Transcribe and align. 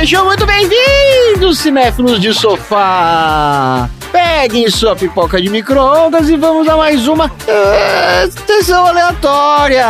Sejam 0.00 0.24
muito 0.24 0.44
bem-vindos, 0.46 1.60
cinéfilos 1.60 2.20
de 2.20 2.34
sofá! 2.34 3.88
Peguem 4.12 4.70
sua 4.70 4.96
pipoca 4.96 5.40
de 5.40 5.48
micro-ondas 5.50 6.28
e 6.28 6.36
vamos 6.36 6.68
a 6.68 6.76
mais 6.76 7.06
uma 7.08 7.26
uh, 7.26 8.46
sessão 8.46 8.86
aleatória! 8.86 9.86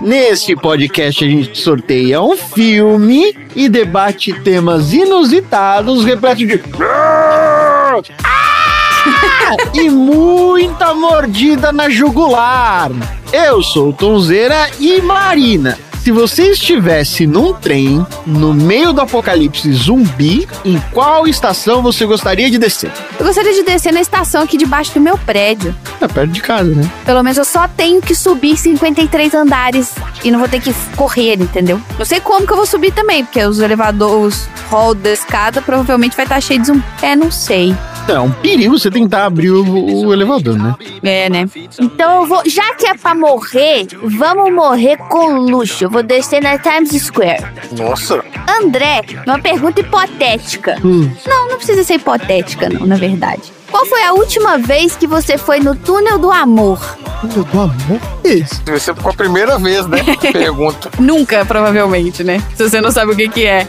Neste 0.00 0.54
podcast 0.54 1.24
a 1.24 1.28
gente 1.28 1.58
sorteia 1.58 2.22
um 2.22 2.36
filme 2.36 3.36
e 3.56 3.68
debate 3.68 4.32
temas 4.32 4.92
inusitados 4.92 6.04
repletos 6.04 6.46
de... 6.46 6.60
Ah! 6.80 7.96
e 9.74 9.90
muita 9.90 10.94
mordida 10.94 11.72
na 11.72 11.88
jugular. 11.88 12.90
Eu 13.32 13.62
sou 13.62 13.92
Tonzeira 13.92 14.70
e 14.78 15.00
Marina. 15.00 15.78
Se 16.02 16.10
você 16.10 16.50
estivesse 16.50 17.28
num 17.28 17.52
trem 17.52 18.04
no 18.26 18.52
meio 18.52 18.92
do 18.92 19.00
apocalipse 19.00 19.72
zumbi, 19.72 20.48
em 20.64 20.76
qual 20.90 21.28
estação 21.28 21.80
você 21.80 22.04
gostaria 22.04 22.50
de 22.50 22.58
descer? 22.58 22.90
Eu 23.20 23.24
gostaria 23.24 23.54
de 23.54 23.62
descer 23.62 23.92
na 23.92 24.00
estação 24.00 24.42
aqui 24.42 24.56
debaixo 24.56 24.94
do 24.94 25.00
meu 25.00 25.16
prédio. 25.16 25.72
É 26.00 26.08
perto 26.08 26.32
de 26.32 26.40
casa, 26.40 26.74
né? 26.74 26.90
Pelo 27.04 27.22
menos 27.22 27.38
eu 27.38 27.44
só 27.44 27.68
tenho 27.68 28.02
que 28.02 28.16
subir 28.16 28.56
53 28.56 29.32
andares 29.32 29.94
e 30.24 30.30
não 30.32 30.40
vou 30.40 30.48
ter 30.48 30.60
que 30.60 30.74
correr, 30.96 31.34
entendeu? 31.34 31.80
Não 31.96 32.04
sei 32.04 32.18
como 32.18 32.44
que 32.44 32.52
eu 32.52 32.56
vou 32.56 32.66
subir 32.66 32.92
também, 32.92 33.24
porque 33.24 33.44
os 33.44 33.60
elevadores, 33.60 34.48
os 34.56 34.62
hall 34.72 34.96
da 34.96 35.10
escada 35.10 35.62
provavelmente 35.62 36.16
vai 36.16 36.24
estar 36.24 36.40
cheio 36.40 36.60
de 36.60 36.66
zumbi. 36.66 36.84
É, 37.00 37.14
não 37.14 37.30
sei. 37.30 37.76
É 38.08 38.18
um 38.18 38.30
perigo 38.30 38.78
você 38.78 38.90
tentar 38.90 39.26
abrir 39.26 39.50
o, 39.50 40.06
o 40.06 40.12
elevador, 40.12 40.58
né? 40.58 40.74
É, 41.02 41.30
né? 41.30 41.48
Então 41.80 42.22
eu 42.22 42.26
vou. 42.26 42.42
Já 42.46 42.74
que 42.74 42.86
é 42.86 42.94
pra 42.94 43.14
morrer, 43.14 43.86
vamos 44.02 44.52
morrer 44.52 44.96
com 45.08 45.38
luxo. 45.38 45.84
Eu 45.84 45.90
vou 45.90 46.02
descer 46.02 46.42
na 46.42 46.58
Times 46.58 46.90
Square. 47.02 47.44
Nossa. 47.72 48.22
André, 48.60 49.02
uma 49.26 49.38
pergunta 49.38 49.80
hipotética. 49.80 50.76
Hum. 50.84 51.10
Não, 51.26 51.48
não 51.48 51.56
precisa 51.56 51.84
ser 51.84 51.94
hipotética, 51.94 52.68
não, 52.68 52.86
na 52.86 52.96
verdade. 52.96 53.52
Qual 53.72 53.86
foi 53.86 54.02
a 54.04 54.12
última 54.12 54.58
vez 54.58 54.94
que 54.94 55.06
você 55.06 55.38
foi 55.38 55.58
no 55.58 55.74
túnel 55.74 56.18
do 56.18 56.30
amor? 56.30 56.78
Túnel 57.22 57.44
do 57.44 57.60
amor? 57.60 58.00
Que 58.22 58.34
isso? 58.34 58.62
Deve 58.62 58.78
ser 58.78 58.90
a 58.90 59.12
primeira 59.14 59.58
vez, 59.58 59.86
né? 59.86 59.98
Pergunta. 60.30 60.90
Nunca, 60.98 61.42
provavelmente, 61.46 62.22
né? 62.22 62.42
Se 62.54 62.68
você 62.68 62.82
não 62.82 62.90
sabe 62.90 63.12
o 63.12 63.16
que, 63.16 63.28
que 63.28 63.46
é. 63.46 63.66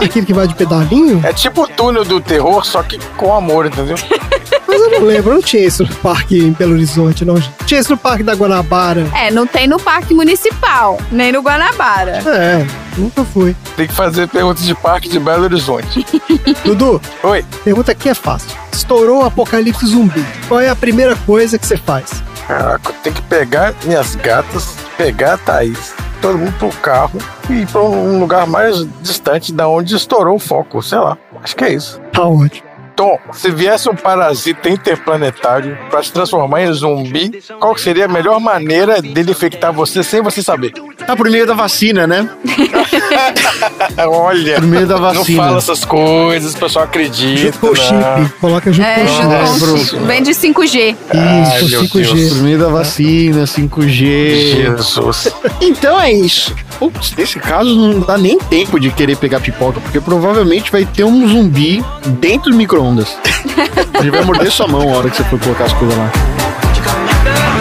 Aquele 0.00 0.24
que 0.24 0.32
vai 0.32 0.46
de 0.46 0.54
pedalinho? 0.54 1.20
É 1.24 1.32
tipo 1.32 1.62
o 1.64 1.66
túnel 1.66 2.04
do 2.04 2.20
terror, 2.20 2.64
só 2.64 2.84
que 2.84 3.00
com 3.16 3.34
amor, 3.34 3.66
entendeu? 3.66 3.96
Mas 4.66 4.80
eu 4.80 4.90
não 4.90 5.00
lembro, 5.06 5.34
não 5.34 5.42
tinha 5.42 5.64
isso 5.66 5.82
no 5.84 5.94
parque 5.96 6.38
em 6.38 6.52
Belo 6.52 6.72
Horizonte, 6.72 7.24
não. 7.24 7.34
Tinha 7.66 7.80
isso 7.80 7.92
no 7.92 7.98
parque 7.98 8.22
da 8.22 8.34
Guanabara. 8.34 9.06
É, 9.14 9.30
não 9.30 9.46
tem 9.46 9.66
no 9.66 9.78
Parque 9.78 10.12
Municipal, 10.14 10.98
nem 11.10 11.32
no 11.32 11.40
Guanabara. 11.42 12.22
É, 12.26 12.66
nunca 12.96 13.24
fui. 13.24 13.54
Tem 13.76 13.86
que 13.86 13.94
fazer 13.94 14.28
perguntas 14.28 14.64
de 14.64 14.74
parque 14.74 15.08
de 15.08 15.18
Belo 15.18 15.44
Horizonte. 15.44 16.04
Dudu, 16.64 17.00
Oi. 17.22 17.44
pergunta 17.64 17.92
aqui 17.92 18.08
é 18.08 18.14
fácil. 18.14 18.50
Estourou 18.72 19.22
o 19.22 19.24
apocalipse 19.24 19.86
zumbi. 19.86 20.24
Qual 20.48 20.60
é 20.60 20.68
a 20.68 20.76
primeira 20.76 21.16
coisa 21.16 21.58
que 21.58 21.66
você 21.66 21.76
faz? 21.76 22.22
Caraca, 22.46 22.92
tem 23.02 23.12
que 23.12 23.22
pegar 23.22 23.74
minhas 23.84 24.14
gatas, 24.16 24.76
pegar 24.96 25.34
a 25.34 25.38
Thaís, 25.38 25.94
todo 26.22 26.38
mundo 26.38 26.54
pro 26.58 26.68
carro 26.80 27.18
e 27.50 27.54
ir 27.62 27.66
pra 27.66 27.80
um 27.82 28.20
lugar 28.20 28.46
mais 28.46 28.86
distante 29.00 29.52
da 29.52 29.66
onde 29.68 29.96
estourou 29.96 30.36
o 30.36 30.38
foco, 30.38 30.80
sei 30.82 30.98
lá. 30.98 31.16
Acho 31.42 31.56
que 31.56 31.64
é 31.64 31.72
isso. 31.72 32.00
Tá 32.12 32.22
ótimo. 32.22 32.65
Tom, 32.96 33.18
se 33.32 33.50
viesse 33.50 33.88
um 33.90 33.94
parasita 33.94 34.70
interplanetário 34.70 35.76
pra 35.90 36.02
se 36.02 36.10
transformar 36.10 36.62
em 36.62 36.72
zumbi, 36.72 37.42
qual 37.60 37.74
que 37.74 37.80
seria 37.82 38.06
a 38.06 38.08
melhor 38.08 38.40
maneira 38.40 39.02
dele 39.02 39.32
infectar 39.32 39.70
você 39.70 40.02
sem 40.02 40.22
você 40.22 40.42
saber? 40.42 40.72
Tá 41.06 41.14
por 41.14 41.28
meio 41.30 41.46
da 41.46 41.52
vacina, 41.52 42.06
né? 42.06 42.28
Olha, 44.08 44.54
Por 44.56 44.66
meio 44.66 44.86
da 44.86 44.94
não 44.96 45.02
vacina. 45.14 45.42
fala 45.44 45.58
essas 45.58 45.84
coisas, 45.84 46.54
o 46.54 46.58
pessoal 46.58 46.84
acredita. 46.86 47.38
Junto 47.38 47.58
com 47.58 47.66
o 47.66 47.70
não. 47.70 47.76
chip. 47.76 48.32
Coloca 48.40 48.72
junto 48.72 48.88
com 48.88 49.04
o 49.04 49.78
chip. 49.78 49.96
É, 49.96 50.06
vem 50.06 50.22
de 50.22 50.30
5G. 50.30 50.96
Ai, 51.10 51.56
Isso, 51.58 51.70
meu 51.70 51.82
5G. 51.82 52.14
Deus. 52.14 52.32
Por 52.32 52.42
meio 52.42 52.58
da 52.58 52.68
vacina, 52.68 53.44
5G. 53.44 54.56
Jesus. 54.56 55.28
Então 55.60 56.00
é 56.00 56.12
isso. 56.12 56.54
Putz, 56.78 57.14
nesse 57.16 57.38
caso 57.38 57.74
não 57.74 58.00
dá 58.00 58.18
nem 58.18 58.38
tempo 58.38 58.78
de 58.78 58.90
querer 58.90 59.16
pegar 59.16 59.40
pipoca, 59.40 59.80
porque 59.80 60.00
provavelmente 60.00 60.70
vai 60.70 60.84
ter 60.84 61.04
um 61.04 61.26
zumbi 61.26 61.84
dentro 62.20 62.50
do 62.50 62.56
micro-ondas. 62.56 63.16
Ele 63.98 64.10
vai 64.10 64.22
morder 64.22 64.50
sua 64.50 64.68
mão 64.68 64.82
a 64.82 64.96
hora 64.98 65.10
que 65.10 65.16
você 65.16 65.24
for 65.24 65.40
colocar 65.40 65.64
as 65.64 65.72
coisas 65.72 65.96
lá. 65.96 66.10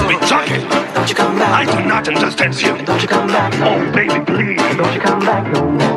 been 0.08 0.20
talking. 0.28 0.62
Don't 0.94 1.10
you 1.10 1.16
come 1.16 1.38
back. 1.38 1.52
I 1.52 1.66
do 1.66 1.88
not 1.88 2.08
understand 2.08 2.62
you. 2.62 2.78
Don't 2.86 3.02
you 3.02 3.08
come 3.08 3.28
back. 3.28 3.54
Oh, 3.56 3.92
baby, 3.92 4.24
please. 4.26 4.78
Don't 4.78 4.94
you 4.94 5.02
come 5.02 5.20
back 5.20 5.52
no 5.52 5.72
more. 5.72 5.95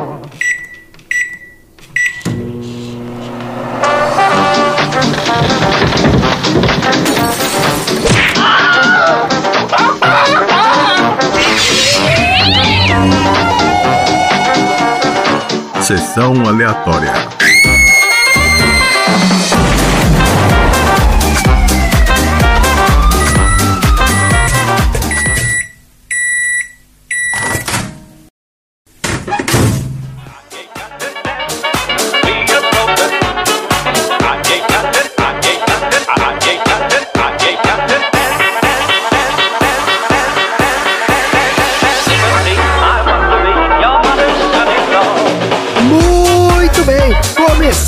Sessão 15.89 16.45
aleatória. 16.45 17.11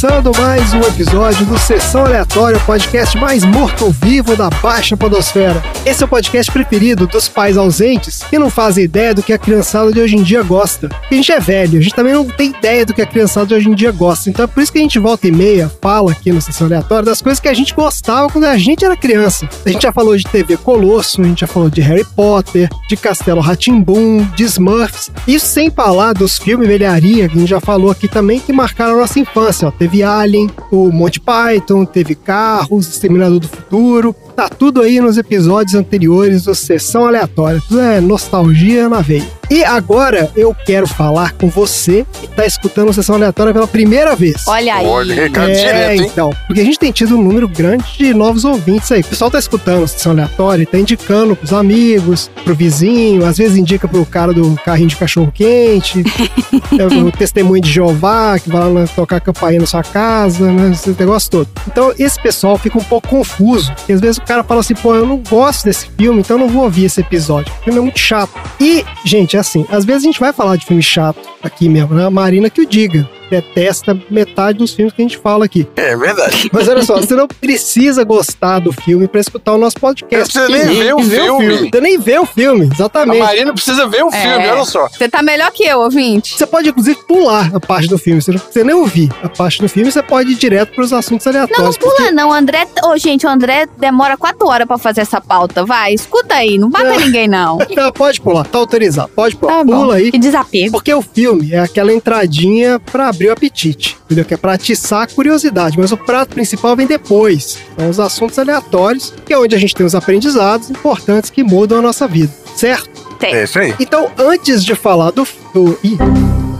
ça 0.02 0.11
começando 0.22 0.38
mais 0.38 0.74
um 0.74 0.82
episódio 0.82 1.46
do 1.48 1.58
Sessão 1.58 2.06
Aleatória, 2.06 2.58
o 2.58 2.66
podcast 2.66 3.18
mais 3.18 3.44
morto-vivo 3.44 4.36
da 4.36 4.50
Baixa 4.50 4.96
Podosfera. 4.96 5.62
Esse 5.84 6.04
é 6.04 6.06
o 6.06 6.10
podcast 6.10 6.52
preferido 6.52 7.08
dos 7.08 7.28
pais 7.28 7.58
ausentes 7.58 8.22
que 8.30 8.38
não 8.38 8.50
fazem 8.50 8.84
ideia 8.84 9.16
do 9.16 9.24
que 9.24 9.34
a 9.34 9.38
criançada 9.38 9.92
de 9.92 10.00
hoje 10.00 10.16
em 10.16 10.22
dia 10.22 10.44
gosta. 10.44 10.90
Porque 10.90 11.16
a 11.16 11.18
gente 11.18 11.32
é 11.32 11.40
velho, 11.40 11.80
a 11.80 11.82
gente 11.82 11.96
também 11.96 12.14
não 12.14 12.26
tem 12.26 12.50
ideia 12.50 12.86
do 12.86 12.94
que 12.94 13.02
a 13.02 13.06
criançada 13.06 13.48
de 13.48 13.54
hoje 13.56 13.70
em 13.70 13.74
dia 13.74 13.92
gosta. 13.92 14.30
Então 14.30 14.46
é 14.46 14.48
por 14.48 14.62
isso 14.62 14.72
que 14.72 14.78
a 14.78 14.82
gente 14.82 15.00
volta 15.00 15.28
e 15.28 15.32
meia 15.32 15.72
fala 15.82 16.12
aqui 16.12 16.32
no 16.32 16.42
Sessão 16.42 16.68
Aleatória 16.68 17.06
das 17.06 17.22
coisas 17.22 17.40
que 17.40 17.48
a 17.48 17.54
gente 17.54 17.74
gostava 17.74 18.30
quando 18.30 18.46
a 18.46 18.58
gente 18.58 18.86
era 18.86 18.96
criança. 18.96 19.50
A 19.66 19.70
gente 19.70 19.82
já 19.82 19.92
falou 19.92 20.16
de 20.16 20.24
TV 20.24 20.56
Colosso, 20.58 21.22
a 21.22 21.26
gente 21.26 21.42
já 21.42 21.48
falou 21.48 21.70
de 21.70 21.82
Harry 21.82 22.06
Potter, 22.16 22.70
de 22.88 22.96
Castelo 22.96 23.42
Ratimbum, 23.42 24.24
de 24.36 24.44
Smurfs. 24.44 25.10
Isso 25.28 25.48
sem 25.48 25.72
falar 25.72 26.14
dos 26.14 26.38
filmes 26.38 26.68
velharia 26.68 27.28
que 27.28 27.36
a 27.36 27.40
gente 27.40 27.50
já 27.50 27.60
falou 27.60 27.90
aqui 27.90 28.08
também 28.08 28.40
que 28.40 28.54
marcaram 28.54 28.94
a 28.94 29.02
nossa 29.02 29.20
infância. 29.20 29.68
Ó. 29.68 29.72
Teve 29.72 30.04
Alien, 30.20 30.50
o 30.72 30.92
Monty 30.92 31.20
Python, 31.20 31.86
teve 31.86 32.16
Carros, 32.16 32.88
Exterminador 32.88 33.40
do 33.40 33.48
Futuro. 33.48 34.16
Tá 34.36 34.48
tudo 34.50 34.82
aí 34.82 35.00
nos 35.00 35.18
episódios 35.18 35.76
anteriores 35.76 36.44
do 36.46 36.56
Sessão 36.56 37.06
Aleatória. 37.06 37.62
Tudo 37.68 37.80
é 37.82 38.00
nostalgia 38.00 38.88
na 38.88 39.02
veia. 39.02 39.28
E 39.50 39.66
agora 39.66 40.32
eu 40.34 40.56
quero 40.66 40.88
falar 40.88 41.34
com 41.34 41.50
você 41.50 42.06
que 42.22 42.28
tá 42.30 42.46
escutando 42.46 42.90
a 42.90 42.94
Sessão 42.94 43.16
Aleatória 43.16 43.52
pela 43.54 43.68
primeira 43.68 44.16
vez. 44.16 44.48
Olha 44.48 44.76
aí. 44.76 44.86
Olha, 44.86 45.14
recado 45.14 45.50
É, 45.50 45.54
direto, 45.54 46.02
hein? 46.02 46.10
então. 46.10 46.30
Porque 46.48 46.62
a 46.62 46.64
gente 46.64 46.80
tem 46.80 46.92
tido 46.92 47.18
um 47.18 47.22
número 47.22 47.50
grande 47.50 47.84
de 47.98 48.14
novos 48.14 48.46
ouvintes 48.46 48.90
aí. 48.94 49.02
O 49.02 49.06
pessoal 49.06 49.30
tá 49.30 49.38
escutando 49.38 49.84
a 49.84 49.88
sessão 49.88 50.14
aleatória 50.14 50.64
e 50.64 50.66
tá 50.66 50.78
indicando 50.80 51.36
pros 51.36 51.52
amigos, 51.52 52.32
pro 52.46 52.56
vizinho, 52.56 53.26
às 53.26 53.38
vezes 53.38 53.58
indica 53.58 53.90
pro 53.90 54.06
cara 54.06 54.34
do 54.34 54.56
carrinho 54.64 54.88
de 54.88 54.96
cachorro-quente, 54.96 56.02
é 56.80 56.86
o 56.86 57.12
testemunho 57.12 57.62
de 57.62 57.70
Jeová, 57.70 58.40
que 58.40 58.50
vai 58.50 58.72
lá 58.72 58.88
tocar 58.88 59.20
campainha 59.20 59.60
na 59.60 59.68
sua 59.68 59.84
casa, 59.84 60.50
né? 60.50 60.72
Esse 60.72 60.96
negócio 60.98 61.30
todo. 61.30 61.50
Então, 61.68 61.94
esse 62.00 62.18
pessoal 62.22 62.58
fica 62.58 62.78
um 62.78 62.84
pouco 62.84 63.10
confuso. 63.10 63.70
Porque 63.76 63.92
às 63.92 64.00
vezes 64.00 64.21
o 64.22 64.26
cara 64.26 64.44
fala 64.44 64.62
assim, 64.62 64.76
pô, 64.76 64.96
eu 64.96 65.06
não 65.06 65.18
gosto 65.18 65.66
desse 65.66 65.90
filme, 65.98 66.22
então 66.22 66.38
eu 66.38 66.42
não 66.42 66.50
vou 66.50 66.64
ouvir 66.64 66.86
esse 66.86 67.02
episódio. 67.02 67.52
O 67.62 67.64
filme 67.64 67.80
é 67.80 67.82
muito 67.82 68.00
chato. 68.00 68.32
E, 68.60 68.86
gente, 69.04 69.36
é 69.36 69.40
assim, 69.40 69.66
às 69.70 69.84
vezes 69.84 70.04
a 70.04 70.06
gente 70.06 70.20
vai 70.20 70.32
falar 70.32 70.56
de 70.56 70.66
filme 70.66 70.82
chato 70.82 71.20
aqui 71.44 71.68
mesmo, 71.68 71.96
né? 71.96 72.06
A 72.06 72.12
Marina 72.12 72.50
que 72.50 72.62
o 72.62 72.66
diga. 72.66 73.10
Detesta 73.32 73.98
metade 74.10 74.58
dos 74.60 74.74
filmes 74.74 74.94
que 74.94 75.02
a 75.02 75.06
gente 75.06 75.18
fala 75.18 75.46
aqui. 75.46 75.66
É 75.76 75.96
verdade. 75.96 76.50
Mas 76.54 76.68
olha 76.68 76.84
só, 76.84 76.98
você 76.98 77.16
não 77.16 77.28
precisa 77.28 78.04
gostar 78.04 78.60
do 78.60 78.72
filme 78.74 79.08
pra 79.08 79.22
escutar 79.22 79.54
o 79.54 79.58
nosso 79.58 79.78
Não 79.78 79.90
podcast. 79.90 80.34
precisa 80.34 80.48
nem 80.50 80.76
ver 80.78 80.94
o 80.94 81.00
filme. 81.02 81.70
Você 81.72 81.82
nem 81.82 81.98
vê 82.00 82.20
o 82.20 82.26
filme, 82.26 82.66
A 82.70 82.74
exatamente. 82.74 83.20
Marina 83.20 83.54
precisa 83.54 83.88
ver 83.88 84.04
o 84.04 84.10
É. 84.10 84.12
filme, 84.22 84.48
olha 84.50 84.66
só. 84.66 84.88
Você 84.90 85.08
tá 85.10 85.22
melhor 85.24 85.50
que 85.52 85.64
eu, 85.64 85.80
ouvinte. 85.80 86.38
Você 86.38 86.46
pode, 86.46 86.70
inclusive, 86.70 86.98
pular 87.08 87.50
a 87.56 87.60
parte 87.60 87.88
do 87.88 87.98
filme. 87.98 88.22
Você 88.22 88.32
não 88.32 88.40
precisa 88.40 88.66
nem 88.66 88.76
ouvir 88.76 89.10
a 89.24 89.30
parte 89.30 89.62
do 89.62 89.70
filme, 89.70 89.92
você 89.92 90.04
pode 90.04 90.32
ir 90.32 90.36
direto 90.36 90.74
pros 90.76 90.92
assuntos 90.92 91.26
Não, 91.26 91.34
não 91.34 91.40
aleatórios. 91.42 91.78
pula 91.78 92.12
não, 92.12 92.32
André. 92.34 92.68
Ô, 92.84 92.98
gente, 92.98 93.26
o 93.26 93.30
André 93.30 93.66
demora 93.80 94.18
quatro 94.18 94.48
horas 94.48 94.68
pra 94.68 94.78
fazer 94.78 95.02
essa 95.02 95.22
pauta. 95.22 95.66
Vai, 95.66 95.94
escuta 95.94 96.36
aí, 96.36 96.58
não 96.58 96.70
mata 96.70 96.86
É. 96.94 96.98
ninguém, 96.98 97.28
não. 97.28 97.58
porque- 97.58 97.76
Não, 97.82 97.92
pode 97.92 98.20
pular, 98.22 98.46
tá 98.46 98.58
autorizado. 98.60 99.10
Pode 99.16 99.36
pular. 99.36 99.60
Tá. 99.60 99.66
Pula 99.66 99.96
aí. 99.96 100.12
Que 100.12 100.20
desapego. 100.20 100.72
Porque 100.74 100.94
o 100.94 101.02
filme 101.02 101.52
é 101.54 101.60
aquela 101.60 101.92
entradinha 101.94 102.80
pra 102.80 103.12
abrir 103.22 103.30
o 103.30 103.34
apetite, 103.34 103.98
entendeu? 104.06 104.26
Que 104.26 104.34
é 104.34 104.38
pra 104.38 104.54
atiçar 104.54 105.04
a 105.04 105.08
curiosidade, 105.08 105.78
mas 105.78 105.92
o 105.92 105.98
prato 105.98 106.30
principal 106.34 106.76
vem 106.76 106.88
depois. 106.88 107.60
São 107.78 107.90
os 107.90 108.00
assuntos 108.00 108.40
aleatórios, 108.40 109.14
que 109.26 109.32
é 109.34 109.38
onde 109.38 109.56
a 109.56 109.60
gente 109.60 109.76
tem 109.76 109.86
os 109.86 109.94
aprendizados 109.94 110.70
importantes 110.72 111.30
que 111.30 111.44
mudam 111.44 111.78
a 111.80 111.82
nossa 111.82 112.08
vida, 112.08 112.32
certo? 112.56 112.90
Tem. 113.20 113.36
É 113.36 113.44
isso 113.44 113.60
aí. 113.60 113.76
Então, 113.80 114.10
antes 114.18 114.66
de 114.66 114.74
falar 114.74 115.12
do... 115.12 115.28
do 115.54 115.78
ih, 115.84 115.98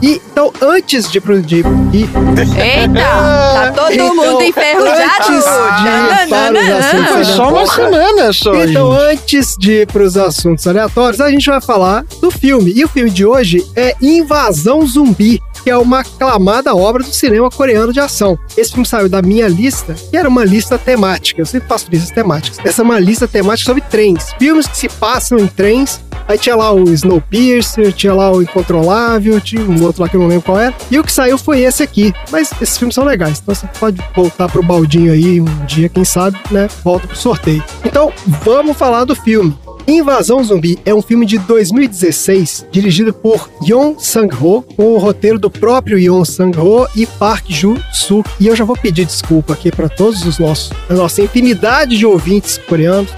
e, 0.00 0.20
então, 0.32 0.52
antes 0.60 1.10
de... 1.10 1.20
pro- 1.20 1.40
de 1.42 1.56
ih, 1.92 2.08
Eita, 2.56 2.92
tá 3.02 3.72
todo 3.74 3.92
Então, 3.92 4.14
mundo 4.14 4.42
enferrujado. 4.42 5.02
antes 5.02 5.44
de 5.82 5.88
ir 5.88 6.28
para 6.28 6.52
os 6.52 6.70
assuntos 6.70 7.12
Foi 7.12 7.24
só 7.24 7.48
uma 7.50 7.66
semana 7.66 8.32
só, 8.32 8.54
Então, 8.64 8.92
gente. 8.94 9.10
antes 9.12 9.56
de 9.58 9.72
ir 9.82 9.86
para 9.88 10.02
os 10.02 10.16
assuntos 10.16 10.66
aleatórios, 10.66 11.20
a 11.20 11.30
gente 11.30 11.46
vai 11.46 11.60
falar 11.60 12.04
do 12.20 12.30
filme. 12.30 12.72
E 12.76 12.84
o 12.84 12.88
filme 12.88 13.10
de 13.10 13.24
hoje 13.26 13.64
é 13.76 13.94
Invasão 14.00 14.86
Zumbi, 14.86 15.40
que 15.62 15.70
é 15.70 15.76
uma 15.76 16.00
aclamada 16.00 16.74
obra 16.74 17.02
do 17.02 17.12
cinema 17.12 17.50
coreano 17.50 17.92
de 17.92 18.00
ação. 18.00 18.38
Esse 18.56 18.72
filme 18.72 18.86
saiu 18.86 19.08
da 19.08 19.22
minha 19.22 19.48
lista, 19.48 19.94
que 19.94 20.16
era 20.16 20.28
uma 20.28 20.44
lista 20.44 20.76
temática. 20.78 21.40
Eu 21.40 21.46
sempre 21.46 21.68
faço 21.68 21.86
listas 21.90 22.10
temáticas. 22.10 22.58
Essa 22.64 22.82
é 22.82 22.84
uma 22.84 22.98
lista 22.98 23.28
temática 23.28 23.66
sobre 23.66 23.82
trens. 23.82 24.32
Filmes 24.38 24.66
que 24.66 24.76
se 24.76 24.88
passam 24.88 25.38
em 25.38 25.46
trens. 25.46 26.00
Aí 26.28 26.38
tinha 26.38 26.54
lá 26.54 26.72
o 26.72 26.84
Snowpiercer, 26.84 27.92
tinha 27.92 28.14
lá 28.14 28.30
o 28.30 28.42
Incontrolável, 28.42 29.40
tinha 29.40 29.62
um 29.62 29.82
outro 29.82 30.02
lá 30.02 30.08
que 30.08 30.16
eu 30.16 30.20
não 30.20 30.28
lembro 30.28 30.44
qual 30.44 30.58
era. 30.58 30.74
E 30.90 30.98
o 30.98 31.04
que 31.04 31.12
saiu 31.12 31.36
foi 31.36 31.60
esse 31.60 31.82
aqui. 31.82 32.12
Mas 32.30 32.50
esses 32.60 32.78
filmes 32.78 32.94
são 32.94 33.04
legais, 33.04 33.40
então 33.42 33.54
você 33.54 33.66
pode 33.78 34.02
voltar 34.14 34.48
pro 34.48 34.62
baldinho 34.62 35.12
aí 35.12 35.40
um 35.40 35.66
dia, 35.66 35.88
quem 35.88 36.04
sabe, 36.04 36.38
né? 36.50 36.68
Volta 36.84 37.06
pro 37.06 37.16
sorteio. 37.16 37.62
Então, 37.84 38.12
vamos 38.26 38.76
falar 38.76 39.04
do 39.04 39.16
filme. 39.16 39.56
Invasão 39.86 40.42
Zumbi 40.44 40.78
é 40.84 40.94
um 40.94 41.02
filme 41.02 41.26
de 41.26 41.38
2016, 41.38 42.66
dirigido 42.70 43.12
por 43.12 43.50
Yeon 43.66 43.98
Sang-ho, 43.98 44.62
com 44.76 44.94
o 44.94 44.98
roteiro 44.98 45.38
do 45.38 45.50
próprio 45.50 45.98
Yeon 45.98 46.24
Sang-ho 46.24 46.86
e 46.94 47.04
Park 47.04 47.46
Ju-suk. 47.48 48.28
E 48.38 48.46
eu 48.46 48.54
já 48.54 48.64
vou 48.64 48.76
pedir 48.76 49.04
desculpa 49.04 49.54
aqui 49.54 49.72
para 49.72 49.88
todos 49.88 50.24
os 50.24 50.38
nossos, 50.38 50.72
a 50.88 50.94
nossa 50.94 51.20
infinidade 51.20 51.98
de 51.98 52.06
ouvintes 52.06 52.58
coreanos. 52.58 53.10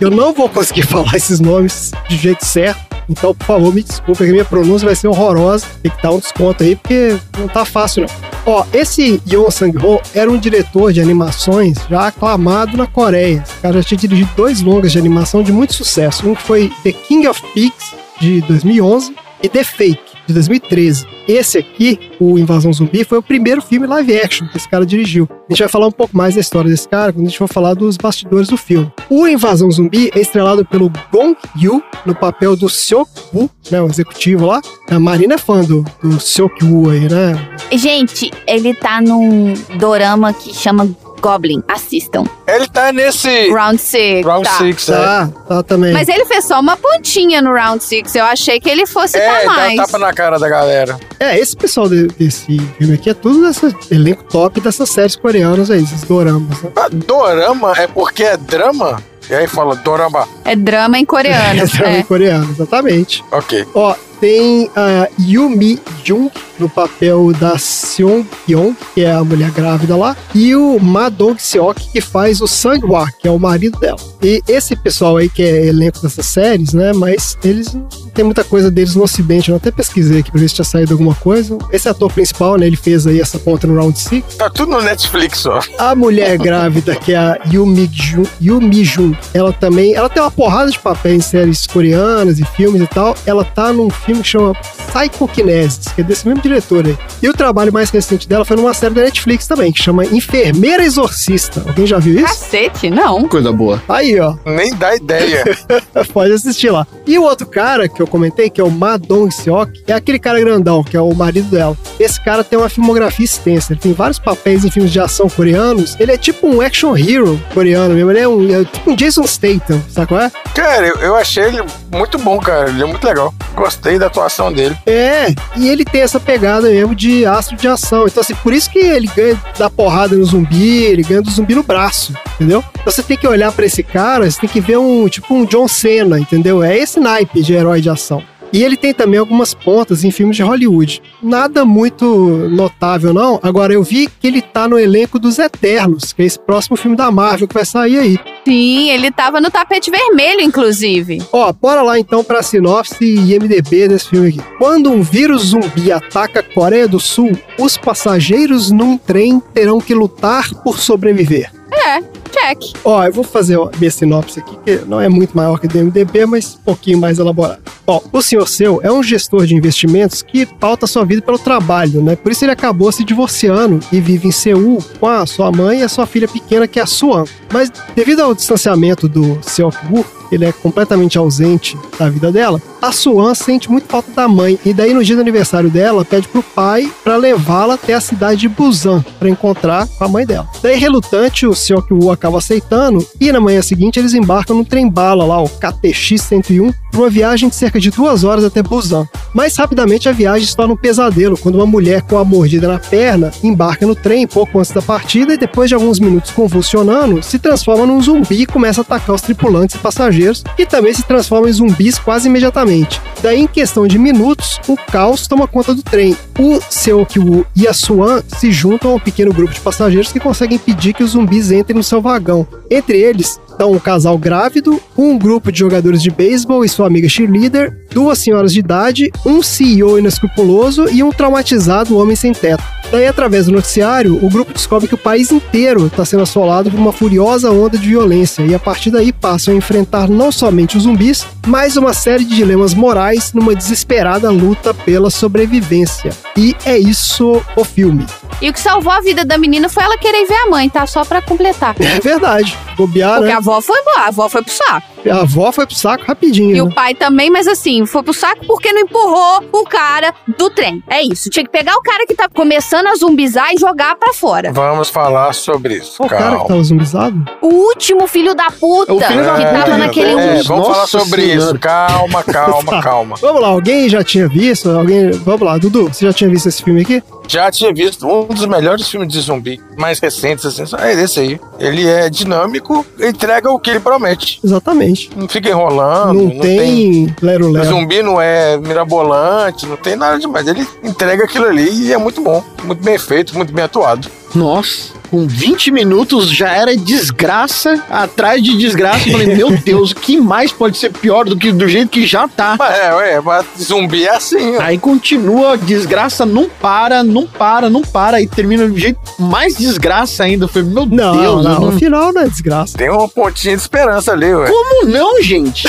eu 0.00 0.10
não 0.10 0.34
vou 0.34 0.48
conseguir 0.48 0.82
falar 0.86 1.14
esses 1.14 1.40
nomes 1.40 1.92
de 2.08 2.16
jeito 2.16 2.44
certo. 2.44 2.80
Então, 3.08 3.34
por 3.34 3.46
favor, 3.46 3.74
me 3.74 3.82
desculpe, 3.82 4.24
que 4.24 4.30
minha 4.30 4.44
pronúncia 4.44 4.86
vai 4.86 4.94
ser 4.94 5.08
horrorosa. 5.08 5.66
Tem 5.82 5.90
que 5.90 6.02
dar 6.02 6.12
um 6.12 6.18
desconto 6.18 6.62
aí, 6.62 6.76
porque 6.76 7.16
não 7.38 7.48
tá 7.48 7.64
fácil, 7.64 8.02
não. 8.02 8.31
Ó, 8.44 8.64
esse 8.72 9.22
Yeon 9.30 9.50
Sang-ho 9.50 10.00
era 10.12 10.28
um 10.30 10.36
diretor 10.36 10.92
de 10.92 11.00
animações 11.00 11.78
já 11.88 12.08
aclamado 12.08 12.76
na 12.76 12.88
Coreia. 12.88 13.42
Esse 13.46 13.60
cara 13.60 13.74
já 13.80 13.88
tinha 13.88 13.98
dirigido 13.98 14.30
dois 14.36 14.60
longas 14.60 14.90
de 14.90 14.98
animação 14.98 15.44
de 15.44 15.52
muito 15.52 15.74
sucesso. 15.74 16.28
Um 16.28 16.34
foi 16.34 16.72
The 16.82 16.90
King 16.90 17.28
of 17.28 17.40
Pigs, 17.54 17.94
de 18.20 18.40
2011, 18.42 19.14
e 19.42 19.48
The 19.48 19.64
Fake, 19.64 20.11
de 20.26 20.34
2013. 20.34 21.06
Esse 21.26 21.58
aqui, 21.58 21.98
o 22.20 22.38
Invasão 22.38 22.72
Zumbi, 22.72 23.04
foi 23.04 23.18
o 23.18 23.22
primeiro 23.22 23.62
filme 23.62 23.86
live 23.86 24.18
action 24.20 24.48
que 24.48 24.56
esse 24.56 24.68
cara 24.68 24.84
dirigiu. 24.84 25.28
A 25.30 25.52
gente 25.52 25.60
vai 25.60 25.68
falar 25.68 25.86
um 25.86 25.92
pouco 25.92 26.16
mais 26.16 26.34
da 26.34 26.40
história 26.40 26.70
desse 26.70 26.88
cara 26.88 27.12
quando 27.12 27.26
a 27.26 27.28
gente 27.28 27.38
for 27.38 27.48
falar 27.48 27.74
dos 27.74 27.96
bastidores 27.96 28.48
do 28.48 28.56
filme. 28.56 28.92
O 29.08 29.26
Invasão 29.26 29.70
Zumbi 29.70 30.10
é 30.14 30.20
estrelado 30.20 30.64
pelo 30.64 30.90
Gong 31.12 31.36
Yoo 31.56 31.82
no 32.04 32.14
papel 32.14 32.56
do 32.56 32.68
Seok 32.68 33.08
Woo, 33.32 33.50
né, 33.70 33.80
o 33.80 33.86
executivo 33.86 34.46
lá. 34.46 34.60
A 34.90 34.98
Marina 34.98 35.34
é 35.34 35.38
fã 35.38 35.62
do, 35.62 35.84
do 36.02 36.20
Seok 36.20 36.64
Woo 36.64 36.90
aí, 36.90 37.08
né? 37.08 37.34
Gente, 37.72 38.30
ele 38.46 38.74
tá 38.74 39.00
num 39.00 39.54
dorama 39.78 40.32
que 40.32 40.54
chama 40.54 40.88
Goblin. 41.22 41.62
Assistam. 41.68 42.24
Ele 42.46 42.66
tá 42.68 42.92
nesse 42.92 43.48
Round 43.50 43.78
6. 43.80 44.26
Round 44.26 44.44
tá. 44.48 44.58
6, 44.58 44.88
é. 44.88 44.92
Tá, 44.92 45.28
tá 45.48 45.62
também. 45.62 45.92
Mas 45.92 46.08
ele 46.08 46.24
fez 46.26 46.44
só 46.44 46.58
uma 46.60 46.76
pontinha 46.76 47.40
no 47.40 47.54
Round 47.54 47.82
6. 47.82 48.14
Eu 48.16 48.24
achei 48.24 48.58
que 48.60 48.68
ele 48.68 48.86
fosse 48.86 49.16
É, 49.16 49.26
tá 49.26 49.32
dá 49.38 49.42
um 49.42 49.46
mais. 49.56 49.76
tapa 49.76 49.98
na 49.98 50.12
cara 50.12 50.38
da 50.38 50.48
galera. 50.48 50.98
É, 51.20 51.38
esse 51.38 51.56
pessoal 51.56 51.88
de- 51.88 52.08
desse 52.08 52.58
filme 52.76 52.94
aqui 52.94 53.08
é 53.10 53.14
tudo 53.14 53.46
desse 53.46 53.74
elenco 53.90 54.24
top 54.24 54.60
dessas 54.60 54.90
séries 54.90 55.14
coreanas 55.16 55.70
aí, 55.70 55.82
esses 55.82 56.02
doramas, 56.02 56.60
né? 56.62 56.70
Ah, 56.76 56.88
Dorama 56.90 57.72
é 57.76 57.86
porque 57.86 58.24
é 58.24 58.36
drama? 58.36 59.00
E 59.30 59.34
aí 59.34 59.46
fala 59.46 59.76
dorama. 59.76 60.26
É 60.44 60.56
drama 60.56 60.98
em 60.98 61.04
coreano. 61.04 61.62
É 61.62 61.66
drama 61.66 61.96
é. 61.98 62.02
coreano, 62.02 62.50
exatamente. 62.50 63.24
Ok. 63.30 63.64
Ó, 63.74 63.94
tem 64.22 64.70
a 64.76 65.08
Yumi 65.18 65.80
Jung 66.04 66.30
no 66.56 66.68
papel 66.68 67.32
da 67.32 67.58
Seong 67.58 68.24
Hyun, 68.48 68.72
que 68.94 69.00
é 69.00 69.10
a 69.10 69.24
mulher 69.24 69.50
grávida 69.50 69.96
lá, 69.96 70.16
e 70.32 70.54
o 70.54 70.78
Ma 70.78 71.08
Dong 71.08 71.42
Seok, 71.42 71.90
que 71.90 72.00
faz 72.00 72.40
o 72.40 72.46
Sang-hwa, 72.46 73.10
que 73.18 73.26
é 73.26 73.30
o 73.32 73.38
marido 73.38 73.80
dela. 73.80 73.98
E 74.22 74.40
esse 74.46 74.76
pessoal 74.76 75.16
aí 75.16 75.28
que 75.28 75.42
é 75.42 75.66
elenco 75.66 76.00
dessas 76.00 76.24
séries, 76.24 76.72
né, 76.72 76.92
mas 76.92 77.36
eles 77.42 77.76
tem 78.14 78.24
muita 78.24 78.44
coisa 78.44 78.70
deles 78.70 78.94
no 78.94 79.02
ocidente, 79.02 79.50
eu 79.50 79.56
até 79.56 79.72
pesquisei 79.72 80.20
aqui 80.20 80.30
pra 80.30 80.40
ver 80.40 80.48
se 80.48 80.54
tinha 80.54 80.64
saído 80.64 80.92
alguma 80.92 81.14
coisa. 81.14 81.58
Esse 81.72 81.88
ator 81.88 82.12
principal, 82.12 82.56
né, 82.56 82.66
ele 82.66 82.76
fez 82.76 83.06
aí 83.06 83.20
essa 83.20 83.38
ponta 83.38 83.66
no 83.66 83.74
Round 83.74 83.98
6. 83.98 84.36
Tá 84.36 84.48
tudo 84.50 84.72
no 84.72 84.82
Netflix, 84.82 85.46
ó. 85.46 85.60
A 85.78 85.94
mulher 85.96 86.36
grávida, 86.38 86.94
que 86.94 87.12
é 87.12 87.16
a 87.16 87.38
Yumi 87.50 87.90
Jung, 87.92 88.28
Yumi 88.40 88.84
Jung, 88.84 89.16
ela 89.34 89.52
também, 89.52 89.94
ela 89.94 90.08
tem 90.08 90.22
uma 90.22 90.30
porrada 90.30 90.70
de 90.70 90.78
papéis 90.78 91.16
em 91.16 91.20
séries 91.20 91.66
coreanas 91.66 92.38
e 92.38 92.44
filmes 92.44 92.82
e 92.82 92.86
tal. 92.86 93.16
Ela 93.26 93.44
tá 93.44 93.72
num 93.72 93.88
filme 93.90 94.11
que 94.20 94.28
chama 94.28 94.54
Psychokinesis, 94.92 95.88
que 95.94 96.00
é 96.00 96.04
desse 96.04 96.26
mesmo 96.26 96.42
diretor 96.42 96.86
aí. 96.86 96.98
E 97.22 97.28
o 97.28 97.32
trabalho 97.32 97.72
mais 97.72 97.90
recente 97.90 98.28
dela 98.28 98.44
foi 98.44 98.56
numa 98.56 98.74
série 98.74 98.94
da 98.94 99.02
Netflix 99.02 99.46
também, 99.46 99.72
que 99.72 99.82
chama 99.82 100.04
Enfermeira 100.04 100.84
Exorcista. 100.84 101.62
Alguém 101.66 101.86
já 101.86 101.98
viu 101.98 102.16
isso? 102.16 102.24
Cacete, 102.24 102.90
não. 102.90 103.28
Coisa 103.28 103.52
boa. 103.52 103.82
Aí, 103.88 104.18
ó, 104.20 104.34
Nem 104.44 104.74
dá 104.74 104.94
ideia. 104.94 105.44
pode 106.12 106.32
assistir 106.32 106.70
lá. 106.70 106.86
E 107.06 107.18
o 107.18 107.22
outro 107.22 107.46
cara 107.46 107.88
que 107.88 108.02
eu 108.02 108.06
comentei, 108.06 108.50
que 108.50 108.60
é 108.60 108.64
o 108.64 108.70
Ma 108.70 108.96
Dong 108.96 109.32
Seok, 109.32 109.82
é 109.86 109.92
aquele 109.92 110.18
cara 110.18 110.40
grandão, 110.40 110.82
que 110.84 110.96
é 110.96 111.00
o 111.00 111.14
marido 111.14 111.48
dela. 111.48 111.76
Esse 111.98 112.22
cara 112.22 112.44
tem 112.44 112.58
uma 112.58 112.68
filmografia 112.68 113.24
extensa, 113.24 113.72
ele 113.72 113.80
tem 113.80 113.92
vários 113.92 114.18
papéis 114.18 114.64
em 114.64 114.70
filmes 114.70 114.92
de 114.92 115.00
ação 115.00 115.28
coreanos. 115.28 115.96
Ele 115.98 116.12
é 116.12 116.18
tipo 116.18 116.46
um 116.46 116.60
action 116.60 116.96
hero 116.96 117.40
coreano 117.54 117.94
mesmo, 117.94 118.10
ele 118.10 118.20
é, 118.20 118.28
um, 118.28 118.60
é 118.60 118.64
tipo 118.64 118.90
um 118.90 118.96
Jason 118.96 119.26
Statham, 119.26 119.80
sabe 119.88 120.08
qual 120.08 120.20
é? 120.20 120.30
cara, 120.54 120.86
eu, 120.86 120.96
eu 120.96 121.16
achei 121.16 121.44
ele 121.44 121.62
muito 121.90 122.18
bom, 122.18 122.38
cara. 122.38 122.68
Ele 122.68 122.82
é 122.82 122.86
muito 122.86 123.04
legal. 123.04 123.34
Gostei 123.54 123.98
da 124.02 124.06
atuação 124.08 124.52
dele. 124.52 124.76
É, 124.84 125.28
e 125.56 125.68
ele 125.68 125.84
tem 125.84 126.00
essa 126.00 126.18
pegada 126.18 126.68
mesmo 126.68 126.94
de 126.94 127.24
astro 127.24 127.56
de 127.56 127.68
ação. 127.68 128.06
Então, 128.06 128.20
assim, 128.20 128.34
por 128.34 128.52
isso 128.52 128.70
que 128.70 128.78
ele 128.78 129.08
ganha 129.14 129.40
da 129.58 129.70
porrada 129.70 130.16
no 130.16 130.24
zumbi, 130.24 130.84
ele 130.84 131.02
ganha 131.02 131.22
do 131.22 131.30
zumbi 131.30 131.54
no 131.54 131.62
braço, 131.62 132.14
entendeu? 132.34 132.64
Então 132.72 132.92
você 132.92 133.02
tem 133.02 133.16
que 133.16 133.26
olhar 133.26 133.52
pra 133.52 133.64
esse 133.64 133.82
cara, 133.82 134.30
você 134.30 134.40
tem 134.40 134.50
que 134.50 134.60
ver 134.60 134.76
um, 134.76 135.08
tipo 135.08 135.32
um 135.34 135.44
John 135.44 135.68
Cena, 135.68 136.18
entendeu? 136.18 136.62
É 136.62 136.76
esse 136.76 136.98
naipe 136.98 137.42
de 137.42 137.54
herói 137.54 137.80
de 137.80 137.88
ação. 137.88 138.22
E 138.52 138.62
ele 138.62 138.76
tem 138.76 138.92
também 138.92 139.18
algumas 139.18 139.54
pontas 139.54 140.04
em 140.04 140.10
filmes 140.10 140.36
de 140.36 140.42
Hollywood. 140.42 141.02
Nada 141.22 141.64
muito 141.64 142.06
notável, 142.50 143.14
não. 143.14 143.40
Agora, 143.42 143.72
eu 143.72 143.82
vi 143.82 144.08
que 144.20 144.26
ele 144.26 144.42
tá 144.42 144.68
no 144.68 144.78
elenco 144.78 145.18
dos 145.18 145.38
Eternos, 145.38 146.12
que 146.12 146.22
é 146.22 146.26
esse 146.26 146.38
próximo 146.38 146.76
filme 146.76 146.96
da 146.96 147.10
Marvel 147.10 147.48
que 147.48 147.54
vai 147.54 147.64
sair 147.64 147.98
aí. 147.98 148.18
Sim, 148.44 148.90
ele 148.90 149.10
tava 149.10 149.40
no 149.40 149.50
tapete 149.50 149.90
vermelho, 149.90 150.40
inclusive. 150.40 151.22
Ó, 151.32 151.52
bora 151.52 151.82
lá 151.82 151.98
então 151.98 152.22
pra 152.24 152.42
sinopse 152.42 153.04
e 153.04 153.38
MDB 153.38 153.88
desse 153.88 154.10
filme 154.10 154.28
aqui. 154.28 154.40
Quando 154.58 154.90
um 154.90 155.00
vírus 155.00 155.46
zumbi 155.46 155.92
ataca 155.92 156.40
a 156.40 156.42
Coreia 156.42 156.88
do 156.88 157.00
Sul, 157.00 157.32
os 157.58 157.76
passageiros 157.76 158.70
num 158.70 158.98
trem 158.98 159.40
terão 159.54 159.80
que 159.80 159.94
lutar 159.94 160.52
por 160.62 160.78
sobreviver. 160.78 161.50
É, 161.72 162.02
check. 162.42 162.58
Ó, 162.84 163.04
eu 163.04 163.12
vou 163.12 163.24
fazer 163.24 163.56
ó, 163.56 163.70
minha 163.78 163.90
sinopse 163.90 164.40
aqui, 164.40 164.56
que 164.64 164.84
não 164.86 165.00
é 165.00 165.08
muito 165.08 165.36
maior 165.36 165.58
que 165.58 165.66
o 165.66 165.68
do 165.68 165.78
MDB, 165.78 166.26
mas 166.26 166.56
um 166.60 166.64
pouquinho 166.64 166.98
mais 166.98 167.18
elaborado. 167.18 167.60
Ó, 167.86 168.00
o 168.12 168.22
senhor 168.22 168.46
seu 168.48 168.80
é 168.82 168.90
um 168.90 169.02
gestor 169.02 169.46
de 169.46 169.54
investimentos 169.54 170.22
que 170.22 170.46
pauta 170.46 170.86
sua 170.86 171.04
vida 171.04 171.22
pelo 171.22 171.38
trabalho, 171.38 172.02
né? 172.02 172.16
Por 172.16 172.32
isso 172.32 172.44
ele 172.44 172.52
acabou 172.52 172.90
se 172.90 173.04
divorciando 173.04 173.80
e 173.92 174.00
vive 174.00 174.28
em 174.28 174.32
Seul 174.32 174.82
com 174.98 175.06
a 175.06 175.26
sua 175.26 175.50
mãe 175.50 175.80
e 175.80 175.82
a 175.82 175.88
sua 175.88 176.06
filha 176.06 176.28
pequena, 176.28 176.66
que 176.66 176.78
é 176.78 176.82
a 176.82 176.86
Suan. 176.86 177.24
Mas 177.52 177.70
devido 177.94 178.20
ao 178.20 178.34
distanciamento 178.34 179.08
do 179.08 179.38
Seok-woo, 179.42 180.04
ele 180.30 180.46
é 180.46 180.52
completamente 180.52 181.18
ausente 181.18 181.76
da 181.98 182.08
vida 182.08 182.32
dela, 182.32 182.60
a 182.82 182.90
Suan 182.90 183.32
sente 183.32 183.70
muito 183.70 183.86
falta 183.86 184.10
da 184.10 184.26
mãe 184.26 184.58
e 184.66 184.74
daí 184.74 184.92
no 184.92 185.04
dia 185.04 185.14
do 185.14 185.22
aniversário 185.22 185.70
dela 185.70 186.04
pede 186.04 186.26
pro 186.26 186.42
pai 186.42 186.92
para 187.04 187.16
levá-la 187.16 187.74
até 187.74 187.94
a 187.94 188.00
cidade 188.00 188.40
de 188.40 188.48
Busan 188.48 189.04
para 189.20 189.30
encontrar 189.30 189.86
com 189.86 190.04
a 190.04 190.08
mãe 190.08 190.26
dela. 190.26 190.48
Daí 190.60 190.76
relutante, 190.76 191.46
o 191.46 191.54
Seok-woo 191.54 192.10
acaba 192.10 192.38
aceitando 192.38 193.06
e 193.20 193.30
na 193.30 193.40
manhã 193.40 193.62
seguinte 193.62 194.00
eles 194.00 194.14
embarcam 194.14 194.56
no 194.56 194.64
trem 194.64 194.90
bala 194.90 195.24
lá, 195.24 195.40
o 195.40 195.48
KTX 195.48 196.20
101, 196.22 196.72
por 196.92 197.00
uma 197.00 197.10
viagem 197.10 197.48
de 197.48 197.56
cerca 197.56 197.80
de 197.80 197.90
duas 197.90 198.22
horas 198.22 198.44
até 198.44 198.62
Busan. 198.62 199.08
Mas 199.34 199.56
rapidamente 199.56 200.08
a 200.08 200.12
viagem 200.12 200.46
se 200.46 200.54
torna 200.54 200.74
um 200.74 200.76
pesadelo 200.76 201.38
quando 201.38 201.54
uma 201.56 201.66
mulher 201.66 202.02
com 202.02 202.18
a 202.18 202.24
mordida 202.24 202.68
na 202.68 202.78
perna 202.78 203.32
embarca 203.42 203.86
no 203.86 203.94
trem 203.94 204.26
pouco 204.26 204.58
antes 204.58 204.70
da 204.70 204.82
partida 204.82 205.32
e 205.32 205.38
depois 205.38 205.70
de 205.70 205.74
alguns 205.74 205.98
minutos 205.98 206.30
convulsionando, 206.30 207.22
se 207.22 207.38
transforma 207.38 207.86
num 207.86 208.00
zumbi 208.00 208.42
e 208.42 208.46
começa 208.46 208.80
a 208.80 208.82
atacar 208.82 209.16
os 209.16 209.22
tripulantes 209.22 209.76
e 209.76 209.78
passageiros, 209.78 210.44
que 210.54 210.66
também 210.66 210.92
se 210.92 211.02
transformam 211.02 211.48
em 211.48 211.52
zumbis 211.52 211.98
quase 211.98 212.28
imediatamente. 212.28 213.00
Daí, 213.22 213.40
em 213.40 213.46
questão 213.46 213.86
de 213.86 213.98
minutos, 213.98 214.60
o 214.68 214.76
caos 214.76 215.26
toma 215.26 215.46
conta 215.46 215.74
do 215.74 215.82
trem. 215.82 216.16
O 216.38 216.60
Seokyu 216.68 217.46
e 217.56 217.66
a 217.66 217.72
Suan 217.72 218.22
se 218.38 218.52
juntam 218.52 218.90
a 218.90 218.94
um 218.94 219.00
pequeno 219.00 219.32
grupo 219.32 219.54
de 219.54 219.60
passageiros 219.60 220.12
que 220.12 220.20
conseguem 220.20 220.56
impedir 220.56 220.92
que 220.92 221.02
os 221.02 221.12
zumbis 221.12 221.50
entrem 221.50 221.76
no 221.76 221.84
seu 221.84 222.02
vagão. 222.02 222.46
Entre 222.70 222.98
eles 222.98 223.40
estão 223.62 223.72
um 223.72 223.78
casal 223.78 224.18
grávido, 224.18 224.80
um 224.98 225.16
grupo 225.16 225.52
de 225.52 225.60
jogadores 225.60 226.02
de 226.02 226.10
beisebol 226.10 226.64
e 226.64 226.68
sua 226.68 226.88
amiga 226.88 227.08
cheerleader, 227.08 227.86
duas 227.92 228.18
senhoras 228.18 228.52
de 228.52 228.58
idade, 228.58 229.12
um 229.24 229.40
CEO 229.40 229.98
inescrupuloso 230.00 230.88
e 230.90 231.00
um 231.02 231.10
traumatizado 231.10 231.96
homem 231.96 232.16
sem 232.16 232.32
teto. 232.32 232.64
Daí, 232.90 233.06
através 233.06 233.46
do 233.46 233.52
noticiário, 233.52 234.18
o 234.22 234.28
grupo 234.28 234.52
descobre 234.52 234.88
que 234.88 234.94
o 234.94 234.98
país 234.98 235.30
inteiro 235.30 235.86
está 235.86 236.04
sendo 236.04 236.24
assolado 236.24 236.70
por 236.70 236.78
uma 236.78 236.92
furiosa 236.92 237.50
onda 237.50 237.78
de 237.78 237.88
violência 237.88 238.42
e 238.42 238.54
a 238.54 238.58
partir 238.58 238.90
daí 238.90 239.12
passam 239.12 239.54
a 239.54 239.56
enfrentar 239.56 240.10
não 240.10 240.32
somente 240.32 240.76
os 240.76 240.82
zumbis, 240.82 241.24
mas 241.46 241.76
uma 241.76 241.94
série 241.94 242.24
de 242.24 242.34
dilemas 242.34 242.74
morais 242.74 243.32
numa 243.32 243.54
desesperada 243.54 244.30
luta 244.30 244.74
pela 244.74 245.08
sobrevivência. 245.08 246.10
E 246.36 246.54
é 246.66 246.76
isso 246.76 247.40
o 247.56 247.64
filme. 247.64 248.04
E 248.42 248.50
o 248.50 248.52
que 248.52 248.60
salvou 248.60 248.92
a 248.92 249.00
vida 249.00 249.24
da 249.24 249.38
menina 249.38 249.68
foi 249.68 249.84
ela 249.84 249.96
querer 249.96 250.26
ver 250.26 250.34
a 250.34 250.50
mãe, 250.50 250.68
tá? 250.68 250.84
Só 250.84 251.04
pra 251.04 251.22
completar. 251.22 251.76
É 251.78 252.00
verdade. 252.00 252.58
Bobear, 252.76 253.18
Porque 253.18 253.28
né? 253.28 253.34
a 253.34 253.36
avó 253.36 253.51
foi 253.60 253.78
embora, 253.80 254.00
a 254.00 254.06
avó 254.08 254.28
foi 254.28 254.42
pro 254.42 254.52
saco. 254.52 254.86
A 255.10 255.16
avó 255.20 255.50
foi 255.52 255.66
pro 255.66 255.74
saco 255.74 256.04
rapidinho. 256.06 256.50
E 256.50 256.54
né? 256.54 256.62
o 256.62 256.72
pai 256.72 256.94
também, 256.94 257.28
mas 257.30 257.46
assim, 257.48 257.84
foi 257.86 258.02
pro 258.02 258.12
saco 258.14 258.46
porque 258.46 258.72
não 258.72 258.82
empurrou 258.82 259.42
o 259.52 259.64
cara 259.64 260.14
do 260.38 260.48
trem. 260.50 260.82
É 260.88 261.02
isso. 261.02 261.28
Tinha 261.28 261.44
que 261.44 261.50
pegar 261.50 261.74
o 261.76 261.82
cara 261.82 262.06
que 262.06 262.14
tá 262.14 262.28
começando 262.28 262.86
a 262.86 262.94
zumbizar 262.94 263.52
e 263.52 263.58
jogar 263.58 263.96
pra 263.96 264.12
fora. 264.14 264.52
Vamos 264.52 264.88
falar 264.88 265.32
sobre 265.34 265.74
isso. 265.78 266.02
O 266.02 266.08
cara 266.08 266.22
que 266.22 266.30
Calma. 266.36 266.48
tava 266.48 266.62
zumbizado? 266.62 267.24
O 267.40 267.48
último 267.48 268.06
filho 268.06 268.34
da 268.34 268.46
puta 268.50 268.94
O 268.94 269.00
filho 269.00 269.24
da 269.24 269.34
que 269.36 269.44
puta, 269.44 269.52
tava 269.58 269.70
né? 269.72 269.86
naquele 269.86 270.10
É, 270.12 270.14
um. 270.16 270.42
vamos 270.44 270.66
falar 270.66 270.78
Nossa 270.78 270.98
sobre 270.98 271.22
Senhora. 271.22 271.44
isso. 271.44 271.58
Calma, 271.58 272.22
calma, 272.22 272.80
calma. 272.82 273.16
Vamos 273.20 273.42
lá, 273.42 273.48
alguém 273.48 273.88
já 273.88 274.04
tinha 274.04 274.28
visto? 274.28 274.70
Alguém. 274.70 275.10
Vamos 275.10 275.42
lá, 275.42 275.58
Dudu, 275.58 275.88
você 275.92 276.06
já 276.06 276.12
tinha 276.12 276.30
visto 276.30 276.48
esse 276.48 276.62
filme 276.62 276.82
aqui? 276.82 277.02
Já 277.32 277.50
tinha 277.50 277.72
visto 277.72 278.06
um 278.06 278.26
dos 278.26 278.44
melhores 278.44 278.86
filmes 278.90 279.08
de 279.10 279.18
zumbi 279.18 279.58
mais 279.78 279.98
recentes, 279.98 280.44
assim, 280.44 280.64
é 280.78 280.92
esse 280.92 281.18
aí. 281.18 281.40
Ele 281.58 281.88
é 281.88 282.10
dinâmico, 282.10 282.84
entrega 283.00 283.50
o 283.50 283.58
que 283.58 283.70
ele 283.70 283.80
promete. 283.80 284.38
Exatamente. 284.44 285.10
Não 285.16 285.26
fica 285.26 285.48
enrolando, 285.48 286.24
não, 286.24 286.40
tem 286.40 287.16
Lero 287.22 287.46
O 287.48 287.52
Lero. 287.52 287.64
zumbi 287.64 288.02
não 288.02 288.20
é 288.20 288.58
mirabolante, 288.58 289.64
não 289.64 289.78
tem 289.78 289.96
nada 289.96 290.18
demais. 290.18 290.46
Ele 290.46 290.66
entrega 290.84 291.24
aquilo 291.24 291.46
ali 291.46 291.86
e 291.86 291.90
é 291.94 291.96
muito 291.96 292.20
bom. 292.20 292.44
Muito 292.64 292.84
bem 292.84 292.98
feito, 292.98 293.34
muito 293.34 293.50
bem 293.50 293.64
atuado. 293.64 294.08
Nossa, 294.34 294.92
com 295.12 295.26
20 295.28 295.70
minutos 295.70 296.30
já 296.30 296.48
era 296.56 296.74
desgraça 296.74 297.84
atrás 297.90 298.42
de 298.42 298.56
desgraça. 298.56 299.06
Eu 299.06 299.12
Falei, 299.12 299.34
meu 299.36 299.50
Deus, 299.62 299.90
o 299.90 299.94
que 299.94 300.16
mais 300.18 300.50
pode 300.50 300.78
ser 300.78 300.90
pior 300.90 301.26
do 301.26 301.36
que 301.36 301.52
do 301.52 301.68
jeito 301.68 301.90
que 301.90 302.06
já 302.06 302.26
tá? 302.26 302.56
É, 302.58 302.94
ué, 302.94 303.20
mas 303.20 303.44
zumbi 303.62 304.06
é 304.06 304.16
assim, 304.16 304.56
ó. 304.56 304.62
Aí 304.62 304.78
continua, 304.78 305.58
desgraça 305.58 306.24
não 306.24 306.48
para, 306.48 307.04
não 307.04 307.26
para, 307.26 307.68
não 307.68 307.82
para. 307.82 308.22
E 308.22 308.26
termina 308.26 308.66
do 308.66 308.78
jeito 308.78 308.98
mais 309.18 309.54
desgraça 309.54 310.24
ainda. 310.24 310.46
Eu 310.46 310.48
falei, 310.48 310.68
meu 310.70 310.86
Não, 310.86 311.12
Deus, 311.20 311.44
não, 311.44 311.52
não, 311.52 311.60
não- 311.60 311.68
o 311.68 311.72
final 311.78 312.10
não 312.10 312.22
é 312.22 312.28
desgraça. 312.28 312.78
Tem 312.78 312.88
uma 312.88 313.06
pontinha 313.06 313.54
de 313.54 313.60
esperança 313.60 314.12
ali, 314.12 314.34
ué. 314.34 314.48
Como 314.48 314.86
não, 314.86 315.22
gente? 315.22 315.68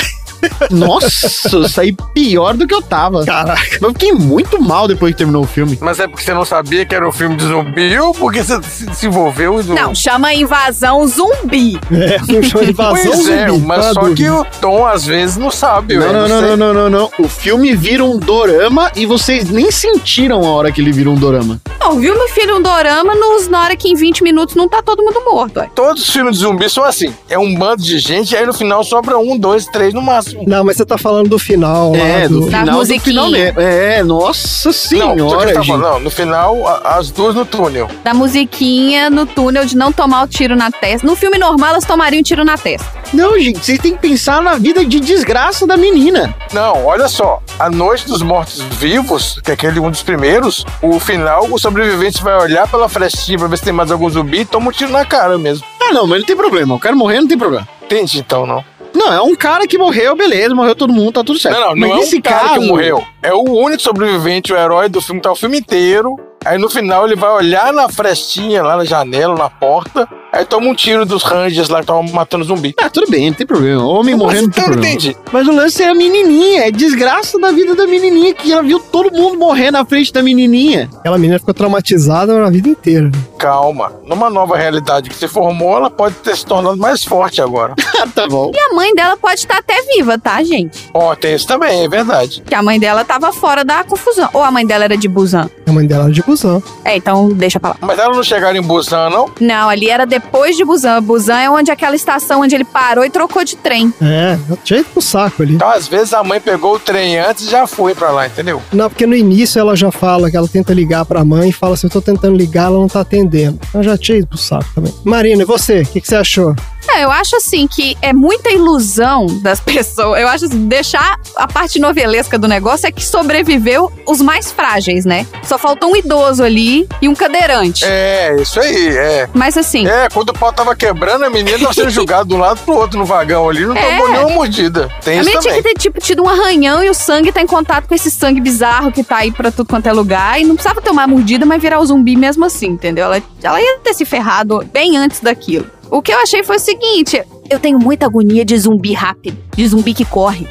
Nossa, 0.70 1.56
eu 1.56 1.68
saí 1.68 1.94
pior 2.14 2.54
do 2.54 2.66
que 2.66 2.74
eu 2.74 2.82
tava. 2.82 3.24
Caraca. 3.24 3.78
Eu 3.80 3.90
fiquei 3.92 4.12
muito 4.12 4.60
mal 4.60 4.88
depois 4.88 5.12
que 5.12 5.18
terminou 5.18 5.44
o 5.44 5.46
filme. 5.46 5.78
Mas 5.80 6.00
é 6.00 6.06
porque 6.08 6.24
você 6.24 6.34
não 6.34 6.44
sabia 6.44 6.84
que 6.84 6.94
era 6.94 7.06
um 7.08 7.12
filme 7.12 7.36
de 7.36 7.44
zumbi 7.44 7.98
ou 7.98 8.12
porque 8.14 8.42
você 8.42 8.62
se 8.62 8.94
se 8.94 9.06
envolveu 9.06 9.62
no... 9.62 9.74
Não, 9.74 9.94
chama 9.94 10.32
invasão 10.34 11.06
zumbi. 11.06 11.78
É, 11.92 12.38
o 12.38 12.42
chama 12.44 12.64
Invasão 12.64 13.12
Pois 13.12 13.28
é, 13.28 13.48
Zumbi. 13.48 13.66
mas 13.66 13.84
tá 13.86 13.92
só 13.94 14.00
dúvida. 14.00 14.16
que 14.16 14.30
o 14.30 14.44
Tom 14.60 14.86
às 14.86 15.04
vezes 15.04 15.36
não 15.36 15.50
sabe. 15.50 15.96
Não, 15.96 16.12
não, 16.12 16.28
não, 16.28 16.40
não, 16.40 16.56
não, 16.56 16.74
não, 16.74 16.90
não. 16.90 17.10
O 17.18 17.28
filme 17.28 17.74
vira 17.74 18.04
um 18.04 18.18
dorama 18.18 18.90
e 18.96 19.04
vocês 19.06 19.50
nem 19.50 19.70
sentiram 19.70 20.42
a 20.44 20.50
hora 20.50 20.72
que 20.72 20.80
ele 20.80 20.92
vira 20.92 21.10
um 21.10 21.14
dorama. 21.14 21.60
Não, 21.80 21.98
viu 21.98 22.14
meu 22.16 22.28
filho 22.28 22.56
um 22.56 22.62
dorama 22.62 23.14
nos, 23.14 23.48
na 23.48 23.62
hora 23.62 23.76
que 23.76 23.88
em 23.88 23.94
20 23.94 24.22
minutos 24.22 24.54
não 24.54 24.68
tá 24.68 24.82
todo 24.82 25.02
mundo 25.02 25.20
morto. 25.24 25.58
ué. 25.60 25.68
Todos 25.74 26.02
os 26.02 26.10
filmes 26.10 26.36
de 26.36 26.42
zumbi 26.42 26.68
são 26.70 26.84
assim. 26.84 27.12
É 27.28 27.38
um 27.38 27.54
bando 27.54 27.82
de 27.82 27.98
gente 27.98 28.32
e 28.32 28.36
aí 28.36 28.46
no 28.46 28.54
final 28.54 28.82
sobra 28.82 29.18
um, 29.18 29.36
dois, 29.38 29.66
três 29.66 29.92
no 29.92 30.00
máximo. 30.00 30.33
Não, 30.46 30.64
mas 30.64 30.76
você 30.76 30.84
tá 30.84 30.96
falando 30.98 31.28
do 31.28 31.38
final 31.38 31.92
lá. 31.92 31.98
É, 31.98 32.28
do 32.28 32.40
do... 32.40 32.50
Da 32.50 32.58
final 32.60 32.74
do 32.74 32.78
musiquinha. 32.80 33.00
final 33.00 33.30
mesmo. 33.30 33.60
É, 33.60 34.02
nossa 34.02 34.68
não, 34.68 34.72
que 34.72 34.78
senhora, 34.78 35.52
tá 35.52 35.60
gente. 35.62 35.66
falando, 35.66 35.82
não, 35.92 36.00
no 36.00 36.10
final, 36.10 36.68
a- 36.68 36.96
as 36.96 37.10
duas 37.10 37.34
no 37.34 37.44
túnel. 37.44 37.88
Da 38.02 38.12
musiquinha 38.14 39.08
no 39.10 39.26
túnel 39.26 39.64
de 39.64 39.76
não 39.76 39.92
tomar 39.92 40.24
o 40.24 40.28
tiro 40.28 40.54
na 40.56 40.70
testa. 40.70 41.06
No 41.06 41.14
filme 41.16 41.38
normal, 41.38 41.70
elas 41.70 41.84
tomariam 41.84 42.20
um 42.20 42.22
tiro 42.22 42.44
na 42.44 42.56
testa. 42.58 42.86
Não, 43.12 43.38
gente, 43.38 43.58
vocês 43.64 43.78
têm 43.78 43.92
que 43.94 43.98
pensar 44.00 44.42
na 44.42 44.54
vida 44.56 44.84
de 44.84 44.98
desgraça 45.00 45.66
da 45.66 45.76
menina. 45.76 46.34
Não, 46.52 46.84
olha 46.84 47.08
só. 47.08 47.40
A 47.58 47.70
Noite 47.70 48.06
dos 48.06 48.22
Mortos 48.22 48.60
Vivos, 48.78 49.38
que 49.44 49.50
é 49.50 49.54
aquele 49.54 49.78
um 49.78 49.90
dos 49.90 50.02
primeiros, 50.02 50.64
o 50.82 50.98
final, 50.98 51.46
o 51.50 51.58
sobrevivente 51.58 52.22
vai 52.22 52.36
olhar 52.36 52.66
pela 52.68 52.88
frestinha 52.88 53.38
pra 53.38 53.46
ver 53.46 53.56
se 53.58 53.64
tem 53.64 53.72
mais 53.72 53.90
algum 53.90 54.08
zumbi 54.10 54.40
e 54.40 54.44
toma 54.44 54.68
um 54.68 54.72
tiro 54.72 54.90
na 54.90 55.04
cara 55.04 55.38
mesmo. 55.38 55.64
Ah, 55.80 55.92
não, 55.92 56.06
mas 56.06 56.18
não 56.20 56.26
tem 56.26 56.36
problema. 56.36 56.74
O 56.74 56.78
cara 56.80 56.96
morrer 56.96 57.20
não 57.20 57.28
tem 57.28 57.38
problema. 57.38 57.68
Entende 57.84 58.18
então, 58.18 58.46
não? 58.46 58.64
Não, 58.94 59.12
é 59.12 59.20
um 59.20 59.34
cara 59.34 59.66
que 59.66 59.76
morreu, 59.76 60.14
beleza, 60.14 60.54
morreu 60.54 60.74
todo 60.74 60.92
mundo, 60.92 61.12
tá 61.12 61.24
tudo 61.24 61.38
certo. 61.38 61.58
Não, 61.58 61.68
não, 61.70 61.76
mas 61.76 61.90
não 61.90 61.96
é 61.96 62.00
nesse 62.00 62.18
um 62.18 62.22
cara 62.22 62.48
caso, 62.48 62.60
que 62.60 62.66
morreu. 62.66 63.04
É 63.22 63.32
o 63.34 63.42
único 63.42 63.82
sobrevivente, 63.82 64.52
o 64.52 64.56
herói 64.56 64.88
do 64.88 65.00
filme, 65.00 65.20
tá 65.20 65.32
o 65.32 65.36
filme 65.36 65.58
inteiro. 65.58 66.16
Aí 66.44 66.58
no 66.58 66.68
final 66.68 67.06
ele 67.06 67.16
vai 67.16 67.30
olhar 67.30 67.72
na 67.72 67.88
frestinha, 67.88 68.62
lá 68.62 68.76
na 68.76 68.84
janela, 68.84 69.34
na 69.34 69.48
porta, 69.48 70.08
aí 70.32 70.44
toma 70.44 70.66
um 70.68 70.74
tiro 70.74 71.06
dos 71.06 71.22
rangers 71.22 71.68
lá 71.68 71.78
que 71.78 71.84
estavam 71.84 72.02
matando 72.12 72.44
zumbi. 72.44 72.74
Ah, 72.80 72.90
tudo 72.90 73.10
bem, 73.10 73.28
não 73.28 73.34
tem 73.34 73.46
problema. 73.46 73.82
Homem 73.84 74.14
morrendo 74.14 74.44
não 74.44 74.50
tem 74.50 74.64
problema. 74.64 74.86
entendi. 74.88 75.16
Mas 75.32 75.46
o 75.48 75.52
lance 75.52 75.82
é 75.82 75.88
a 75.88 75.94
menininha, 75.94 76.66
é 76.66 76.70
desgraça 76.70 77.38
da 77.38 77.50
vida 77.50 77.74
da 77.74 77.86
menininha, 77.86 78.34
que 78.34 78.52
ela 78.52 78.62
viu 78.62 78.78
todo 78.78 79.12
mundo 79.12 79.38
morrer 79.38 79.70
na 79.70 79.84
frente 79.84 80.12
da 80.12 80.22
menininha. 80.22 80.88
Aquela 80.98 81.16
menina 81.18 81.38
ficou 81.38 81.54
traumatizada 81.54 82.38
na 82.38 82.50
vida 82.50 82.68
inteira. 82.68 83.10
Calma. 83.38 83.92
Numa 84.06 84.30
nova 84.30 84.56
realidade 84.56 85.10
que 85.10 85.16
se 85.16 85.28
formou, 85.28 85.76
ela 85.76 85.90
pode 85.90 86.14
ter 86.16 86.36
se 86.36 86.44
tornado 86.46 86.76
mais 86.76 87.04
forte 87.04 87.40
agora. 87.40 87.74
Ah, 87.96 88.08
tá 88.12 88.26
bom. 88.26 88.50
E 88.52 88.58
a 88.58 88.74
mãe 88.74 88.92
dela 88.92 89.16
pode 89.16 89.38
estar 89.38 89.58
até 89.58 89.80
viva, 89.82 90.18
tá, 90.18 90.42
gente? 90.42 90.90
Ó, 90.92 91.14
tem 91.14 91.36
isso 91.36 91.46
também, 91.46 91.84
é 91.84 91.88
verdade. 91.88 92.42
Que 92.44 92.52
a 92.54 92.60
mãe 92.60 92.78
dela 92.78 93.04
tava 93.04 93.32
fora 93.32 93.64
da 93.64 93.84
confusão. 93.84 94.28
Ou 94.32 94.42
a 94.42 94.50
mãe 94.50 94.66
dela 94.66 94.82
era 94.84 94.96
de 94.96 95.06
Busan. 95.06 95.48
A 95.64 95.72
mãe 95.72 95.86
dela 95.86 96.04
era 96.04 96.12
de 96.12 96.20
busão. 96.34 96.62
É, 96.84 96.96
então 96.96 97.28
deixa 97.28 97.58
pra 97.58 97.70
lá. 97.70 97.76
Mas 97.80 97.98
ela 97.98 98.14
não 98.14 98.22
chegaram 98.22 98.58
em 98.58 98.62
Busan, 98.62 99.08
não? 99.10 99.30
Não, 99.40 99.68
ali 99.68 99.88
era 99.88 100.04
depois 100.04 100.56
de 100.56 100.64
Busan. 100.64 101.02
Busan 101.02 101.38
é 101.38 101.50
onde 101.50 101.70
aquela 101.70 101.96
estação 101.96 102.42
onde 102.42 102.54
ele 102.54 102.64
parou 102.64 103.04
e 103.04 103.10
trocou 103.10 103.44
de 103.44 103.56
trem. 103.56 103.92
É, 104.02 104.38
eu 104.48 104.56
tinha 104.62 104.80
ido 104.80 104.88
pro 104.90 105.00
saco 105.00 105.42
ali. 105.42 105.54
Então, 105.54 105.70
às 105.70 105.88
vezes, 105.88 106.12
a 106.12 106.22
mãe 106.22 106.40
pegou 106.40 106.74
o 106.74 106.78
trem 106.78 107.18
antes 107.18 107.46
e 107.46 107.50
já 107.50 107.66
foi 107.66 107.94
pra 107.94 108.10
lá, 108.10 108.26
entendeu? 108.26 108.60
Não, 108.72 108.88
porque 108.88 109.06
no 109.06 109.14
início 109.14 109.58
ela 109.58 109.76
já 109.76 109.90
fala 109.90 110.30
que 110.30 110.36
ela 110.36 110.48
tenta 110.48 110.72
ligar 110.74 111.04
pra 111.04 111.24
mãe 111.24 111.48
e 111.48 111.52
fala 111.52 111.74
assim: 111.74 111.86
eu 111.86 111.90
tô 111.90 112.00
tentando 112.00 112.36
ligar, 112.36 112.66
ela 112.66 112.78
não 112.78 112.88
tá 112.88 113.00
atendendo. 113.00 113.58
Eu 113.72 113.82
já 113.82 113.96
tinha 113.96 114.18
ido 114.18 114.26
pro 114.26 114.38
saco 114.38 114.66
também. 114.74 114.92
Marina, 115.04 115.42
e 115.42 115.46
você? 115.46 115.82
O 115.82 115.86
que, 115.86 116.00
que 116.00 116.08
você 116.08 116.16
achou? 116.16 116.54
É, 116.94 117.04
eu 117.04 117.10
acho 117.10 117.36
assim 117.36 117.66
que 117.66 117.96
é 118.00 118.12
muita 118.12 118.50
ilusão 118.50 119.26
das 119.42 119.58
pessoas. 119.60 120.20
Eu 120.20 120.28
acho 120.28 120.44
assim, 120.46 120.68
deixar 120.68 121.18
a 121.36 121.46
parte 121.46 121.78
novelesca 121.78 122.38
do 122.38 122.46
negócio 122.46 122.86
é 122.86 122.92
que 122.92 123.04
sobreviveu 123.04 123.90
os 124.06 124.20
mais 124.20 124.50
frágeis, 124.52 125.04
né? 125.04 125.26
Só 125.42 125.58
faltou 125.58 125.90
um 125.92 125.96
idoso 125.96 126.42
ali 126.42 126.88
e 127.02 127.08
um 127.08 127.14
cadeirante. 127.14 127.84
É, 127.84 128.36
isso 128.40 128.60
aí, 128.60 128.88
é. 128.96 129.28
Mas 129.34 129.56
assim, 129.56 129.86
É, 129.86 130.08
quando 130.12 130.30
o 130.30 130.32
pau 130.38 130.52
tava 130.52 130.74
quebrando, 130.76 131.24
a 131.24 131.30
menina 131.30 131.58
tava 131.58 131.72
sendo 131.72 131.90
jogada 131.90 132.24
de 132.24 132.34
um 132.34 132.38
lado 132.38 132.60
pro 132.64 132.74
outro 132.74 132.98
no 132.98 133.04
vagão 133.04 133.48
ali, 133.48 133.64
não 133.66 133.76
É. 133.76 133.90
tomou 133.90 134.08
nenhuma 134.10 134.30
mordida. 134.30 134.88
Tem 135.02 135.18
a 135.18 135.20
isso 135.22 135.30
minha 135.30 135.40
tinha 135.40 135.54
que 135.54 135.62
ter, 135.62 135.74
tipo, 135.74 136.00
tido 136.00 136.22
um 136.22 136.28
arranhão 136.28 136.82
e 136.82 136.88
o 136.90 136.94
sangue 136.94 137.32
tá 137.32 137.40
em 137.40 137.46
contato 137.46 137.88
com 137.88 137.94
esse 137.94 138.10
sangue 138.10 138.40
bizarro 138.40 138.92
que 138.92 139.02
tá 139.02 139.18
aí 139.18 139.32
pra 139.32 139.50
tudo 139.50 139.66
quanto 139.68 139.86
é 139.88 139.92
lugar. 139.92 140.40
E 140.40 140.44
não 140.44 140.54
precisava 140.54 140.80
tomar 140.80 141.06
mordida, 141.08 141.44
mas 141.44 141.60
virar 141.60 141.80
o 141.80 141.86
zumbi 141.86 142.16
mesmo 142.16 142.44
assim, 142.44 142.68
entendeu? 142.68 143.04
Ela, 143.06 143.22
ela 143.42 143.60
ia 143.60 143.78
ter 143.82 143.94
se 143.94 144.04
ferrado 144.04 144.64
bem 144.72 144.96
antes 144.96 145.20
daquilo. 145.20 145.66
O 145.90 146.02
que 146.02 146.12
eu 146.12 146.18
achei 146.18 146.42
foi 146.42 146.56
o 146.56 146.60
seguinte: 146.60 147.22
eu 147.48 147.58
tenho 147.58 147.78
muita 147.78 148.06
agonia 148.06 148.44
de 148.44 148.56
zumbi 148.58 148.92
rápido, 148.92 149.36
de 149.54 149.66
zumbi 149.66 149.94
que 149.94 150.04
corre. 150.04 150.46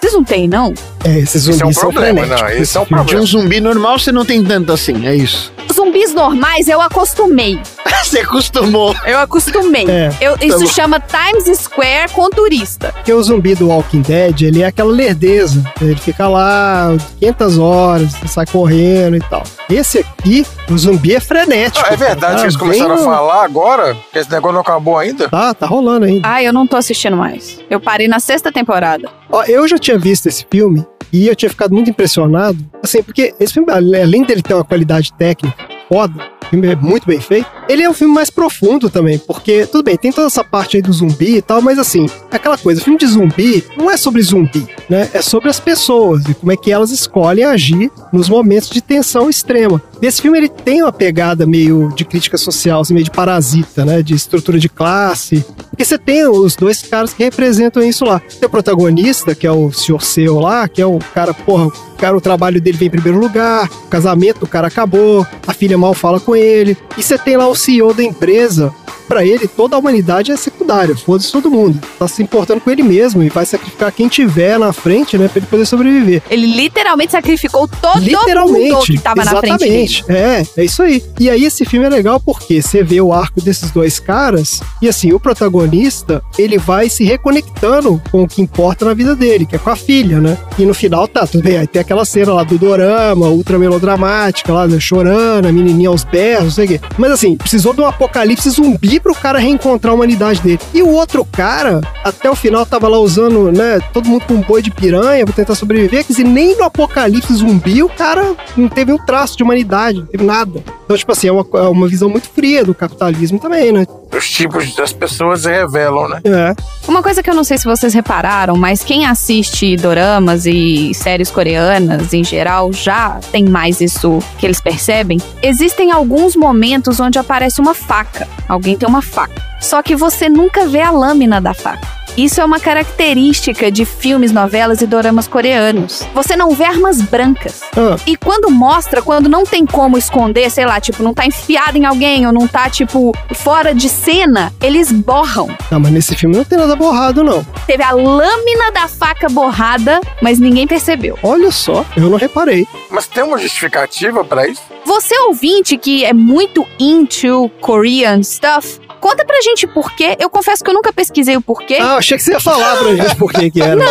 Vocês 0.00 0.12
não 0.12 0.24
têm, 0.24 0.48
não? 0.48 0.72
É, 1.06 1.18
esses 1.18 1.42
zumbis 1.42 1.56
Esse 1.60 1.62
é 1.62 1.66
um 1.66 1.72
são 1.72 1.90
problema, 1.92 2.20
frenéticos. 2.20 2.52
não, 2.52 2.62
esse 2.62 2.76
é 2.76 2.80
um 2.80 2.84
filme. 2.86 3.04
De 3.04 3.16
um 3.16 3.26
zumbi 3.26 3.60
normal 3.60 3.98
você 3.98 4.10
não 4.12 4.24
tem 4.24 4.42
tanto 4.44 4.72
assim, 4.72 5.06
é 5.06 5.14
isso. 5.14 5.52
Zumbis 5.72 6.14
normais 6.14 6.68
eu 6.68 6.80
acostumei. 6.80 7.60
Você 8.06 8.20
acostumou. 8.20 8.94
Eu 9.04 9.18
acostumei. 9.18 9.84
É, 9.88 10.10
Eu- 10.20 10.36
isso 10.40 10.60
bom. 10.60 10.66
chama 10.66 11.00
Times 11.00 11.58
Square 11.58 12.12
com 12.12 12.28
turista. 12.30 12.92
Porque 12.92 13.12
o 13.12 13.20
zumbi 13.22 13.54
do 13.54 13.68
Walking 13.68 14.02
Dead, 14.02 14.42
ele 14.42 14.62
é 14.62 14.66
aquela 14.66 14.92
lerdeza. 14.92 15.64
Ele 15.80 15.96
fica 15.96 16.28
lá 16.28 16.94
500 17.18 17.58
horas, 17.58 18.12
sai 18.26 18.46
correndo 18.46 19.16
e 19.16 19.20
tal. 19.20 19.42
Esse 19.68 19.98
aqui, 19.98 20.46
o 20.70 20.78
zumbi 20.78 21.16
é 21.16 21.20
frenético. 21.20 21.84
Ah, 21.88 21.94
é 21.94 21.96
verdade 21.96 22.20
cara. 22.20 22.36
que 22.36 22.42
eles 22.44 22.54
Tá 22.54 22.60
começaram 22.60 22.94
a 22.94 22.98
falar 22.98 23.42
agora, 23.44 23.96
que 24.12 24.18
esse 24.18 24.30
negócio 24.30 24.54
não 24.54 24.60
acabou 24.60 24.98
ainda. 24.98 25.28
Tá, 25.28 25.52
tá 25.54 25.66
rolando 25.66 26.06
ainda. 26.06 26.28
Ai, 26.28 26.46
eu 26.46 26.52
não 26.52 26.66
tô 26.66 26.76
assistindo 26.76 27.16
mais. 27.16 27.58
Eu 27.68 27.80
parei 27.80 28.06
na 28.06 28.20
sexta 28.20 28.52
temporada. 28.52 29.08
Ó, 29.32 29.42
eu 29.44 29.66
já 29.66 29.78
tinha 29.78 29.98
visto 29.98 30.26
esse 30.26 30.46
filme 30.48 30.86
e 31.12 31.28
eu 31.28 31.36
tinha 31.36 31.50
ficado 31.50 31.74
muito 31.74 31.90
impressionado. 31.90 32.58
Assim, 32.82 33.02
porque 33.02 33.34
esse 33.40 33.54
filme, 33.54 33.70
além 33.72 34.24
dele 34.24 34.42
ter 34.42 34.54
uma 34.54 34.64
qualidade 34.64 35.12
técnica 35.12 35.76
foda, 35.88 36.14
o 36.42 36.46
filme 36.46 36.68
é 36.68 36.76
muito 36.76 37.06
bem 37.06 37.20
feito, 37.20 37.46
ele 37.68 37.82
é 37.82 37.90
um 37.90 37.94
filme 37.94 38.14
mais 38.14 38.30
profundo 38.30 38.88
também, 38.90 39.18
porque, 39.18 39.66
tudo 39.66 39.84
bem, 39.84 39.96
tem 39.96 40.12
toda 40.12 40.26
essa 40.26 40.44
parte 40.44 40.76
aí 40.76 40.82
do 40.82 40.92
zumbi 40.92 41.36
e 41.36 41.42
tal, 41.42 41.60
mas 41.60 41.78
assim, 41.78 42.06
aquela 42.30 42.56
coisa, 42.58 42.80
filme 42.80 42.98
de 42.98 43.06
zumbi 43.06 43.64
não 43.76 43.90
é 43.90 43.96
sobre 43.96 44.22
zumbi, 44.22 44.66
né? 44.88 45.08
É 45.12 45.22
sobre 45.22 45.48
as 45.48 45.58
pessoas 45.58 46.24
e 46.26 46.34
como 46.34 46.52
é 46.52 46.56
que 46.56 46.70
elas 46.70 46.90
escolhem 46.90 47.44
agir 47.44 47.90
nos 48.12 48.28
momentos 48.28 48.70
de 48.70 48.80
tensão 48.80 49.28
extrema. 49.28 49.82
Esse 50.00 50.22
filme, 50.22 50.38
ele 50.38 50.48
tem 50.48 50.82
uma 50.82 50.92
pegada 50.92 51.46
meio 51.46 51.92
de 51.96 52.04
crítica 52.04 52.36
social, 52.36 52.80
assim, 52.80 52.94
meio 52.94 53.04
de 53.04 53.10
parasita, 53.10 53.84
né? 53.84 54.02
De 54.02 54.14
estrutura 54.14 54.58
de 54.58 54.68
classe, 54.68 55.44
porque 55.76 55.84
você 55.84 55.98
tem 55.98 56.26
os 56.26 56.56
dois 56.56 56.80
caras 56.80 57.12
que 57.12 57.22
representam 57.22 57.82
isso 57.82 58.02
lá. 58.02 58.18
Tem 58.18 58.46
o 58.46 58.50
protagonista, 58.50 59.34
que 59.34 59.46
é 59.46 59.52
o 59.52 59.70
senhor 59.70 60.02
seu 60.02 60.40
lá, 60.40 60.66
que 60.66 60.80
é 60.80 60.86
o 60.86 60.98
cara, 61.12 61.34
porra, 61.34 61.66
o 61.66 61.96
cara, 61.98 62.16
o 62.16 62.20
trabalho 62.20 62.58
dele 62.62 62.78
vem 62.78 62.88
em 62.88 62.92
primeiro 62.92 63.18
lugar, 63.18 63.68
o 63.84 63.88
casamento 63.88 64.40
do 64.40 64.46
cara 64.46 64.68
acabou, 64.68 65.26
a 65.46 65.52
filha 65.52 65.76
mal 65.76 65.92
fala 65.92 66.18
com 66.18 66.34
ele. 66.34 66.78
E 66.96 67.02
você 67.02 67.18
tem 67.18 67.36
lá 67.36 67.46
o 67.46 67.54
CEO 67.54 67.92
da 67.92 68.02
empresa. 68.02 68.72
Pra 69.08 69.24
ele, 69.24 69.46
toda 69.46 69.76
a 69.76 69.78
humanidade 69.78 70.32
é 70.32 70.36
secundária, 70.36 70.96
foda-se 70.96 71.30
todo 71.30 71.50
mundo. 71.50 71.80
Tá 71.98 72.08
se 72.08 72.22
importando 72.22 72.60
com 72.60 72.70
ele 72.70 72.82
mesmo 72.82 73.22
e 73.22 73.28
vai 73.28 73.46
sacrificar 73.46 73.92
quem 73.92 74.08
tiver 74.08 74.58
na 74.58 74.72
frente, 74.72 75.16
né, 75.16 75.28
pra 75.28 75.38
ele 75.38 75.46
poder 75.46 75.66
sobreviver. 75.66 76.22
Ele 76.30 76.46
literalmente 76.46 77.12
sacrificou 77.12 77.68
todo 77.68 78.00
Literalmente. 78.00 78.72
mundo 78.72 78.84
que 78.84 78.98
tava 78.98 79.24
na 79.24 79.36
frente 79.40 79.58
dele. 79.58 79.84
Exatamente. 79.84 80.04
É, 80.08 80.44
é 80.56 80.64
isso 80.64 80.82
aí. 80.82 81.02
E 81.18 81.30
aí 81.30 81.44
esse 81.44 81.64
filme 81.64 81.86
é 81.86 81.88
legal 81.88 82.20
porque 82.20 82.60
você 82.60 82.82
vê 82.82 83.00
o 83.00 83.12
arco 83.12 83.40
desses 83.40 83.70
dois 83.70 83.98
caras 84.00 84.60
e 84.82 84.88
assim, 84.88 85.12
o 85.12 85.20
protagonista, 85.20 86.22
ele 86.38 86.58
vai 86.58 86.88
se 86.88 87.04
reconectando 87.04 88.00
com 88.10 88.22
o 88.22 88.28
que 88.28 88.42
importa 88.42 88.84
na 88.84 88.94
vida 88.94 89.14
dele, 89.14 89.46
que 89.46 89.56
é 89.56 89.58
com 89.58 89.70
a 89.70 89.76
filha, 89.76 90.20
né? 90.20 90.36
E 90.58 90.64
no 90.64 90.74
final 90.74 91.06
tá, 91.06 91.26
tudo 91.26 91.42
bem, 91.42 91.58
aí 91.58 91.66
tem 91.66 91.80
aquela 91.80 92.04
cena 92.04 92.34
lá 92.34 92.42
do 92.42 92.58
dorama, 92.58 93.28
ultra 93.28 93.58
melodramática 93.58 94.52
lá, 94.52 94.66
né, 94.66 94.78
chorando, 94.80 95.46
a 95.46 95.52
menininha 95.52 95.88
aos 95.88 96.04
berros, 96.04 96.44
não 96.44 96.50
sei 96.50 96.64
o 96.64 96.68
quê. 96.68 96.80
Mas 96.98 97.12
assim, 97.12 97.36
precisou 97.36 97.72
de 97.72 97.80
um 97.80 97.86
apocalipse 97.86 98.50
zumbi 98.50 98.95
pro 99.00 99.14
cara 99.14 99.38
reencontrar 99.38 99.92
a 99.92 99.94
humanidade 99.94 100.40
dele. 100.40 100.60
E 100.72 100.82
o 100.82 100.88
outro 100.88 101.24
cara, 101.24 101.80
até 102.04 102.30
o 102.30 102.36
final 102.36 102.64
tava 102.64 102.88
lá 102.88 102.98
usando, 102.98 103.50
né, 103.52 103.80
todo 103.92 104.08
mundo 104.08 104.24
com 104.26 104.34
um 104.34 104.42
boi 104.42 104.62
de 104.62 104.70
piranha 104.70 105.24
pra 105.24 105.34
tentar 105.34 105.54
sobreviver, 105.54 106.04
quer 106.04 106.12
dizer, 106.12 106.24
nem 106.24 106.56
no 106.56 106.64
apocalipse 106.64 107.34
zumbi 107.34 107.82
o 107.82 107.88
cara 107.88 108.34
não 108.56 108.68
teve 108.68 108.92
um 108.92 108.98
traço 108.98 109.36
de 109.36 109.42
humanidade, 109.42 110.00
não 110.00 110.06
teve 110.06 110.24
nada. 110.24 110.62
Então, 110.84 110.96
tipo 110.96 111.12
assim, 111.12 111.28
é 111.28 111.32
uma, 111.32 111.46
é 111.54 111.68
uma 111.68 111.88
visão 111.88 112.08
muito 112.08 112.28
fria 112.28 112.64
do 112.64 112.74
capitalismo 112.74 113.38
também, 113.38 113.72
né? 113.72 113.86
Os 114.14 114.30
tipos 114.30 114.74
das 114.74 114.92
pessoas 114.92 115.44
revelam, 115.44 116.08
né? 116.08 116.20
É. 116.24 116.54
Uma 116.88 117.02
coisa 117.02 117.22
que 117.22 117.28
eu 117.28 117.34
não 117.34 117.44
sei 117.44 117.58
se 117.58 117.64
vocês 117.64 117.92
repararam, 117.92 118.56
mas 118.56 118.82
quem 118.82 119.04
assiste 119.04 119.76
doramas 119.76 120.46
e 120.46 120.94
séries 120.94 121.30
coreanas 121.30 122.14
em 122.14 122.24
geral 122.24 122.72
já 122.72 123.18
tem 123.32 123.44
mais 123.44 123.80
isso 123.80 124.20
que 124.38 124.46
eles 124.46 124.60
percebem. 124.60 125.20
Existem 125.42 125.90
alguns 125.90 126.36
momentos 126.36 127.00
onde 127.00 127.18
aparece 127.18 127.60
uma 127.60 127.74
faca. 127.74 128.26
Alguém 128.48 128.76
tem 128.76 128.88
uma 128.88 129.02
faca. 129.02 129.42
Só 129.60 129.82
que 129.82 129.96
você 129.96 130.28
nunca 130.28 130.66
vê 130.66 130.80
a 130.80 130.90
lâmina 130.90 131.40
da 131.40 131.52
faca. 131.52 131.86
Isso 132.16 132.40
é 132.40 132.44
uma 132.44 132.58
característica 132.58 133.70
de 133.70 133.84
filmes, 133.84 134.32
novelas 134.32 134.80
e 134.80 134.86
doramas 134.86 135.28
coreanos. 135.28 136.02
Você 136.14 136.34
não 136.36 136.50
vê 136.52 136.64
armas 136.64 137.00
brancas. 137.02 137.62
Ah, 137.76 137.96
E 138.06 138.16
quando 138.16 138.50
mostra, 138.50 139.02
quando 139.02 139.28
não 139.28 139.44
tem 139.44 139.66
como 139.66 139.98
esconder, 139.98 140.50
sei 140.50 140.64
lá, 140.64 140.80
tipo, 140.80 141.02
não 141.02 141.12
tá 141.12 141.26
enfiado 141.26 141.76
em 141.76 141.84
alguém 141.84 142.26
ou 142.26 142.32
não 142.32 142.48
tá, 142.48 142.70
tipo, 142.70 143.12
fora 143.34 143.74
de 143.74 143.88
cena, 143.88 144.52
eles 144.62 144.90
borram. 144.90 145.48
não, 145.70 145.78
mas 145.80 145.92
nesse 145.92 146.14
filme 146.14 146.36
não 146.36 146.44
tem 146.44 146.58
nada 146.58 146.74
borrado, 146.74 147.22
não. 147.22 147.44
Teve 147.66 147.82
a 147.82 147.90
lâmina 147.92 148.72
da 148.72 148.88
faca 148.88 149.28
borrada, 149.28 150.00
mas 150.22 150.38
ninguém 150.38 150.66
percebeu. 150.66 151.18
Olha 151.22 151.50
só, 151.50 151.84
eu 151.96 152.08
não 152.08 152.16
reparei. 152.16 152.66
Mas 152.90 153.06
tem 153.06 153.22
uma 153.24 153.36
justificativa 153.38 154.24
pra 154.24 154.46
isso? 154.48 154.62
Você 154.84 155.18
ouvinte 155.22 155.76
que 155.76 156.04
é 156.04 156.12
muito 156.12 156.66
into 156.78 157.50
Korean 157.60 158.22
stuff, 158.22 158.78
conta 159.00 159.24
pra 159.24 159.40
gente 159.40 159.66
por 159.66 159.92
quê. 159.94 160.16
Eu 160.18 160.28
confesso 160.30 160.62
que 160.62 160.70
eu 160.70 160.74
nunca 160.74 160.92
pesquisei 160.92 161.36
o 161.36 161.40
porquê. 161.40 161.78
Ah, 161.80 161.96
achei 161.96 162.16
que 162.16 162.22
você 162.22 162.32
ia 162.32 162.40
falar 162.40 162.76
pra 162.76 162.94
gente 162.94 163.16
por 163.16 163.32
que 163.32 163.50
que 163.50 163.62
era. 163.62 163.82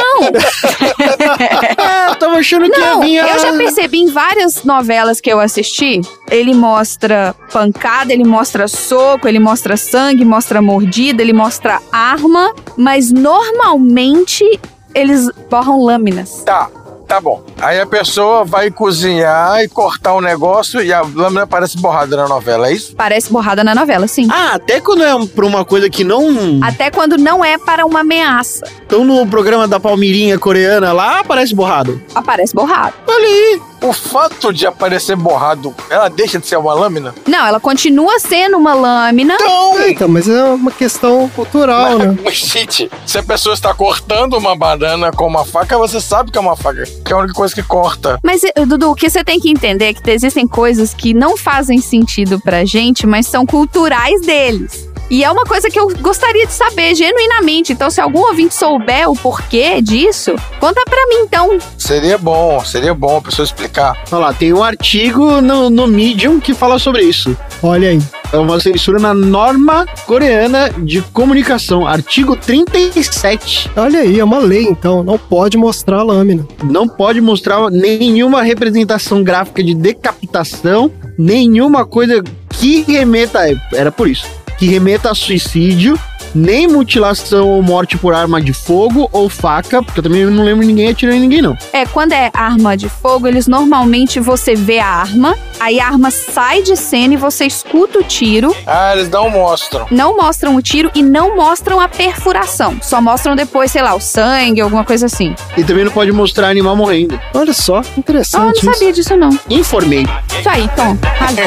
Ah, 1.78 2.08
eu 2.10 2.16
tava 2.16 2.36
achando 2.38 2.70
que 2.70 2.80
Não, 2.80 3.04
ia 3.04 3.24
vir 3.24 3.32
a... 3.32 3.36
eu 3.36 3.40
já 3.40 3.54
percebi 3.58 4.00
em 4.00 4.12
várias 4.12 4.64
novelas 4.64 5.20
que 5.22 5.32
eu 5.32 5.40
assisti. 5.40 6.02
Ele 6.30 6.54
mostra 6.54 7.36
pancada, 7.52 8.12
ele 8.14 8.24
mostra 8.24 8.68
soco, 8.68 9.28
ele 9.28 9.40
mostra 9.40 9.78
sangue, 9.78 10.26
mostra 10.26 10.62
mordida, 10.62 11.22
ele 11.22 11.34
mostra 11.34 11.80
arma, 11.92 12.54
mas 12.78 13.12
normalmente 13.12 14.60
eles 14.94 15.30
borram 15.50 15.82
lâminas. 15.82 16.44
Tá, 16.46 16.70
tá 17.08 17.22
bom. 17.22 17.44
Aí 17.62 17.80
a 17.80 17.86
pessoa 17.86 18.44
vai 18.44 18.70
cozinhar 18.72 19.62
e 19.64 19.68
cortar 19.68 20.14
o 20.14 20.22
negócio 20.22 20.82
e 20.82 20.92
a 20.92 21.02
lâmina 21.02 21.48
parece 21.48 21.78
borrada 21.78 22.16
na 22.16 22.28
novela, 22.28 22.68
é 22.68 22.74
isso? 22.74 22.96
Parece 22.96 23.32
borrada 23.32 23.64
na 23.64 23.74
novela, 23.76 24.08
sim. 24.08 24.28
Ah, 24.32 24.56
até 24.56 24.80
quando 24.82 25.04
é 25.04 25.26
pra 25.28 25.46
uma 25.46 25.64
coisa 25.64 25.90
que 25.90 26.04
não... 26.04 26.60
Até 26.62 26.92
quando 26.92 27.18
não 27.18 27.44
é 27.44 27.58
para 27.58 27.86
uma 27.86 28.02
ameaça. 28.02 28.66
Então 28.86 29.04
no 29.04 29.26
programa 29.28 29.68
da 29.68 29.80
Palmirinha 29.80 30.38
coreana 30.38 30.92
lá, 30.92 31.20
aparece 31.20 31.54
borrado. 31.56 32.02
Aparece 32.14 32.54
borrado. 32.54 32.94
Olha 33.08 33.26
aí. 33.26 33.62
O 33.86 33.94
fato 33.94 34.52
de 34.52 34.66
aparecer 34.66 35.16
borrado, 35.16 35.72
ela 35.92 36.10
deixa 36.10 36.40
de 36.40 36.48
ser 36.48 36.58
uma 36.58 36.74
lâmina? 36.74 37.14
Não, 37.28 37.46
ela 37.46 37.60
continua 37.60 38.20
sendo 38.20 38.58
uma 38.58 38.74
lâmina. 38.74 39.36
Então! 39.36 39.80
É, 39.80 39.92
então, 39.92 40.08
mas 40.08 40.28
é 40.28 40.44
uma 40.44 40.72
questão 40.72 41.30
cultural, 41.30 42.00
né? 42.00 42.18
Mas, 42.26 42.38
gente, 42.38 42.90
se 43.06 43.20
a 43.20 43.22
pessoa 43.22 43.54
está 43.54 43.76
cortando 43.76 44.34
uma 44.34 44.56
banana 44.56 45.12
com 45.12 45.28
uma 45.28 45.46
faca, 45.46 45.78
você 45.78 46.02
sabe 46.02 46.32
que 46.32 46.38
é 46.40 46.42
uma 46.42 46.56
faca. 46.56 46.84
Que 47.06 47.14
é 47.14 47.16
a 47.16 47.20
única 47.20 47.36
coisa 47.36 47.54
que 47.54 47.62
corta. 47.62 48.18
Mas, 48.24 48.44
eh, 48.44 48.66
Dudu, 48.66 48.90
o 48.90 48.96
que 48.96 49.08
você 49.08 49.24
tem 49.24 49.40
que 49.40 49.52
entender 49.52 49.86
é 49.86 49.94
que 49.94 50.10
existem 50.10 50.48
coisas 50.48 50.92
que 50.92 51.14
não 51.14 51.38
fazem 51.38 51.80
sentido 51.80 52.40
pra 52.40 52.66
gente, 52.66 53.06
mas 53.06 53.28
são 53.28 53.46
culturais 53.46 54.22
deles. 54.22 54.90
E 55.10 55.24
é 55.24 55.32
uma 55.32 55.44
coisa 55.44 55.70
que 55.70 55.80
eu 55.80 55.88
gostaria 56.00 56.48
de 56.48 56.54
saber 56.54 56.96
genuinamente. 56.96 57.74
Então, 57.74 57.90
se 57.90 58.02
algum 58.02 58.22
ouvinte 58.22 58.56
souber 58.56 59.10
o 59.10 59.16
porquê 59.16 59.82
disso, 59.82 60.36
conta 60.60 60.82
pra 60.86 61.06
mim, 61.08 61.24
então. 61.24 61.58
Seria 61.78 62.18
bom, 62.18 62.64
seria 62.66 62.94
bom 62.94 63.18
a 63.18 63.22
pessoa 63.22 63.46
explicar. 63.46 63.98
Olha 64.12 64.26
lá, 64.26 64.34
tem 64.34 64.52
um 64.52 64.64
artigo 64.64 65.42
no, 65.42 65.70
no 65.70 65.88
Medium 65.88 66.40
que 66.40 66.54
fala 66.54 66.80
sobre 66.80 67.04
isso. 67.04 67.38
Olha 67.62 67.90
aí. 67.90 68.00
É 68.34 68.38
uma 68.38 68.60
censura 68.60 69.00
na 69.00 69.14
norma 69.14 69.86
coreana 70.06 70.70
de 70.78 71.02
comunicação, 71.02 71.88
artigo 71.88 72.36
37. 72.36 73.72
Olha 73.78 74.00
aí, 74.00 74.20
é 74.20 74.24
uma 74.24 74.40
lei, 74.40 74.64
então. 74.64 75.04
Não 75.04 75.18
pode 75.18 75.58
mostrar 75.58 76.00
a 76.00 76.04
lâmina. 76.04 76.46
Não 76.64 76.88
pode 76.88 77.22
mostrar 77.22 77.70
nenhuma 77.70 78.42
representação 78.42 79.24
gráfica 79.24 79.64
de 79.64 79.76
decapitação, 79.76 80.92
nenhuma 81.18 81.86
coisa 81.86 82.24
que 82.50 82.82
remeta. 82.82 83.40
Era 83.72 83.92
por 83.92 84.10
isso. 84.10 84.45
Que 84.58 84.68
remeta 84.68 85.12
a 85.12 85.16
suicídio, 85.16 86.00
nem 86.34 86.68
mutilação 86.68 87.50
ou 87.50 87.62
morte 87.62 87.98
por 87.98 88.14
arma 88.14 88.42
de 88.42 88.54
fogo 88.54 89.10
ou 89.12 89.30
faca, 89.30 89.82
porque 89.84 90.00
eu 90.00 90.04
também 90.04 90.26
não 90.26 90.44
lembro 90.44 90.66
ninguém 90.66 90.90
atirando 90.90 91.18
em 91.18 91.22
ninguém, 91.22 91.42
não. 91.42 91.58
É, 91.74 91.86
quando 91.86 92.14
é 92.14 92.30
arma 92.34 92.76
de 92.78 92.88
fogo, 92.90 93.28
eles 93.28 93.48
normalmente 93.48 94.20
você 94.20 94.56
vê 94.56 94.80
a 94.80 94.88
arma, 94.88 95.36
aí 95.60 95.80
a 95.80 95.88
arma 95.88 96.10
sai 96.12 96.62
de 96.62 96.76
cena 96.76 97.14
e 97.14 97.18
você 97.18 97.46
escuta 97.46 98.00
o 98.00 98.04
tiro, 98.04 98.56
Ah, 98.66 98.94
eles 98.96 99.10
não 99.10 99.30
mostram. 99.30 99.88
não 99.92 100.16
mostram 100.18 100.56
o 100.56 100.62
tiro 100.62 100.90
e 100.96 101.02
não 101.04 101.36
mostram 101.36 101.80
a 101.80 101.88
perfuração. 101.88 102.78
Só 102.82 103.02
mostram 103.02 103.36
depois, 103.36 103.72
sei 103.72 103.82
lá, 103.82 103.94
o 103.94 104.00
sangue, 104.02 104.62
alguma 104.62 104.84
coisa 104.84 105.06
assim. 105.06 105.36
E 105.58 105.64
também 105.64 105.84
não 105.86 105.92
pode 105.92 106.12
mostrar 106.12 106.50
animal 106.50 106.76
morrendo. 106.76 107.20
Olha 107.34 107.54
só, 107.54 107.82
que 107.82 107.88
Ah, 107.90 107.94
eu 107.98 108.00
interessante 108.00 108.64
não 108.66 108.72
isso. 108.72 108.80
sabia 108.80 108.94
disso, 108.94 109.16
não. 109.18 109.30
Informei. 109.50 110.06
Isso 110.40 110.50
aí, 110.50 110.70
Tom. 110.76 110.98
Arrasou. 111.20 111.46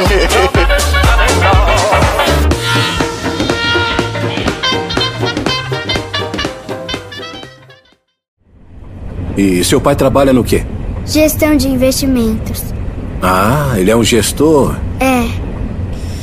E 9.39 9.63
seu 9.63 9.81
pai 9.81 9.95
trabalha 9.95 10.33
no 10.33 10.43
quê? 10.43 10.65
Gestão 11.07 11.57
de 11.57 11.69
investimentos. 11.69 12.65
Ah, 13.23 13.75
ele 13.77 13.89
é 13.89 13.97
um 13.97 14.03
gestor. 14.03 14.75
É, 14.99 15.29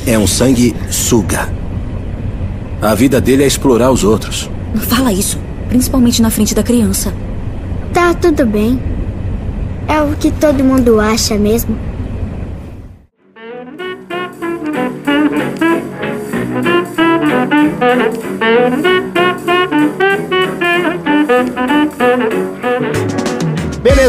É 0.06 0.18
um 0.18 0.26
sangue 0.26 0.76
suga. 0.90 1.48
A 2.82 2.94
vida 2.94 3.18
dele 3.18 3.42
é 3.42 3.46
explorar 3.46 3.90
os 3.90 4.04
outros. 4.04 4.50
Não 4.74 4.82
fala 4.82 5.10
isso, 5.14 5.38
principalmente 5.70 6.20
na 6.20 6.28
frente 6.28 6.54
da 6.54 6.62
criança. 6.62 7.12
tá 7.94 8.12
tudo 8.12 8.44
bem. 8.44 8.78
É 9.88 10.02
o 10.02 10.14
que 10.16 10.30
todo 10.30 10.62
mundo 10.62 11.00
acha 11.00 11.38
mesmo. 11.38 11.74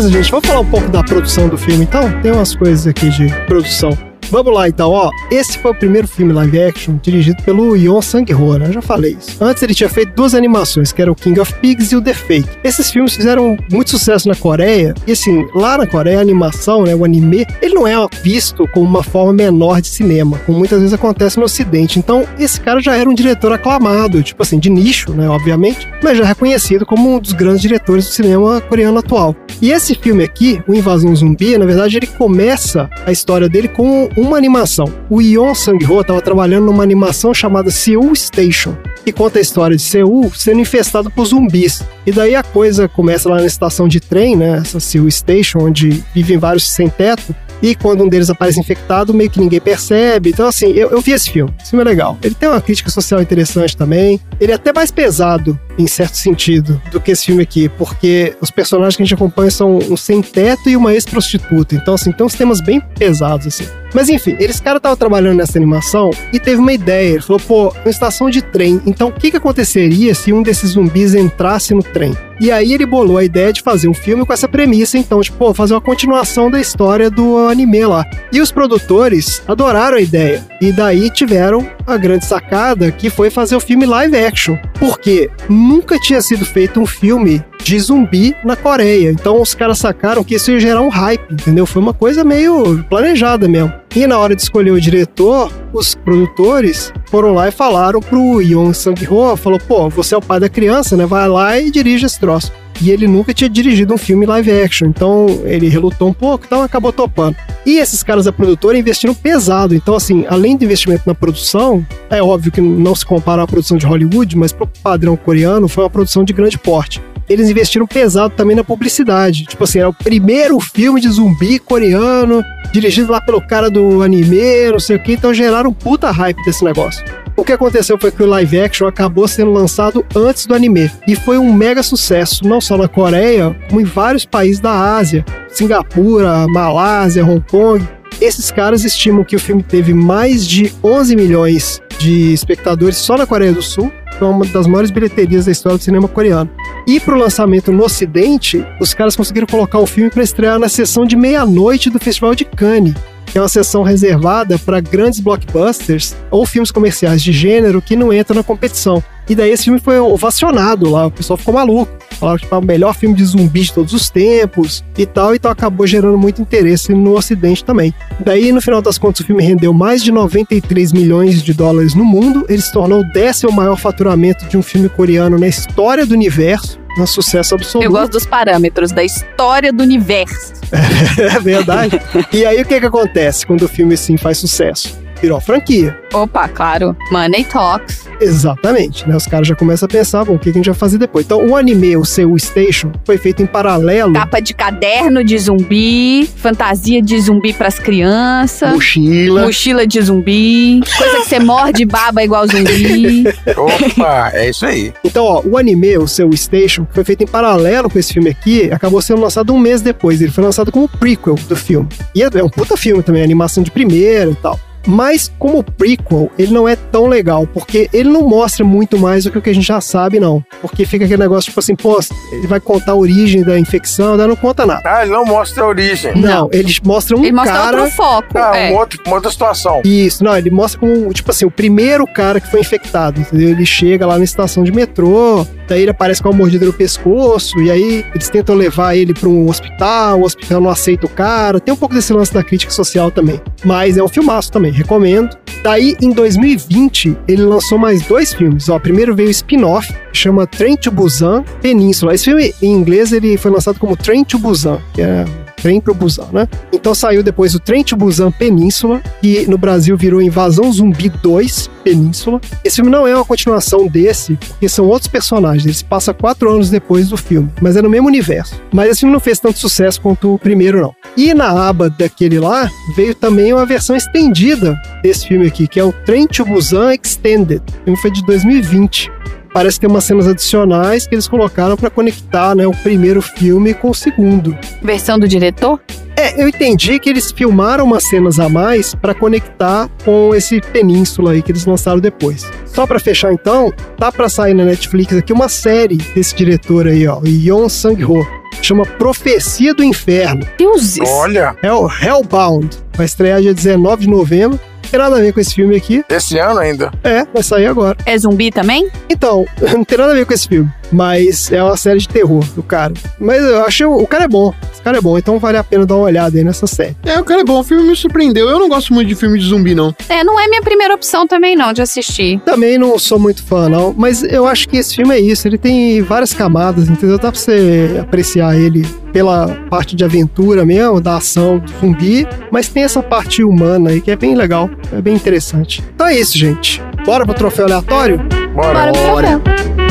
Gente, 0.09 0.31
vamos 0.31 0.47
falar 0.47 0.61
um 0.61 0.69
pouco 0.69 0.87
da 0.89 1.03
produção 1.03 1.49
do 1.49 1.57
filme 1.57 1.83
então? 1.83 2.21
Tem 2.21 2.31
umas 2.31 2.55
coisas 2.55 2.87
aqui 2.87 3.09
de 3.09 3.27
produção. 3.45 4.06
Vamos 4.29 4.53
lá 4.53 4.67
então, 4.67 4.91
ó. 4.91 5.09
Esse 5.31 5.57
foi 5.59 5.71
o 5.71 5.75
primeiro 5.75 6.07
filme 6.07 6.33
live 6.33 6.61
action 6.61 6.97
dirigido 7.01 7.41
pelo 7.43 7.75
Yon 7.75 8.01
Sang-ho, 8.01 8.57
né? 8.57 8.67
Eu 8.67 8.73
já 8.73 8.81
falei 8.81 9.17
isso. 9.19 9.43
Antes 9.43 9.63
ele 9.63 9.73
tinha 9.73 9.89
feito 9.89 10.13
duas 10.13 10.33
animações, 10.35 10.91
que 10.91 11.01
eram 11.01 11.13
o 11.13 11.15
King 11.15 11.39
of 11.39 11.53
Pigs 11.55 11.91
e 11.91 11.95
o 11.95 12.01
The 12.01 12.13
Fake. 12.13 12.49
Esses 12.63 12.91
filmes 12.91 13.15
fizeram 13.15 13.57
muito 13.71 13.91
sucesso 13.91 14.27
na 14.27 14.35
Coreia, 14.35 14.93
e 15.05 15.11
assim, 15.11 15.45
lá 15.55 15.77
na 15.77 15.87
Coreia 15.87 16.19
a 16.19 16.21
animação, 16.21 16.83
né, 16.83 16.95
o 16.95 17.05
anime, 17.05 17.45
ele 17.61 17.73
não 17.73 17.87
é 17.87 17.95
visto 18.21 18.67
como 18.73 18.85
uma 18.85 19.03
forma 19.03 19.33
menor 19.33 19.81
de 19.81 19.87
cinema, 19.87 20.39
como 20.45 20.57
muitas 20.57 20.79
vezes 20.79 20.93
acontece 20.93 21.37
no 21.37 21.45
ocidente. 21.45 21.99
Então, 21.99 22.25
esse 22.39 22.59
cara 22.59 22.79
já 22.79 22.95
era 22.95 23.09
um 23.09 23.13
diretor 23.13 23.51
aclamado, 23.51 24.21
tipo 24.23 24.43
assim, 24.43 24.59
de 24.59 24.69
nicho, 24.69 25.13
né, 25.13 25.27
obviamente, 25.29 25.87
mas 26.03 26.17
já 26.17 26.25
reconhecido 26.25 26.85
como 26.85 27.15
um 27.15 27.19
dos 27.19 27.33
grandes 27.33 27.61
diretores 27.61 28.05
do 28.05 28.11
cinema 28.11 28.61
coreano 28.61 28.99
atual. 28.99 29.35
E 29.61 29.71
esse 29.71 29.95
filme 29.95 30.23
aqui, 30.23 30.61
o 30.67 30.73
Invasão 30.73 31.15
Zumbi, 31.15 31.57
na 31.57 31.65
verdade, 31.65 31.97
ele 31.97 32.07
começa 32.07 32.89
a 33.05 33.11
história 33.11 33.49
dele 33.49 33.67
com 33.67 34.09
uma 34.17 34.35
animação. 34.35 34.91
O 35.09 35.21
Yeon 35.21 35.53
Sang-ho 35.53 36.01
estava 36.01 36.19
trabalhando 36.21 36.65
numa 36.65 36.81
animação 36.81 37.33
chamada 37.33 37.69
Seoul 37.69 38.15
Station, 38.15 38.75
que 39.05 39.11
conta 39.11 39.37
a 39.37 39.41
história 39.41 39.77
de 39.77 39.83
Seul 39.83 40.31
sendo 40.33 40.59
infestado 40.59 41.11
por 41.11 41.25
zumbis. 41.25 41.83
E 42.05 42.11
daí 42.11 42.35
a 42.35 42.41
coisa 42.41 42.89
começa 42.89 43.29
lá 43.29 43.35
na 43.35 43.45
estação 43.45 43.87
de 43.87 43.99
trem, 43.99 44.35
né, 44.35 44.57
essa 44.57 44.79
Seoul 44.79 45.11
Station, 45.11 45.59
onde 45.59 46.03
vivem 46.15 46.39
vários 46.39 46.67
sem 46.67 46.89
teto, 46.89 47.35
e 47.61 47.75
quando 47.75 48.03
um 48.03 48.09
deles 48.09 48.29
aparece 48.29 48.59
infectado, 48.59 49.13
meio 49.13 49.29
que 49.29 49.39
ninguém 49.39 49.59
percebe. 49.59 50.29
Então, 50.29 50.47
assim, 50.47 50.67
eu, 50.67 50.89
eu 50.89 51.01
vi 51.01 51.11
esse 51.11 51.29
filme. 51.29 51.53
Esse 51.59 51.71
filme 51.71 51.83
é 51.83 51.87
legal. 51.87 52.17
Ele 52.23 52.35
tem 52.35 52.49
uma 52.49 52.61
crítica 52.61 52.89
social 52.89 53.21
interessante 53.21 53.75
também. 53.75 54.19
Ele 54.39 54.51
é 54.51 54.55
até 54.55 54.71
mais 54.71 54.91
pesado, 54.91 55.59
em 55.77 55.87
certo 55.87 56.17
sentido, 56.17 56.81
do 56.91 56.99
que 56.99 57.11
esse 57.11 57.25
filme 57.25 57.43
aqui, 57.43 57.69
porque 57.69 58.35
os 58.41 58.51
personagens 58.51 58.95
que 58.95 59.03
a 59.03 59.05
gente 59.05 59.13
acompanha 59.13 59.51
são 59.51 59.77
um 59.77 59.97
sem-teto 59.97 60.69
e 60.69 60.75
uma 60.75 60.93
ex-prostituta. 60.93 61.75
Então, 61.75 61.93
assim, 61.93 62.11
tem 62.11 62.25
uns 62.25 62.33
temas 62.33 62.61
bem 62.61 62.79
pesados, 62.79 63.47
assim. 63.47 63.65
Mas 63.93 64.09
enfim, 64.09 64.35
eles 64.39 64.59
cara 64.59 64.77
estavam 64.77 64.97
trabalhando 64.97 65.37
nessa 65.37 65.57
animação 65.57 66.11
e 66.33 66.39
teve 66.39 66.57
uma 66.59 66.73
ideia. 66.73 67.13
Ele 67.13 67.21
falou, 67.21 67.39
pô, 67.39 67.69
uma 67.69 67.89
estação 67.89 68.29
de 68.29 68.41
trem. 68.41 68.81
Então, 68.85 69.09
o 69.09 69.11
que, 69.11 69.31
que 69.31 69.37
aconteceria 69.37 70.13
se 70.13 70.33
um 70.33 70.43
desses 70.43 70.71
zumbis 70.71 71.15
entrasse 71.15 71.73
no 71.73 71.81
trem? 71.81 72.15
E 72.39 72.51
aí 72.51 72.73
ele 72.73 72.85
bolou 72.85 73.17
a 73.17 73.23
ideia 73.23 73.51
de 73.51 73.63
fazer 73.63 73.87
um 73.87 73.93
filme 73.93 74.23
com 74.23 74.31
essa 74.31 74.47
premissa, 74.47 74.97
então, 74.97 75.19
tipo, 75.21 75.37
pô, 75.37 75.53
fazer 75.53 75.73
uma 75.73 75.81
continuação 75.81 76.51
da 76.51 76.59
história 76.59 77.09
do 77.09 77.37
anime 77.47 77.83
lá. 77.85 78.05
E 78.31 78.39
os 78.39 78.51
produtores 78.51 79.41
adoraram 79.47 79.97
a 79.97 80.01
ideia. 80.01 80.45
E 80.61 80.71
daí 80.71 81.09
tiveram 81.09 81.67
a 81.85 81.97
grande 81.97 82.25
sacada 82.25 82.91
que 82.91 83.09
foi 83.09 83.31
fazer 83.31 83.55
o 83.55 83.59
filme 83.59 83.85
live 83.85 84.15
action. 84.15 84.55
Porque 84.79 85.31
nunca 85.67 85.99
tinha 85.99 86.21
sido 86.21 86.45
feito 86.45 86.79
um 86.79 86.85
filme 86.85 87.43
de 87.61 87.77
zumbi 87.79 88.33
na 88.43 88.55
Coreia. 88.55 89.11
Então 89.11 89.41
os 89.41 89.53
caras 89.53 89.79
sacaram 89.79 90.23
que 90.23 90.35
isso 90.35 90.51
ia 90.51 90.59
gerar 90.59 90.81
um 90.81 90.89
hype, 90.89 91.33
entendeu? 91.33 91.65
Foi 91.65 91.81
uma 91.81 91.93
coisa 91.93 92.23
meio 92.23 92.83
planejada 92.85 93.47
mesmo. 93.47 93.73
E 93.93 94.07
na 94.07 94.17
hora 94.17 94.35
de 94.35 94.41
escolher 94.41 94.71
o 94.71 94.79
diretor, 94.79 95.51
os 95.73 95.93
produtores 95.95 96.93
foram 97.09 97.33
lá 97.33 97.49
e 97.49 97.51
falaram 97.51 97.99
pro 97.99 98.41
Yoon 98.41 98.73
Sang-ho, 98.73 99.35
falou, 99.35 99.59
pô, 99.59 99.89
você 99.89 100.15
é 100.15 100.17
o 100.17 100.21
pai 100.21 100.39
da 100.39 100.47
criança, 100.47 100.95
né? 100.95 101.05
Vai 101.05 101.27
lá 101.27 101.59
e 101.59 101.69
dirige 101.69 102.05
esse 102.05 102.19
troço. 102.19 102.51
E 102.81 102.91
ele 102.91 103.07
nunca 103.07 103.33
tinha 103.33 103.49
dirigido 103.49 103.93
um 103.93 103.97
filme 103.97 104.25
live 104.25 104.51
action, 104.51 104.87
então 104.87 105.27
ele 105.45 105.67
relutou 105.67 106.09
um 106.09 106.13
pouco, 106.13 106.45
então 106.45 106.61
acabou 106.61 106.93
topando. 106.93 107.35
E 107.65 107.77
esses 107.77 108.03
caras 108.03 108.25
da 108.25 108.31
produtora 108.31 108.77
investiram 108.77 109.13
pesado, 109.13 109.75
então 109.75 109.95
assim, 109.95 110.25
além 110.29 110.55
do 110.55 110.63
investimento 110.63 111.03
na 111.05 111.15
produção, 111.15 111.85
é 112.09 112.21
óbvio 112.21 112.51
que 112.51 112.61
não 112.61 112.95
se 112.95 113.05
compara 113.05 113.43
à 113.43 113.47
produção 113.47 113.77
de 113.77 113.85
Hollywood, 113.85 114.37
mas 114.37 114.51
pro 114.51 114.67
padrão 114.67 115.17
coreano 115.17 115.67
foi 115.67 115.83
uma 115.83 115.89
produção 115.89 116.23
de 116.23 116.33
grande 116.33 116.57
porte 116.57 117.01
eles 117.29 117.49
investiram 117.49 117.85
pesado 117.85 118.33
também 118.35 118.55
na 118.55 118.63
publicidade. 118.63 119.45
Tipo 119.45 119.63
assim, 119.63 119.79
era 119.79 119.89
o 119.89 119.93
primeiro 119.93 120.59
filme 120.59 121.01
de 121.01 121.09
zumbi 121.09 121.59
coreano, 121.59 122.43
dirigido 122.71 123.11
lá 123.11 123.21
pelo 123.21 123.45
cara 123.45 123.69
do 123.69 124.01
anime, 124.01 124.71
não 124.71 124.79
sei 124.79 124.95
o 124.95 125.03
que, 125.03 125.13
então 125.13 125.33
geraram 125.33 125.73
puta 125.73 126.09
hype 126.09 126.41
desse 126.43 126.63
negócio. 126.63 127.03
O 127.37 127.45
que 127.45 127.53
aconteceu 127.53 127.99
foi 127.99 128.11
que 128.11 128.23
o 128.23 128.25
live 128.25 128.59
action 128.59 128.87
acabou 128.87 129.27
sendo 129.27 129.51
lançado 129.51 130.03
antes 130.15 130.47
do 130.47 130.55
anime 130.55 130.91
e 131.07 131.15
foi 131.15 131.37
um 131.37 131.53
mega 131.53 131.83
sucesso, 131.83 132.43
não 132.43 132.59
só 132.59 132.75
na 132.75 132.87
Coreia, 132.87 133.55
como 133.69 133.79
em 133.79 133.83
vários 133.83 134.25
países 134.25 134.59
da 134.59 134.97
Ásia, 134.97 135.23
Singapura, 135.47 136.47
Malásia, 136.47 137.23
Hong 137.23 137.45
Kong. 137.47 137.87
Esses 138.19 138.49
caras 138.49 138.83
estimam 138.83 139.23
que 139.23 139.35
o 139.35 139.39
filme 139.39 139.61
teve 139.61 139.93
mais 139.93 140.47
de 140.47 140.73
11 140.83 141.15
milhões 141.15 141.79
de 141.99 142.33
espectadores 142.33 142.97
só 142.97 143.15
na 143.15 143.27
Coreia 143.27 143.53
do 143.53 143.61
Sul 143.61 143.91
foi 144.17 144.27
uma 144.27 144.45
das 144.45 144.65
maiores 144.65 144.89
bilheterias 144.89 145.45
da 145.45 145.51
história 145.51 145.77
do 145.77 145.83
cinema 145.83 146.07
coreano. 146.07 146.49
E 146.87 146.99
pro 146.99 147.17
lançamento 147.17 147.71
no 147.71 147.83
Ocidente, 147.83 148.65
os 148.79 148.93
caras 148.93 149.15
conseguiram 149.15 149.45
colocar 149.45 149.77
o 149.79 149.85
filme 149.85 150.09
para 150.09 150.23
estrear 150.23 150.57
na 150.57 150.67
sessão 150.67 151.05
de 151.05 151.15
meia-noite 151.15 151.89
do 151.89 151.99
Festival 151.99 152.33
de 152.33 152.43
Cannes, 152.43 152.95
que 153.27 153.37
é 153.37 153.41
uma 153.41 153.49
sessão 153.49 153.83
reservada 153.83 154.57
para 154.57 154.79
grandes 154.79 155.19
blockbusters 155.19 156.15
ou 156.31 156.45
filmes 156.45 156.71
comerciais 156.71 157.21
de 157.21 157.31
gênero 157.31 157.81
que 157.81 157.95
não 157.95 158.13
entram 158.13 158.37
na 158.37 158.43
competição. 158.43 159.03
E 159.29 159.35
daí 159.35 159.51
esse 159.51 159.65
filme 159.65 159.79
foi 159.79 159.99
ovacionado 159.99 160.89
lá, 160.89 161.07
o 161.07 161.11
pessoal 161.11 161.37
ficou 161.37 161.53
maluco. 161.53 161.91
Falaram 162.11 162.37
que 162.37 162.45
tipo, 162.45 162.55
é 162.55 162.57
o 162.57 162.61
melhor 162.63 162.95
filme 162.95 163.15
de 163.15 163.23
zumbi 163.23 163.61
de 163.61 163.73
todos 163.73 163.93
os 163.93 164.09
tempos 164.09 164.83
e 164.97 165.05
tal, 165.05 165.35
então 165.35 165.51
acabou 165.51 165.85
gerando 165.85 166.17
muito 166.17 166.41
interesse 166.41 166.93
no 166.93 167.15
Ocidente 167.15 167.63
também. 167.63 167.93
Daí, 168.19 168.51
no 168.51 168.61
final 168.61 168.81
das 168.81 168.97
contas, 168.97 169.19
o 169.21 169.25
filme 169.25 169.43
rendeu 169.43 169.73
mais 169.73 170.01
de 170.01 170.11
93 170.11 170.93
milhões 170.93 171.43
de 171.43 171.53
dólares 171.53 171.93
no 171.93 172.03
mundo, 172.03 172.45
ele 172.49 172.61
se 172.61 172.71
tornou 172.71 173.01
o 173.01 173.11
décimo 173.11 173.51
maior 173.51 173.75
faturamento 173.75 174.45
de 174.45 174.57
um 174.57 174.63
filme 174.63 174.89
coreano 174.89 175.37
na 175.37 175.47
história 175.47 176.05
do 176.05 176.13
universo, 176.13 176.79
um 177.01 177.07
sucesso 177.07 177.55
absoluto. 177.55 177.85
Eu 177.85 177.91
gosto 177.91 178.13
dos 178.13 178.25
parâmetros 178.25 178.91
da 178.91 179.03
história 179.03 179.71
do 179.71 179.83
universo. 179.83 180.53
É 181.17 181.39
verdade. 181.39 181.99
e 182.33 182.45
aí 182.45 182.61
o 182.61 182.65
que, 182.65 182.79
que 182.79 182.85
acontece 182.85 183.45
quando 183.45 183.61
o 183.63 183.67
filme 183.67 183.95
sim 183.95 184.17
faz 184.17 184.37
sucesso? 184.37 184.97
Virou 185.21 185.39
franquia. 185.41 185.97
Opa, 186.13 186.47
claro. 186.47 186.95
Money 187.11 187.43
Talks. 187.45 188.07
Exatamente, 188.19 189.07
né? 189.07 189.15
Os 189.15 189.25
caras 189.25 189.47
já 189.47 189.55
começam 189.55 189.85
a 189.85 189.89
pensar, 189.89 190.25
bom, 190.25 190.35
o 190.35 190.39
que 190.39 190.49
a 190.49 190.53
gente 190.53 190.65
vai 190.65 190.75
fazer 190.75 190.97
depois? 190.97 191.25
Então, 191.25 191.45
o 191.45 191.55
anime, 191.55 191.95
o 191.95 192.05
Seoul 192.05 192.37
Station, 192.39 192.91
foi 193.03 193.17
feito 193.17 193.43
em 193.43 193.45
paralelo. 193.45 194.13
Capa 194.13 194.39
de 194.39 194.53
caderno 194.53 195.23
de 195.23 195.37
zumbi, 195.37 196.27
fantasia 196.35 197.01
de 197.01 197.19
zumbi 197.19 197.53
pras 197.53 197.77
crianças. 197.77 198.73
Mochila. 198.73 199.43
Mochila 199.43 199.85
de 199.85 200.01
zumbi, 200.01 200.81
coisa 200.97 201.17
que 201.17 201.29
você 201.29 201.39
morde 201.39 201.85
baba 201.85 202.23
igual 202.23 202.47
zumbi. 202.47 203.25
Opa, 203.55 204.31
é 204.33 204.49
isso 204.49 204.65
aí. 204.65 204.93
Então, 205.03 205.23
ó, 205.23 205.41
o 205.45 205.57
anime, 205.57 205.97
o 205.97 206.07
Seoul 206.07 206.35
Station, 206.35 206.87
foi 206.91 207.03
feito 207.03 207.23
em 207.23 207.27
paralelo 207.27 207.89
com 207.89 207.99
esse 207.99 208.13
filme 208.13 208.29
aqui, 208.29 208.71
acabou 208.71 209.01
sendo 209.01 209.21
lançado 209.21 209.53
um 209.53 209.59
mês 209.59 209.81
depois. 209.81 210.21
Ele 210.21 210.31
foi 210.31 210.43
lançado 210.43 210.71
como 210.71 210.87
prequel 210.87 211.35
do 211.35 211.55
filme. 211.55 211.87
E 212.15 212.23
é 212.23 212.43
um 212.43 212.49
puta 212.49 212.75
filme 212.75 213.03
também, 213.03 213.23
animação 213.23 213.63
de 213.63 213.69
primeira 213.71 214.31
e 214.31 214.35
tal. 214.35 214.59
Mas 214.87 215.31
como 215.37 215.61
prequel, 215.61 216.31
ele 216.39 216.53
não 216.53 216.67
é 216.67 216.75
tão 216.75 217.07
legal, 217.07 217.45
porque 217.45 217.89
ele 217.91 218.09
não 218.09 218.21
mostra 218.21 218.63
muito 218.63 218.97
mais 218.97 219.25
do 219.25 219.31
que 219.31 219.37
o 219.37 219.41
que 219.41 219.49
a 219.49 219.53
gente 219.53 219.67
já 219.67 219.81
sabe, 219.81 220.19
não. 220.19 220.43
Porque 220.61 220.85
fica 220.85 221.03
aquele 221.03 221.21
negócio 221.21 221.49
tipo 221.49 221.59
assim, 221.59 221.75
pô, 221.75 221.99
ele 222.31 222.47
vai 222.47 222.59
contar 222.59 222.93
a 222.93 222.95
origem 222.95 223.43
da 223.43 223.59
infecção, 223.59 224.15
daí 224.15 224.27
não 224.27 224.35
conta 224.35 224.65
nada. 224.65 224.81
Ah, 224.85 225.03
ele 225.03 225.11
não 225.11 225.25
mostra 225.25 225.63
a 225.63 225.67
origem. 225.67 226.15
Não, 226.15 226.49
ele 226.53 226.73
mostra 226.85 227.17
um 227.17 227.23
Ele 227.23 227.33
mostra 227.33 227.53
cara. 227.53 227.81
outro 227.81 227.95
foco. 227.95 228.37
Ah, 228.37 228.57
é. 228.57 228.71
um 228.71 228.77
outro, 228.77 228.99
uma 229.05 229.15
outra 229.15 229.29
situação. 229.29 229.81
Isso, 229.83 230.23
não, 230.23 230.37
ele 230.37 230.49
mostra 230.49 230.79
como, 230.79 231.11
tipo 231.13 231.29
assim, 231.31 231.45
o 231.45 231.51
primeiro 231.51 232.07
cara 232.07 232.39
que 232.39 232.49
foi 232.49 232.61
infectado, 232.61 233.19
entendeu? 233.19 233.49
Ele 233.49 233.65
chega 233.65 234.05
lá 234.05 234.17
na 234.17 234.23
estação 234.23 234.63
de 234.63 234.71
metrô, 234.71 235.45
daí 235.67 235.81
ele 235.81 235.91
aparece 235.91 236.21
com 236.21 236.29
uma 236.29 236.37
mordida 236.37 236.65
no 236.65 236.73
pescoço, 236.73 237.59
e 237.59 237.71
aí 237.71 238.05
eles 238.13 238.29
tentam 238.29 238.55
levar 238.55 238.95
ele 238.95 239.13
para 239.13 239.29
um 239.29 239.47
hospital, 239.47 240.19
o 240.19 240.23
hospital 240.23 240.61
não 240.61 240.69
aceita 240.69 241.05
o 241.05 241.09
cara. 241.09 241.59
Tem 241.59 241.73
um 241.73 241.77
pouco 241.77 241.93
desse 241.93 242.13
lance 242.13 242.33
da 242.33 242.43
crítica 242.43 242.71
social 242.71 243.11
também. 243.11 243.41
Mas 243.63 243.97
é 243.97 244.03
um 244.03 244.07
filmaço 244.07 244.51
também, 244.51 244.71
recomendo. 244.71 245.37
Daí, 245.63 245.97
em 246.01 246.11
2020, 246.11 247.17
ele 247.27 247.43
lançou 247.43 247.77
mais 247.77 248.01
dois 248.03 248.33
filmes. 248.33 248.69
Ó, 248.69 248.79
primeiro 248.79 249.15
veio 249.15 249.27
o 249.27 249.31
spin-off, 249.31 249.93
chama 250.13 250.47
Train 250.47 250.77
to 250.77 250.91
Busan 250.91 251.43
Península. 251.61 252.13
Esse 252.13 252.25
filme, 252.25 252.53
em 252.61 252.71
inglês, 252.71 253.11
ele 253.11 253.37
foi 253.37 253.51
lançado 253.51 253.79
como 253.79 253.97
Train 253.97 254.23
to 254.23 254.37
Busan, 254.37 254.79
que 254.93 255.01
é 255.01 255.25
Trem 255.57 255.81
pro 255.81 255.93
Busan, 255.93 256.27
né? 256.31 256.47
Então 256.71 256.93
saiu 256.93 257.23
depois 257.23 257.53
o 257.55 257.59
Trem 257.59 257.83
to 257.83 257.95
Busan 257.95 258.31
Península, 258.31 259.01
que 259.21 259.47
no 259.47 259.57
Brasil 259.57 259.97
virou 259.97 260.21
Invasão 260.21 260.71
Zumbi 260.71 261.09
2 261.09 261.69
Península. 261.83 262.39
Esse 262.63 262.77
filme 262.77 262.91
não 262.91 263.07
é 263.07 263.15
uma 263.15 263.25
continuação 263.25 263.87
desse, 263.87 264.35
porque 264.35 264.69
são 264.69 264.85
outros 264.85 265.09
personagens. 265.09 265.65
Ele 265.65 265.73
se 265.73 265.85
passa 265.85 266.13
quatro 266.13 266.49
anos 266.49 266.69
depois 266.69 267.09
do 267.09 267.17
filme, 267.17 267.49
mas 267.61 267.75
é 267.75 267.81
no 267.81 267.89
mesmo 267.89 268.07
universo. 268.07 268.55
Mas 268.71 268.89
esse 268.91 268.99
filme 269.01 269.13
não 269.13 269.19
fez 269.19 269.39
tanto 269.39 269.57
sucesso 269.59 270.01
quanto 270.01 270.35
o 270.35 270.39
primeiro, 270.39 270.81
não. 270.81 270.95
E 271.15 271.33
na 271.33 271.67
aba 271.67 271.89
daquele 271.89 272.39
lá, 272.39 272.69
veio 272.95 273.15
também 273.15 273.53
uma 273.53 273.65
versão 273.65 273.95
estendida 273.95 274.79
desse 275.01 275.27
filme 275.27 275.47
aqui, 275.47 275.67
que 275.67 275.79
é 275.79 275.83
o 275.83 275.91
Trem 275.91 276.27
to 276.27 276.45
Busan 276.45 276.93
Extended. 276.93 277.61
O 277.81 277.83
filme 277.85 278.01
foi 278.01 278.11
de 278.11 278.25
2020. 278.25 279.16
Parece 279.57 279.77
que 279.79 279.87
tem 279.87 279.89
umas 279.89 280.03
cenas 280.03 280.27
adicionais 280.27 281.07
que 281.07 281.15
eles 281.15 281.27
colocaram 281.27 281.75
pra 281.75 281.89
conectar, 281.89 282.53
né, 282.53 282.67
o 282.67 282.71
primeiro 282.83 283.23
filme 283.23 283.73
com 283.73 283.89
o 283.89 283.95
segundo. 283.95 284.55
Versão 284.83 285.17
do 285.17 285.27
diretor? 285.27 285.79
É, 286.15 286.39
eu 286.39 286.47
entendi 286.47 286.99
que 286.99 287.09
eles 287.09 287.31
filmaram 287.31 287.83
umas 287.83 288.07
cenas 288.07 288.39
a 288.39 288.47
mais 288.47 288.93
pra 288.93 289.15
conectar 289.15 289.89
com 290.05 290.35
esse 290.35 290.61
Península 290.61 291.31
aí 291.31 291.41
que 291.41 291.51
eles 291.51 291.65
lançaram 291.65 291.99
depois. 291.99 292.45
Só 292.67 292.85
pra 292.85 292.99
fechar 292.99 293.33
então, 293.33 293.73
tá 293.97 294.11
pra 294.11 294.29
sair 294.29 294.53
na 294.53 294.63
Netflix 294.63 295.15
aqui 295.15 295.33
uma 295.33 295.49
série 295.49 295.97
desse 295.97 296.35
diretor 296.35 296.85
aí, 296.85 297.07
ó, 297.07 297.19
Yon 297.25 297.67
Sang-ho. 297.67 298.27
Chama 298.61 298.85
Profecia 298.85 299.73
do 299.73 299.83
Inferno. 299.83 300.45
Deuses. 300.55 301.09
Olha, 301.09 301.55
É 301.63 301.73
o 301.73 301.89
Hellbound. 301.89 302.77
Vai 302.95 303.07
estrear 303.07 303.41
dia 303.41 303.55
19 303.55 304.01
de 304.01 304.09
novembro. 304.09 304.59
Não 304.87 304.91
tem 304.91 304.99
nada 305.01 305.17
a 305.17 305.19
ver 305.19 305.33
com 305.33 305.39
esse 305.41 305.53
filme 305.53 305.75
aqui. 305.75 306.01
esse 306.07 306.39
ano 306.39 306.59
ainda. 306.61 306.91
É, 307.03 307.25
vai 307.33 307.43
sair 307.43 307.65
agora. 307.67 307.97
É 308.05 308.17
zumbi 308.17 308.49
também? 308.49 308.89
Então, 309.09 309.45
não 309.73 309.83
tem 309.83 309.97
nada 309.97 310.13
a 310.13 310.15
ver 310.15 310.25
com 310.25 310.33
esse 310.33 310.47
filme. 310.47 310.71
Mas 310.91 311.51
é 311.51 311.61
uma 311.61 311.77
série 311.77 311.99
de 311.99 312.07
terror 312.07 312.43
do 312.55 312.63
cara. 312.63 312.93
Mas 313.19 313.41
eu 313.41 313.65
achei. 313.65 313.85
O 313.85 314.07
cara 314.07 314.25
é 314.25 314.27
bom. 314.27 314.53
Esse 314.71 314.81
cara 314.81 314.97
é 314.97 315.01
bom. 315.01 315.17
Então 315.17 315.39
vale 315.39 315.57
a 315.57 315.63
pena 315.63 315.85
dar 315.85 315.95
uma 315.95 316.05
olhada 316.05 316.37
aí 316.37 316.43
nessa 316.43 316.67
série. 316.67 316.95
É, 317.05 317.19
o 317.19 317.23
cara 317.23 317.41
é 317.41 317.43
bom, 317.43 317.59
o 317.59 317.63
filme 317.63 317.83
me 317.83 317.95
surpreendeu. 317.95 318.47
Eu 318.49 318.59
não 318.59 318.69
gosto 318.69 318.93
muito 318.93 319.07
de 319.07 319.15
filme 319.15 319.37
de 319.39 319.45
zumbi, 319.45 319.75
não. 319.75 319.93
É, 320.09 320.23
não 320.23 320.39
é 320.39 320.47
minha 320.47 320.61
primeira 320.61 320.93
opção 320.93 321.27
também 321.27 321.55
não 321.55 321.73
de 321.73 321.81
assistir. 321.81 322.39
Também 322.45 322.77
não 322.77 322.97
sou 322.97 323.19
muito 323.19 323.43
fã, 323.43 323.69
não. 323.69 323.93
Mas 323.95 324.23
eu 324.23 324.47
acho 324.47 324.67
que 324.67 324.77
esse 324.77 324.95
filme 324.95 325.13
é 325.15 325.19
isso. 325.19 325.47
Ele 325.47 325.57
tem 325.57 326.01
várias 326.01 326.33
camadas, 326.33 326.89
entendeu? 326.89 327.17
Dá 327.17 327.31
pra 327.31 327.39
você 327.39 327.97
apreciar 328.01 328.55
ele 328.57 328.85
pela 329.11 329.47
parte 329.69 329.95
de 329.95 330.03
aventura 330.03 330.65
mesmo, 330.65 331.01
da 331.01 331.17
ação 331.17 331.59
do 331.59 331.71
zumbi. 331.79 332.27
Mas 332.51 332.69
tem 332.69 332.83
essa 332.83 333.01
parte 333.01 333.43
humana 333.43 333.89
aí 333.89 334.01
que 334.01 334.11
é 334.11 334.15
bem 334.15 334.35
legal. 334.35 334.69
É 334.93 335.01
bem 335.01 335.15
interessante. 335.15 335.83
Então 335.95 336.07
é 336.07 336.15
isso, 336.15 336.37
gente. 336.37 336.81
Bora 337.05 337.25
pro 337.25 337.33
troféu 337.33 337.65
aleatório? 337.65 338.19
Bora. 338.53 338.91
Bora 338.91 339.39
pro 339.39 339.86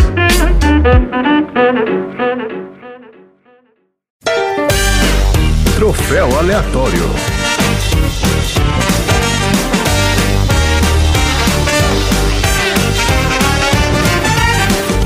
troféu. 5.97 6.39
Aleatório. 6.39 7.11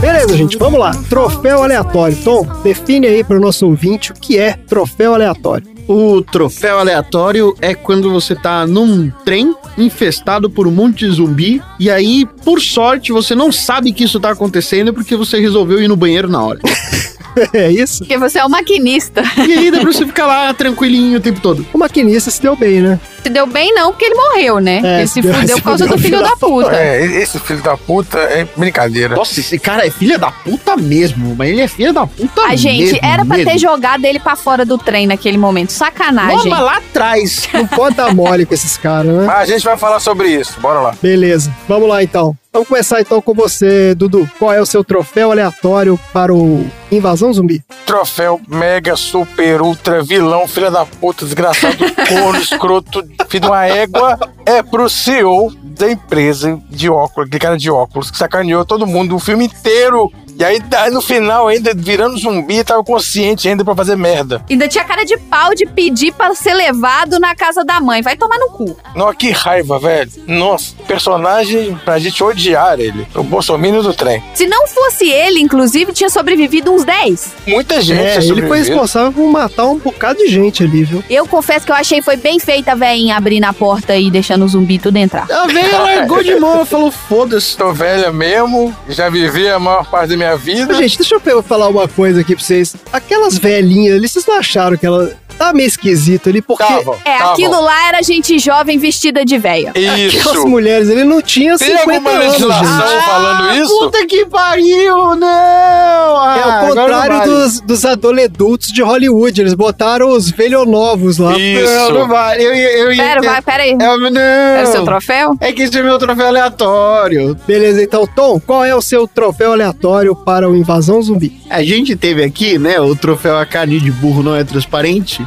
Beleza, 0.00 0.36
gente, 0.36 0.56
vamos 0.58 0.80
lá. 0.80 0.92
Troféu 1.08 1.62
aleatório. 1.62 2.16
Tom, 2.24 2.46
define 2.62 3.06
aí 3.06 3.24
para 3.24 3.36
o 3.36 3.40
nosso 3.40 3.66
ouvinte 3.66 4.10
o 4.12 4.14
que 4.14 4.38
é 4.38 4.52
troféu 4.52 5.14
aleatório. 5.14 5.66
O 5.86 6.22
troféu 6.22 6.78
aleatório 6.78 7.54
é 7.60 7.74
quando 7.74 8.10
você 8.10 8.34
tá 8.34 8.66
num 8.66 9.10
trem 9.24 9.54
infestado 9.76 10.48
por 10.50 10.66
um 10.66 10.70
monte 10.70 11.06
de 11.06 11.12
zumbi 11.12 11.62
e 11.78 11.90
aí, 11.90 12.26
por 12.44 12.60
sorte, 12.60 13.12
você 13.12 13.34
não 13.34 13.50
sabe 13.52 13.92
que 13.92 14.04
isso 14.04 14.20
tá 14.20 14.30
acontecendo 14.30 14.92
porque 14.92 15.16
você 15.16 15.40
resolveu 15.40 15.82
ir 15.82 15.88
no 15.88 15.96
banheiro 15.96 16.28
na 16.28 16.42
hora. 16.42 16.60
É 17.54 17.70
isso? 17.70 17.98
Porque 17.98 18.18
você 18.18 18.38
é 18.38 18.44
o 18.44 18.48
maquinista. 18.48 19.22
E 19.46 19.52
aí 19.52 19.70
dá 19.70 19.80
pra 19.80 19.92
você 19.92 20.06
ficar 20.06 20.26
lá 20.26 20.52
tranquilinho 20.54 21.18
o 21.18 21.20
tempo 21.20 21.40
todo. 21.40 21.66
O 21.72 21.78
maquinista 21.78 22.30
se 22.30 22.40
deu 22.40 22.56
bem, 22.56 22.80
né? 22.80 23.00
Se 23.22 23.28
deu 23.28 23.46
bem 23.46 23.72
não, 23.74 23.92
porque 23.92 24.06
ele 24.06 24.14
morreu, 24.14 24.58
né? 24.60 24.80
É, 24.82 24.98
ele 24.98 25.06
se 25.06 25.14
se 25.14 25.20
deu- 25.22 25.34
fudeu 25.34 25.56
por 25.58 25.64
causa 25.64 25.86
do 25.86 25.98
filho 25.98 26.20
da 26.22 26.36
puta. 26.36 26.74
É, 26.74 27.04
esse 27.04 27.38
filho 27.38 27.62
da 27.62 27.76
puta 27.76 28.18
é 28.18 28.46
brincadeira. 28.56 29.14
Nossa, 29.14 29.38
esse 29.40 29.58
cara 29.58 29.86
é 29.86 29.90
filha 29.90 30.18
da 30.18 30.30
puta 30.30 30.76
mesmo, 30.76 31.34
mas 31.36 31.50
ele 31.50 31.60
é 31.60 31.68
filha 31.68 31.92
da 31.92 32.06
puta 32.06 32.42
A 32.42 32.56
gente, 32.56 32.92
mesmo, 32.92 32.98
era 33.02 33.24
pra 33.24 33.36
ter 33.36 33.44
mesmo. 33.44 33.58
jogado 33.60 34.04
ele 34.04 34.18
pra 34.18 34.36
fora 34.36 34.64
do 34.64 34.78
trem 34.78 35.06
naquele 35.06 35.36
momento. 35.38 35.70
Sacanagem. 35.72 36.48
mas 36.50 36.60
lá 36.62 36.76
atrás. 36.78 37.48
Não 37.52 37.66
pode 37.66 37.96
dar 37.96 38.14
mole 38.14 38.46
com 38.46 38.54
esses 38.54 38.76
caras, 38.76 39.12
né? 39.12 39.24
Mas 39.26 39.48
a 39.50 39.52
gente 39.52 39.64
vai 39.64 39.76
falar 39.76 40.00
sobre 40.00 40.28
isso. 40.28 40.58
Bora 40.60 40.80
lá. 40.80 40.94
Beleza, 41.02 41.52
vamos 41.68 41.88
lá 41.88 42.02
então. 42.02 42.34
Vamos 42.52 42.66
começar 42.66 43.00
então 43.00 43.22
com 43.22 43.32
você, 43.32 43.94
Dudu. 43.94 44.28
Qual 44.36 44.52
é 44.52 44.60
o 44.60 44.66
seu 44.66 44.82
troféu 44.82 45.30
aleatório 45.30 45.96
para 46.12 46.34
o 46.34 46.66
Invasão 46.90 47.32
Zumbi? 47.32 47.62
Troféu 47.86 48.40
mega, 48.48 48.96
super, 48.96 49.62
ultra, 49.62 50.02
vilão, 50.02 50.48
filha 50.48 50.68
da 50.68 50.84
puta, 50.84 51.24
desgraçado, 51.24 51.76
corno, 52.08 52.40
escroto, 52.40 53.04
de 53.28 53.46
uma 53.46 53.64
égua, 53.66 54.18
é 54.44 54.62
pro 54.62 54.88
CEO 54.88 55.52
da 55.62 55.90
empresa 55.90 56.60
de 56.68 56.88
óculos, 56.90 57.28
aquele 57.28 57.40
cara 57.40 57.56
de 57.56 57.70
óculos, 57.70 58.10
que 58.10 58.18
sacaneou 58.18 58.64
todo 58.64 58.86
mundo 58.86 59.14
o 59.14 59.20
filme 59.20 59.46
inteiro. 59.46 60.12
E 60.40 60.44
aí, 60.44 60.58
daí 60.58 60.90
no 60.90 61.02
final, 61.02 61.48
ainda 61.48 61.74
virando 61.76 62.16
zumbi, 62.16 62.64
tava 62.64 62.82
consciente 62.82 63.46
ainda 63.46 63.62
pra 63.62 63.74
fazer 63.74 63.94
merda. 63.94 64.42
Ainda 64.48 64.66
tinha 64.66 64.82
cara 64.82 65.04
de 65.04 65.18
pau 65.18 65.54
de 65.54 65.66
pedir 65.66 66.12
pra 66.14 66.34
ser 66.34 66.54
levado 66.54 67.20
na 67.20 67.34
casa 67.34 67.62
da 67.62 67.78
mãe. 67.78 68.00
Vai 68.00 68.16
tomar 68.16 68.38
no 68.38 68.48
cu. 68.48 68.74
Nossa, 68.96 69.14
que 69.16 69.30
raiva, 69.32 69.78
velho. 69.78 70.10
Nossa, 70.26 70.74
personagem 70.88 71.78
pra 71.84 71.98
gente 71.98 72.24
odiar 72.24 72.80
ele. 72.80 73.06
O 73.14 73.22
bolsominion 73.22 73.82
do 73.82 73.92
trem. 73.92 74.24
Se 74.32 74.46
não 74.46 74.66
fosse 74.66 75.10
ele, 75.10 75.40
inclusive, 75.40 75.92
tinha 75.92 76.08
sobrevivido 76.08 76.72
uns 76.72 76.84
10. 76.84 77.32
Muita 77.46 77.82
gente 77.82 78.00
É, 78.00 78.16
ele 78.24 78.48
foi 78.48 78.60
responsável 78.60 79.12
por 79.12 79.30
matar 79.30 79.66
um 79.66 79.76
bocado 79.76 80.20
de 80.20 80.28
gente 80.28 80.62
ali, 80.64 80.84
viu? 80.84 81.04
Eu 81.10 81.26
confesso 81.26 81.66
que 81.66 81.72
eu 81.72 81.76
achei 81.76 82.00
foi 82.00 82.16
bem 82.16 82.40
feita 82.40 82.72
a 82.72 82.74
veinha 82.74 83.14
abrindo 83.14 83.44
a 83.44 83.52
porta 83.52 83.94
e 83.94 84.10
deixando 84.10 84.46
o 84.46 84.48
zumbi 84.48 84.78
tudo 84.78 84.96
entrar. 84.96 85.30
A 85.30 85.46
velha 85.46 85.78
largou 85.80 86.22
de 86.22 86.34
mão, 86.36 86.64
falou, 86.64 86.90
foda-se. 86.90 87.58
Tô 87.58 87.74
velha 87.74 88.10
mesmo, 88.10 88.74
já 88.88 89.10
vivi 89.10 89.46
a 89.46 89.58
maior 89.58 89.84
parte 89.84 90.08
da 90.08 90.16
minha 90.16 90.29
vida. 90.36 90.66
Mas, 90.66 90.78
gente, 90.78 90.98
deixa 90.98 91.20
eu 91.24 91.42
falar 91.42 91.68
uma 91.68 91.88
coisa 91.88 92.20
aqui 92.20 92.34
pra 92.34 92.44
vocês. 92.44 92.76
Aquelas 92.92 93.38
velhinhas 93.38 93.96
ali, 93.96 94.08
vocês 94.08 94.26
não 94.26 94.38
acharam 94.38 94.76
que 94.76 94.86
ela 94.86 95.16
tá 95.46 95.52
meio 95.54 95.66
esquisita 95.66 96.28
ali? 96.30 96.42
Porque 96.42 96.62
Tava, 96.62 96.96
É, 97.04 97.18
tava. 97.18 97.32
aquilo 97.32 97.60
lá 97.60 97.88
era 97.88 98.02
gente 98.02 98.38
jovem 98.38 98.78
vestida 98.78 99.24
de 99.24 99.38
véia. 99.38 99.72
Isso. 99.74 100.18
aquelas 100.18 100.44
mulheres 100.44 100.90
ali 100.90 101.02
não 101.04 101.22
tinham 101.22 101.56
Tem 101.56 101.68
50 101.78 101.92
alguma 101.94 102.10
anos, 102.10 102.26
legislação 102.32 102.88
gente. 102.88 103.04
falando 103.06 103.54
isso? 103.62 103.78
Puta 103.78 104.06
que 104.06 104.26
pariu, 104.26 105.16
não! 105.16 105.26
Ah, 105.28 106.36
É 106.38 106.64
o 106.64 106.68
contrário 106.68 107.16
vale. 107.18 107.30
dos, 107.30 107.60
dos 107.60 107.84
adolescentes 107.84 108.72
de 108.72 108.82
Hollywood. 108.82 109.40
Eles 109.40 109.54
botaram 109.54 110.10
os 110.10 110.30
velhonovos 110.30 111.18
lá. 111.18 111.38
Isso. 111.38 111.64
Não, 111.72 111.90
não 111.92 112.08
vale. 112.08 112.42
Eu, 112.44 112.54
eu, 112.54 112.92
ia- 112.92 113.02
Pera, 113.02 113.22
vai, 113.22 113.42
pera 113.42 113.62
aí. 113.62 113.70
É, 113.80 113.90
o- 113.90 114.10
não. 114.10 114.20
Era 114.20 114.68
o 114.68 114.72
seu 114.72 114.84
troféu? 114.84 115.34
É 115.40 115.52
que 115.52 115.62
esse 115.62 115.78
é 115.78 115.82
meu 115.82 115.98
troféu 115.98 116.26
aleatório. 116.26 117.36
Beleza, 117.46 117.82
então, 117.82 118.06
Tom, 118.06 118.38
qual 118.40 118.64
é 118.64 118.74
o 118.74 118.82
seu 118.82 119.06
troféu 119.08 119.52
aleatório 119.52 120.14
para 120.14 120.48
o 120.48 120.56
Invasão 120.56 121.00
Zumbi? 121.02 121.40
A 121.48 121.62
gente 121.62 121.96
teve 121.96 122.22
aqui, 122.22 122.58
né, 122.58 122.78
o 122.80 122.94
troféu 122.94 123.38
A 123.38 123.46
Carne 123.46 123.80
de 123.80 123.90
Burro 123.90 124.22
Não 124.22 124.34
É 124.34 124.44
Transparente. 124.44 125.26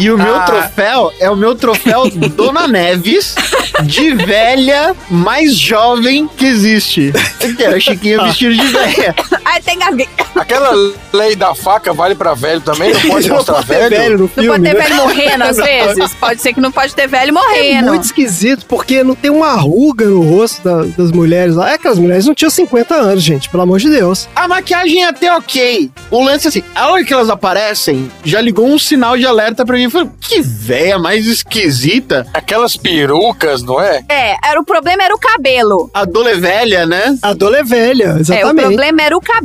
E 0.00 0.10
o 0.10 0.16
meu 0.16 0.40
troféu 0.40 1.12
é 1.20 1.30
o 1.30 1.36
meu 1.36 1.54
troféu 1.54 2.08
Dona 2.34 2.66
Neves 2.66 3.34
de 3.82 4.14
velha 4.14 4.94
mais 5.10 5.56
jovem 5.56 6.26
que 6.28 6.46
existe. 6.46 7.12
Que 7.56 7.62
era 7.62 7.78
Chiquinha 7.78 8.22
vestida 8.22 8.54
de 8.54 8.66
velha. 8.66 9.14
Ai, 9.52 9.60
tem 9.60 9.78
gasguei. 9.78 10.08
Aquela 10.34 10.70
lei 11.12 11.36
da 11.36 11.54
faca 11.54 11.92
vale 11.92 12.14
pra 12.14 12.32
velho 12.34 12.60
também? 12.62 12.92
Não 12.92 13.00
pode 13.02 13.28
Não 13.28 13.36
mostrar 13.36 13.54
pode 13.56 13.66
velho? 13.68 13.90
velho 13.90 14.12
no 14.14 14.18
Não 14.20 14.28
filme, 14.28 14.48
pode 14.48 14.62
ter 14.62 14.74
né? 14.74 14.80
velho 14.80 14.96
morrendo 14.96 15.44
às 15.44 15.56
vezes. 15.62 16.14
Pode 16.14 16.40
ser 16.40 16.52
que 16.54 16.60
não 16.60 16.72
pode 16.72 16.94
ter 16.94 17.06
velho 17.06 17.28
É 17.28 17.32
morrendo. 17.32 17.88
muito 17.88 18.04
esquisito, 18.04 18.64
porque 18.66 19.02
não 19.04 19.14
tem 19.14 19.30
uma 19.30 19.52
ruga 19.56 20.06
no 20.06 20.22
rosto 20.22 20.62
da- 20.64 20.84
das 20.96 21.12
mulheres 21.12 21.54
lá. 21.54 21.72
É 21.72 21.78
que 21.78 21.86
as 21.86 21.98
mulheres 21.98 22.24
não 22.26 22.34
tinham 22.34 22.50
50 22.50 22.94
anos, 22.94 23.22
gente, 23.22 23.48
pelo 23.50 23.62
amor 23.62 23.78
de 23.78 23.90
Deus. 23.90 24.26
A 24.34 24.48
maquiagem 24.48 25.04
é 25.04 25.08
até 25.08 25.30
ok. 25.36 25.90
O 26.10 26.24
lance 26.24 26.46
é 26.46 26.48
assim, 26.48 26.62
a 26.74 26.88
hora 26.90 27.04
que 27.04 27.12
elas 27.12 27.28
aparecem, 27.28 28.10
já 28.24 28.40
ligou 28.40 28.66
um 28.66 28.78
sinal 28.78 29.18
de 29.18 29.26
alerta 29.26 29.66
pra 29.66 29.76
mim. 29.76 29.90
Falei, 29.90 30.08
que 30.20 30.40
véia 30.40 30.98
mais 30.98 31.26
esquisita. 31.26 32.26
Aquelas 32.32 32.76
perucas, 32.76 33.62
não 33.62 33.80
é? 33.80 34.02
É, 34.08 34.36
era, 34.44 34.58
o 34.60 34.64
problema 34.64 35.02
era 35.04 35.14
o 35.14 35.18
cabelo. 35.18 35.90
A 35.92 36.04
dole 36.06 36.34
velha, 36.34 36.86
né? 36.86 37.16
A 37.22 37.30
é 37.32 37.62
velha, 37.62 38.04
É, 38.04 38.12
o 38.14 38.18
exatamente. 38.20 38.64
problema 38.66 39.02
era 39.02 39.16
o 39.16 39.20
cabelo. 39.20 39.41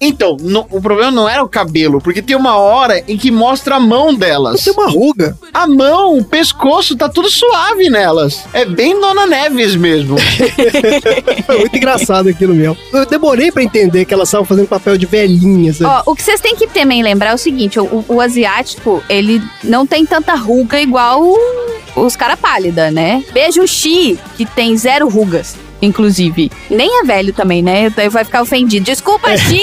Então, 0.00 0.36
no- 0.40 0.66
o 0.70 0.80
problema 0.80 1.10
não 1.10 1.28
era 1.28 1.42
o 1.42 1.48
cabelo, 1.48 2.00
porque 2.00 2.22
tem 2.22 2.36
uma 2.36 2.56
hora 2.56 3.02
em 3.08 3.16
que 3.16 3.30
mostra 3.30 3.76
a 3.76 3.80
mão 3.80 4.14
delas. 4.14 4.62
tem 4.64 4.72
uma 4.72 4.88
ruga. 4.88 5.36
A 5.52 5.66
mão, 5.66 6.18
o 6.18 6.24
pescoço, 6.24 6.96
tá 6.96 7.08
tudo 7.08 7.28
suave 7.28 7.88
nelas. 7.90 8.44
É 8.52 8.64
bem 8.64 8.98
Dona 9.00 9.26
Neves 9.26 9.74
mesmo. 9.76 10.16
Foi 11.46 11.58
muito 11.58 11.76
engraçado 11.76 12.28
aquilo 12.28 12.54
mesmo. 12.54 12.76
Eu 12.92 13.06
demorei 13.06 13.50
pra 13.50 13.62
entender 13.62 14.04
que 14.04 14.14
elas 14.14 14.28
estavam 14.28 14.46
fazendo 14.46 14.68
papel 14.68 14.96
de 14.96 15.06
velhinhas. 15.06 15.80
Ó, 15.80 16.02
o 16.06 16.14
que 16.14 16.22
vocês 16.22 16.40
têm 16.40 16.54
que 16.56 16.66
também 16.66 17.02
lembrar 17.02 17.30
é 17.30 17.34
o 17.34 17.38
seguinte: 17.38 17.78
o, 17.78 17.84
o- 17.84 18.04
o 18.08 18.20
asiático, 18.20 19.02
ele 19.08 19.42
não 19.64 19.86
tem 19.86 20.04
tanta 20.06 20.34
ruga 20.34 20.80
igual 20.80 21.22
o- 21.22 21.38
os 21.96 22.16
cara 22.16 22.36
pálida, 22.36 22.90
né? 22.90 23.24
Beijo 23.32 23.62
o 23.62 23.66
Xi, 23.66 24.18
que 24.36 24.44
tem 24.46 24.76
zero 24.76 25.08
rugas. 25.08 25.56
Inclusive. 25.82 26.50
Nem 26.70 27.00
é 27.00 27.04
velho 27.04 27.32
também, 27.32 27.62
né? 27.62 27.90
Vai 28.10 28.24
ficar 28.24 28.42
ofendido. 28.42 28.84
Desculpa, 28.84 29.36
Xi! 29.36 29.60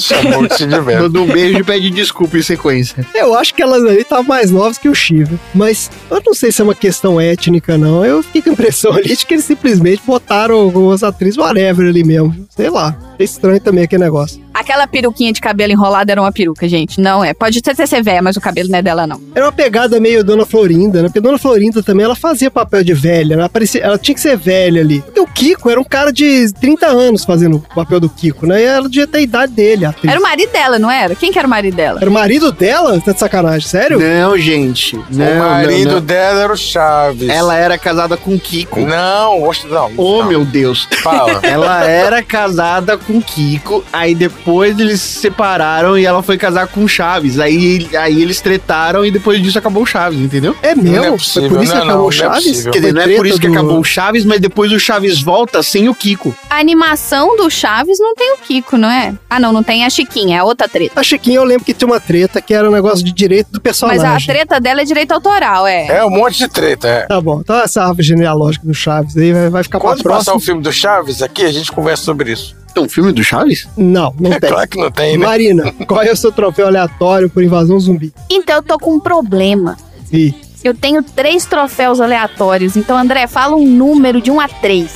Chamou 0.00 0.46
de 0.46 0.66
de 0.66 0.80
velho. 0.80 1.02
Manda 1.02 1.20
um 1.20 1.26
beijo 1.26 1.58
e 1.58 1.64
pede 1.64 1.90
desculpa 1.90 2.38
em 2.38 2.42
sequência. 2.42 3.06
Eu 3.14 3.34
acho 3.34 3.54
que 3.54 3.62
elas 3.62 3.84
ali 3.84 4.00
estavam 4.00 4.24
mais 4.24 4.50
novas 4.50 4.78
que 4.78 4.88
o 4.88 4.94
Shiva. 4.94 5.38
Mas 5.54 5.90
eu 6.10 6.22
não 6.24 6.34
sei 6.34 6.50
se 6.50 6.60
é 6.60 6.64
uma 6.64 6.74
questão 6.74 7.20
étnica, 7.20 7.76
não. 7.76 8.04
Eu 8.04 8.22
fiquei 8.22 8.42
com 8.42 8.50
a 8.50 8.52
impressão 8.52 8.92
ali 8.92 9.14
de 9.16 9.26
que 9.26 9.34
eles 9.34 9.44
simplesmente 9.44 10.02
botaram 10.06 10.56
algumas 10.56 11.02
atrizes 11.02 11.36
whatever 11.36 11.88
ali 11.88 12.04
mesmo. 12.04 12.46
Sei 12.50 12.70
lá. 12.70 12.96
É 13.18 13.24
estranho 13.24 13.60
também 13.60 13.84
aquele 13.84 14.04
negócio. 14.04 14.41
Aquela 14.52 14.86
peruquinha 14.86 15.32
de 15.32 15.40
cabelo 15.40 15.72
enrolado 15.72 16.10
era 16.10 16.20
uma 16.20 16.32
peruca, 16.32 16.68
gente. 16.68 17.00
Não 17.00 17.24
é. 17.24 17.32
Pode 17.32 17.58
até 17.58 17.86
ser 17.86 18.02
velha, 18.02 18.22
mas 18.22 18.36
o 18.36 18.40
cabelo 18.40 18.68
não 18.68 18.78
é 18.78 18.82
dela, 18.82 19.06
não. 19.06 19.20
Era 19.34 19.46
uma 19.46 19.52
pegada 19.52 19.98
meio 19.98 20.22
Dona 20.22 20.44
Florinda, 20.44 21.02
né? 21.02 21.08
Porque 21.08 21.20
Dona 21.20 21.38
Florinda 21.38 21.82
também, 21.82 22.04
ela 22.04 22.14
fazia 22.14 22.50
papel 22.50 22.84
de 22.84 22.92
velha, 22.92 23.36
né? 23.36 23.42
Ela, 23.42 23.48
parecia, 23.48 23.80
ela 23.80 23.98
tinha 23.98 24.14
que 24.14 24.20
ser 24.20 24.36
velha 24.36 24.80
ali. 24.80 25.02
E 25.14 25.20
o 25.20 25.26
Kiko 25.26 25.70
era 25.70 25.80
um 25.80 25.84
cara 25.84 26.12
de 26.12 26.52
30 26.60 26.86
anos 26.86 27.24
fazendo 27.24 27.56
o 27.56 27.74
papel 27.74 27.98
do 27.98 28.08
Kiko, 28.08 28.46
né? 28.46 28.60
E 28.60 28.64
ela 28.64 28.88
devia 28.88 29.06
ter 29.06 29.18
a 29.18 29.22
idade 29.22 29.52
dele, 29.52 29.86
a 29.86 29.90
atriz. 29.90 30.10
Era 30.10 30.20
o 30.20 30.22
marido 30.22 30.52
dela, 30.52 30.78
não 30.78 30.90
era? 30.90 31.14
Quem 31.14 31.32
que 31.32 31.38
era 31.38 31.46
o 31.46 31.50
marido 31.50 31.74
dela? 31.74 32.00
Era 32.00 32.10
o 32.10 32.12
marido 32.12 32.52
dela? 32.52 33.00
Tá 33.00 33.12
de 33.12 33.18
sacanagem, 33.18 33.66
sério? 33.66 33.98
Não, 33.98 34.36
gente. 34.36 34.96
Não, 35.10 35.32
o 35.32 35.38
marido 35.38 35.86
não, 35.86 35.94
não. 35.94 36.00
dela 36.00 36.42
era 36.42 36.52
o 36.52 36.56
Chaves. 36.56 37.28
Ela 37.28 37.56
era 37.56 37.78
casada 37.78 38.16
com 38.16 38.38
Kiko. 38.38 38.80
Não, 38.80 39.40
não. 39.70 39.90
Oh, 39.96 40.18
não. 40.18 40.28
meu 40.28 40.44
Deus. 40.44 40.86
Fala. 41.02 41.40
Ela 41.42 41.84
era 41.88 42.22
casada 42.22 42.98
com 42.98 43.20
Kiko, 43.20 43.84
aí 43.92 44.14
depois 44.14 44.41
eles 44.46 45.00
se 45.00 45.20
separaram 45.20 45.96
e 45.98 46.04
ela 46.04 46.22
foi 46.22 46.36
casar 46.36 46.66
com 46.66 46.86
Chaves. 46.88 47.38
Aí, 47.38 47.88
aí 47.96 48.20
eles 48.22 48.40
tretaram 48.40 49.04
e 49.04 49.10
depois 49.10 49.40
disso 49.42 49.58
acabou 49.58 49.82
o 49.82 49.86
Chaves, 49.86 50.18
entendeu? 50.18 50.56
É 50.62 50.74
Não 50.74 50.82
mesmo? 50.82 51.04
é 51.04 51.10
possível, 51.12 51.48
Foi 51.48 51.58
por 51.58 51.64
isso 51.64 51.74
não, 51.74 51.80
que 51.80 51.86
acabou 51.88 52.02
não, 52.02 52.08
o 52.08 52.10
não 52.10 52.10
é 52.10 52.12
Chaves? 52.34 52.44
possível. 52.48 52.72
Quer 52.72 52.78
dizer, 52.80 52.92
não 52.94 53.02
é 53.02 53.16
por 53.16 53.26
isso 53.26 53.40
que 53.40 53.46
do- 53.46 53.52
acabou 53.52 53.78
o 53.80 53.84
Chaves, 53.84 54.24
mas 54.24 54.40
depois 54.40 54.72
o 54.72 54.78
Chaves 54.80 55.20
volta 55.20 55.62
sem 55.62 55.88
o 55.88 55.94
Kiko. 55.94 56.34
A 56.50 56.58
animação 56.58 57.36
do 57.36 57.48
Chaves 57.50 57.98
não 58.00 58.14
tem 58.14 58.32
o 58.34 58.38
Kiko, 58.38 58.76
não 58.76 58.90
é? 58.90 59.14
Ah, 59.30 59.38
não, 59.40 59.52
não 59.52 59.62
tem 59.62 59.84
a 59.84 59.90
Chiquinha, 59.90 60.38
é 60.38 60.42
outra 60.42 60.68
treta. 60.68 60.98
A 61.00 61.02
Chiquinha, 61.02 61.36
eu 61.36 61.44
lembro 61.44 61.64
que 61.64 61.72
tinha 61.74 61.86
uma 61.88 62.00
treta 62.00 62.40
que 62.42 62.52
era 62.52 62.68
um 62.68 62.72
negócio 62.72 63.04
de 63.04 63.12
direito 63.12 63.50
do 63.52 63.60
personagem. 63.60 64.02
Mas 64.02 64.22
a 64.22 64.26
treta 64.26 64.60
dela 64.60 64.80
é 64.82 64.84
direito 64.84 65.12
autoral, 65.12 65.66
é. 65.66 65.86
É 65.86 66.04
um 66.04 66.10
monte 66.10 66.38
de 66.38 66.48
treta, 66.48 66.88
é. 66.88 67.06
Tá 67.06 67.20
bom, 67.20 67.40
então 67.40 67.56
essa 67.60 67.82
árvore 67.82 68.02
genealógica 68.06 68.66
do 68.66 68.74
Chaves 68.74 69.16
aí 69.16 69.32
vai, 69.32 69.50
vai 69.50 69.62
ficar 69.62 69.78
Quando 69.78 70.02
pra 70.02 70.12
passar 70.14 70.32
próxima. 70.32 70.36
o 70.36 70.40
filme 70.40 70.62
do 70.62 70.72
Chaves 70.72 71.22
aqui, 71.22 71.42
a 71.44 71.52
gente 71.52 71.70
conversa 71.72 72.04
sobre 72.04 72.32
isso. 72.32 72.54
Tem 72.74 72.82
um 72.82 72.88
filme 72.88 73.12
do 73.12 73.22
Chaves? 73.22 73.68
Não, 73.76 74.14
não 74.18 74.32
É 74.32 74.40
tem. 74.40 74.50
claro 74.50 74.68
que 74.68 74.78
não 74.78 74.90
tem, 74.90 75.18
né? 75.18 75.26
Marina, 75.26 75.72
qual 75.86 76.02
é 76.02 76.10
o 76.12 76.16
seu 76.16 76.32
troféu 76.32 76.66
aleatório 76.66 77.28
por 77.28 77.42
invasão 77.42 77.78
zumbi? 77.78 78.12
Então 78.30 78.56
eu 78.56 78.62
tô 78.62 78.78
com 78.78 78.94
um 78.94 79.00
problema. 79.00 79.76
Ih, 80.12 80.34
Eu 80.64 80.74
tenho 80.74 81.02
três 81.02 81.44
troféus 81.44 82.00
aleatórios. 82.00 82.76
Então, 82.76 82.96
André, 82.96 83.26
fala 83.26 83.56
um 83.56 83.66
número 83.66 84.20
de 84.20 84.30
um 84.30 84.38
a 84.40 84.46
três. 84.48 84.92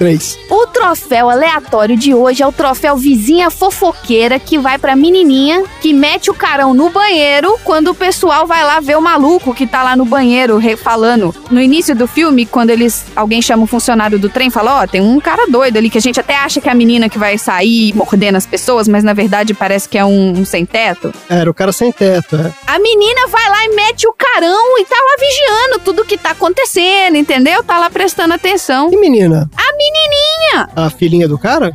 Três. 0.00 0.38
O 0.48 0.66
troféu 0.66 1.28
aleatório 1.28 1.94
de 1.94 2.14
hoje 2.14 2.42
é 2.42 2.46
o 2.46 2.50
troféu 2.52 2.96
vizinha 2.96 3.50
fofoqueira 3.50 4.38
que 4.38 4.58
vai 4.58 4.78
pra 4.78 4.96
menininha 4.96 5.62
que 5.78 5.92
mete 5.92 6.30
o 6.30 6.34
carão 6.34 6.72
no 6.72 6.88
banheiro 6.88 7.58
quando 7.64 7.88
o 7.88 7.94
pessoal 7.94 8.46
vai 8.46 8.64
lá 8.64 8.80
ver 8.80 8.96
o 8.96 9.02
maluco 9.02 9.54
que 9.54 9.66
tá 9.66 9.82
lá 9.82 9.94
no 9.94 10.06
banheiro 10.06 10.58
falando. 10.78 11.34
No 11.50 11.60
início 11.60 11.94
do 11.94 12.06
filme, 12.06 12.46
quando 12.46 12.70
eles 12.70 13.04
alguém 13.14 13.42
chama 13.42 13.64
o 13.64 13.66
funcionário 13.66 14.18
do 14.18 14.30
trem 14.30 14.48
e 14.48 14.50
fala: 14.50 14.82
Ó, 14.82 14.86
tem 14.86 15.02
um 15.02 15.20
cara 15.20 15.46
doido 15.46 15.76
ali 15.76 15.90
que 15.90 15.98
a 15.98 16.00
gente 16.00 16.18
até 16.18 16.34
acha 16.34 16.62
que 16.62 16.68
é 16.68 16.72
a 16.72 16.74
menina 16.74 17.10
que 17.10 17.18
vai 17.18 17.36
sair 17.36 17.94
mordendo 17.94 18.36
as 18.36 18.46
pessoas, 18.46 18.88
mas 18.88 19.04
na 19.04 19.12
verdade 19.12 19.52
parece 19.52 19.86
que 19.86 19.98
é 19.98 20.04
um, 20.04 20.32
um 20.38 20.44
sem 20.46 20.64
teto. 20.64 21.12
Era 21.28 21.50
o 21.50 21.52
cara 21.52 21.72
sem 21.72 21.92
teto, 21.92 22.36
é. 22.36 22.50
A 22.66 22.78
menina 22.78 23.26
vai 23.26 23.48
lá 23.50 23.64
e 23.66 23.74
mete 23.74 24.08
o 24.08 24.14
carão 24.14 24.78
e 24.78 24.84
tá 24.86 24.96
lá 24.96 25.16
vigiando 25.20 25.84
tudo 25.84 26.06
que 26.06 26.16
tá 26.16 26.30
acontecendo, 26.30 27.16
entendeu? 27.16 27.62
Tá 27.62 27.78
lá 27.78 27.90
prestando 27.90 28.32
atenção. 28.32 28.90
E 28.90 28.96
menina? 28.96 29.50
A 29.54 29.76
menininha! 29.92 30.68
A 30.76 30.90
filhinha 30.90 31.28
do 31.28 31.38
cara? 31.38 31.74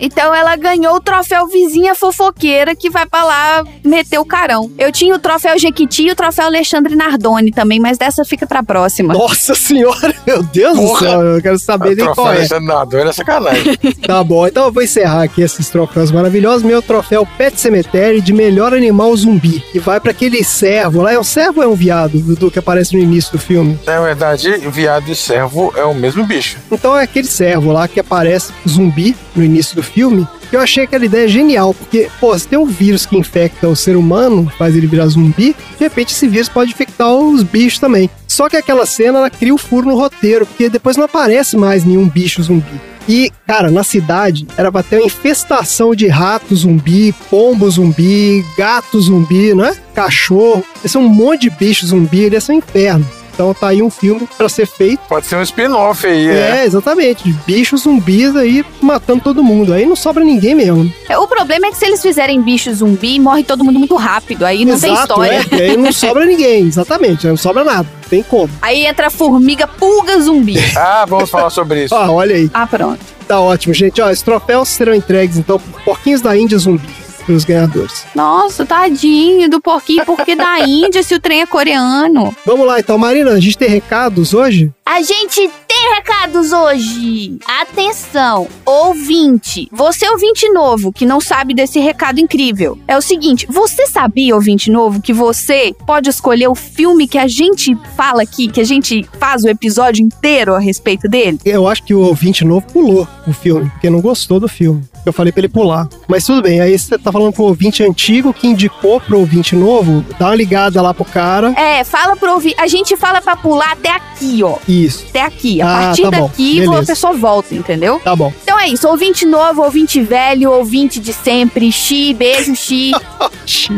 Então 0.00 0.32
ela 0.34 0.54
ganhou 0.56 0.94
o 0.94 1.00
troféu 1.00 1.46
vizinha 1.48 1.94
fofoqueira 1.94 2.74
que 2.74 2.88
vai 2.88 3.04
pra 3.06 3.24
lá 3.24 3.64
meter 3.84 4.18
o 4.18 4.24
carão. 4.24 4.70
Eu 4.78 4.92
tinha 4.92 5.14
o 5.14 5.18
troféu 5.18 5.58
Jequiti 5.58 6.04
e 6.04 6.10
o 6.12 6.16
troféu 6.16 6.46
Alexandre 6.46 6.94
Nardoni 6.94 7.50
também, 7.50 7.80
mas 7.80 7.98
dessa 7.98 8.24
fica 8.24 8.46
pra 8.46 8.62
próxima. 8.62 9.12
Nossa 9.12 9.54
senhora, 9.54 10.14
meu 10.26 10.42
Deus 10.42 10.76
do 10.78 10.86
Porra. 10.86 11.00
céu, 11.08 11.20
eu 11.22 11.42
quero 11.42 11.58
saber 11.58 11.96
nem 11.96 12.06
qual 12.14 12.32
é. 12.32 12.46
Nada, 12.60 13.00
era 13.00 13.12
sacanagem. 13.12 13.76
Tá 14.08 14.22
bom, 14.24 14.46
então 14.46 14.64
eu 14.66 14.72
vou 14.72 14.82
encerrar 14.82 15.24
aqui 15.24 15.42
esses 15.42 15.68
troféus 15.68 16.10
maravilhosos. 16.10 16.62
Meu 16.62 16.80
troféu 16.80 17.26
Pet 17.36 17.60
Cemetery 17.60 18.20
de 18.20 18.32
melhor 18.32 18.72
animal 18.72 19.14
zumbi. 19.16 19.62
E 19.74 19.78
vai 19.78 20.00
pra 20.00 20.12
aquele 20.12 20.42
servo 20.42 21.02
lá. 21.02 21.12
É 21.12 21.18
um 21.18 21.24
servo 21.24 21.60
ou 21.60 21.64
é 21.66 21.68
um 21.68 21.74
viado, 21.74 22.18
Dudu, 22.18 22.50
que 22.50 22.58
aparece 22.58 22.96
no 22.96 23.02
início 23.02 23.32
do 23.32 23.38
filme? 23.38 23.78
Na 23.84 24.00
verdade, 24.00 24.50
viado 24.70 25.10
e 25.10 25.14
servo 25.14 25.72
é 25.76 25.84
o 25.84 25.94
mesmo 25.94 26.24
bicho. 26.24 26.56
Então 26.70 26.96
é 26.96 27.02
aquele 27.02 27.26
servo 27.26 27.47
lá 27.56 27.86
que 27.86 28.00
aparece 28.00 28.52
zumbi 28.68 29.14
no 29.34 29.44
início 29.44 29.76
do 29.76 29.82
filme. 29.82 30.26
Eu 30.50 30.60
achei 30.60 30.84
aquela 30.84 31.04
ideia 31.04 31.28
genial, 31.28 31.74
porque, 31.74 32.08
pô, 32.18 32.36
se 32.38 32.48
tem 32.48 32.58
um 32.58 32.66
vírus 32.66 33.04
que 33.04 33.16
infecta 33.16 33.68
o 33.68 33.76
ser 33.76 33.96
humano, 33.96 34.50
faz 34.56 34.74
ele 34.74 34.86
virar 34.86 35.06
zumbi, 35.06 35.54
de 35.78 35.84
repente 35.84 36.14
esse 36.14 36.26
vírus 36.26 36.48
pode 36.48 36.70
infectar 36.70 37.12
os 37.12 37.42
bichos 37.42 37.78
também. 37.78 38.08
Só 38.26 38.48
que 38.48 38.56
aquela 38.56 38.86
cena, 38.86 39.18
ela 39.18 39.30
cria 39.30 39.54
o 39.54 39.58
furo 39.58 39.88
no 39.88 39.96
roteiro, 39.96 40.46
porque 40.46 40.68
depois 40.68 40.96
não 40.96 41.04
aparece 41.04 41.56
mais 41.56 41.84
nenhum 41.84 42.08
bicho 42.08 42.42
zumbi. 42.42 42.80
E, 43.08 43.32
cara, 43.46 43.70
na 43.70 43.82
cidade 43.82 44.46
era 44.56 44.70
pra 44.70 44.82
ter 44.82 44.96
uma 44.96 45.06
infestação 45.06 45.94
de 45.94 46.06
rato 46.08 46.54
zumbi, 46.54 47.14
pombo 47.30 47.70
zumbi, 47.70 48.44
gato 48.56 49.00
zumbi, 49.00 49.54
né? 49.54 49.74
Cachorro. 49.94 50.62
Ia 50.82 50.88
ser 50.88 50.98
um 50.98 51.08
monte 51.08 51.42
de 51.42 51.50
bicho 51.50 51.86
zumbi, 51.86 52.28
ia 52.28 52.40
ser 52.40 52.52
um 52.52 52.56
inferno. 52.56 53.06
Então 53.38 53.54
tá 53.54 53.68
aí 53.68 53.80
um 53.80 53.88
filme 53.88 54.28
pra 54.36 54.48
ser 54.48 54.66
feito. 54.66 54.98
Pode 55.08 55.24
ser 55.24 55.36
um 55.36 55.42
spin-off 55.42 56.04
aí, 56.04 56.26
é. 56.26 56.58
É, 56.58 56.64
exatamente. 56.64 57.32
Bichos 57.46 57.82
zumbis 57.82 58.34
aí 58.34 58.64
matando 58.82 59.22
todo 59.22 59.44
mundo. 59.44 59.72
Aí 59.72 59.86
não 59.86 59.94
sobra 59.94 60.24
ninguém 60.24 60.56
mesmo. 60.56 60.92
O 61.08 61.28
problema 61.28 61.68
é 61.68 61.70
que 61.70 61.76
se 61.76 61.86
eles 61.86 62.02
fizerem 62.02 62.42
bicho 62.42 62.74
zumbi, 62.74 63.20
morre 63.20 63.44
todo 63.44 63.62
mundo 63.64 63.78
muito 63.78 63.94
rápido. 63.94 64.44
Aí 64.44 64.64
não 64.64 64.76
tem 64.76 64.90
Exato, 64.92 65.12
história. 65.12 65.46
é, 65.52 65.70
aí 65.70 65.76
não 65.76 65.92
sobra 65.92 66.26
ninguém, 66.26 66.66
exatamente. 66.66 67.28
Não 67.28 67.36
sobra 67.36 67.62
nada. 67.62 67.86
Não 68.02 68.08
tem 68.08 68.24
como. 68.24 68.50
Aí 68.60 68.84
entra 68.84 69.08
formiga 69.08 69.68
pulga 69.68 70.20
zumbi. 70.20 70.56
Ah, 70.76 71.06
vamos 71.08 71.30
falar 71.30 71.50
sobre 71.50 71.84
isso. 71.84 71.94
Ó, 71.96 72.10
olha 72.14 72.34
aí. 72.34 72.50
Ah, 72.52 72.66
pronto. 72.66 72.98
Tá 73.28 73.38
ótimo, 73.38 73.72
gente. 73.72 74.00
Ó, 74.00 74.10
esses 74.10 74.22
troféus 74.22 74.70
serão 74.70 74.94
entregues, 74.94 75.36
então, 75.36 75.60
por 75.60 75.82
Porquinhos 75.82 76.22
da 76.22 76.36
Índia 76.36 76.58
Zumbi, 76.58 76.88
pros 77.28 77.44
ganhadores. 77.44 78.06
Nossa, 78.14 78.64
tadinho 78.64 79.50
do 79.50 79.60
porquinho, 79.60 80.02
porque 80.06 80.34
da 80.34 80.60
Índia 80.66 81.02
se 81.02 81.14
o 81.14 81.20
trem 81.20 81.42
é 81.42 81.46
coreano. 81.46 82.34
Vamos 82.46 82.66
lá, 82.66 82.80
então, 82.80 82.96
Marina, 82.96 83.32
a 83.32 83.40
gente 83.40 83.58
tem 83.58 83.68
recados 83.68 84.32
hoje? 84.32 84.72
A 84.86 85.02
gente 85.02 85.50
tem 85.68 85.94
recados 85.96 86.50
hoje. 86.50 87.38
Atenção, 87.60 88.48
ouvinte. 88.64 89.68
Você 89.70 90.08
ouvinte 90.08 90.48
novo 90.48 90.90
que 90.90 91.04
não 91.04 91.20
sabe 91.20 91.52
desse 91.52 91.78
recado 91.78 92.18
incrível. 92.18 92.78
É 92.88 92.96
o 92.96 93.02
seguinte, 93.02 93.46
você 93.50 93.86
sabia, 93.86 94.34
ouvinte 94.34 94.70
novo, 94.70 95.02
que 95.02 95.12
você 95.12 95.74
pode 95.86 96.08
escolher 96.08 96.48
o 96.48 96.54
filme 96.54 97.06
que 97.06 97.18
a 97.18 97.28
gente 97.28 97.76
fala 97.94 98.22
aqui, 98.22 98.48
que 98.48 98.62
a 98.62 98.64
gente 98.64 99.06
faz 99.20 99.44
o 99.44 99.48
episódio 99.48 100.02
inteiro 100.02 100.54
a 100.54 100.58
respeito 100.58 101.06
dele? 101.06 101.38
Eu 101.44 101.68
acho 101.68 101.82
que 101.82 101.92
o 101.92 102.00
ouvinte 102.00 102.42
novo 102.42 102.64
pulou 102.72 103.06
o 103.26 103.32
filme, 103.34 103.68
porque 103.68 103.90
não 103.90 104.00
gostou 104.00 104.40
do 104.40 104.48
filme. 104.48 104.82
Eu 105.06 105.12
falei 105.12 105.32
pra 105.32 105.40
ele 105.40 105.48
pular. 105.48 105.88
Mas 106.06 106.24
tudo 106.24 106.42
bem, 106.42 106.60
aí 106.60 106.78
você 106.78 106.98
tá 106.98 107.10
falando 107.10 107.32
pro 107.32 107.44
ouvinte 107.44 107.82
antigo 107.82 108.32
que 108.32 108.46
indicou 108.46 109.00
pro 109.00 109.18
ouvinte 109.18 109.54
novo, 109.56 110.04
dá 110.18 110.26
uma 110.26 110.34
ligada 110.34 110.80
lá 110.82 110.92
pro 110.92 111.04
cara. 111.04 111.52
É, 111.58 111.82
fala 111.84 112.16
pro 112.16 112.32
ouvinte. 112.34 112.56
A 112.58 112.66
gente 112.66 112.96
fala 112.96 113.20
pra 113.22 113.36
pular 113.36 113.72
até 113.72 113.90
aqui, 113.90 114.42
ó. 114.42 114.56
Isso, 114.68 115.06
Até 115.10 115.22
aqui. 115.22 115.60
A 115.62 115.66
Ah, 115.68 115.80
partir 115.86 116.02
tá 116.02 116.10
bom. 116.10 116.26
daqui, 116.26 116.60
Beleza. 116.60 116.82
a 116.82 116.86
pessoa 116.86 117.12
volta, 117.14 117.54
entendeu? 117.54 118.00
tá 118.00 118.14
bom. 118.14 118.32
Então 118.42 118.58
é 118.58 118.68
isso, 118.68 118.88
ouvinte 118.88 119.24
novo, 119.24 119.62
ouvinte 119.62 120.00
velho, 120.02 120.50
ouvinte 120.50 121.00
de 121.00 121.12
sempre, 121.12 121.70
xi, 121.72 122.12
beijo, 122.14 122.54
xi. 122.56 122.92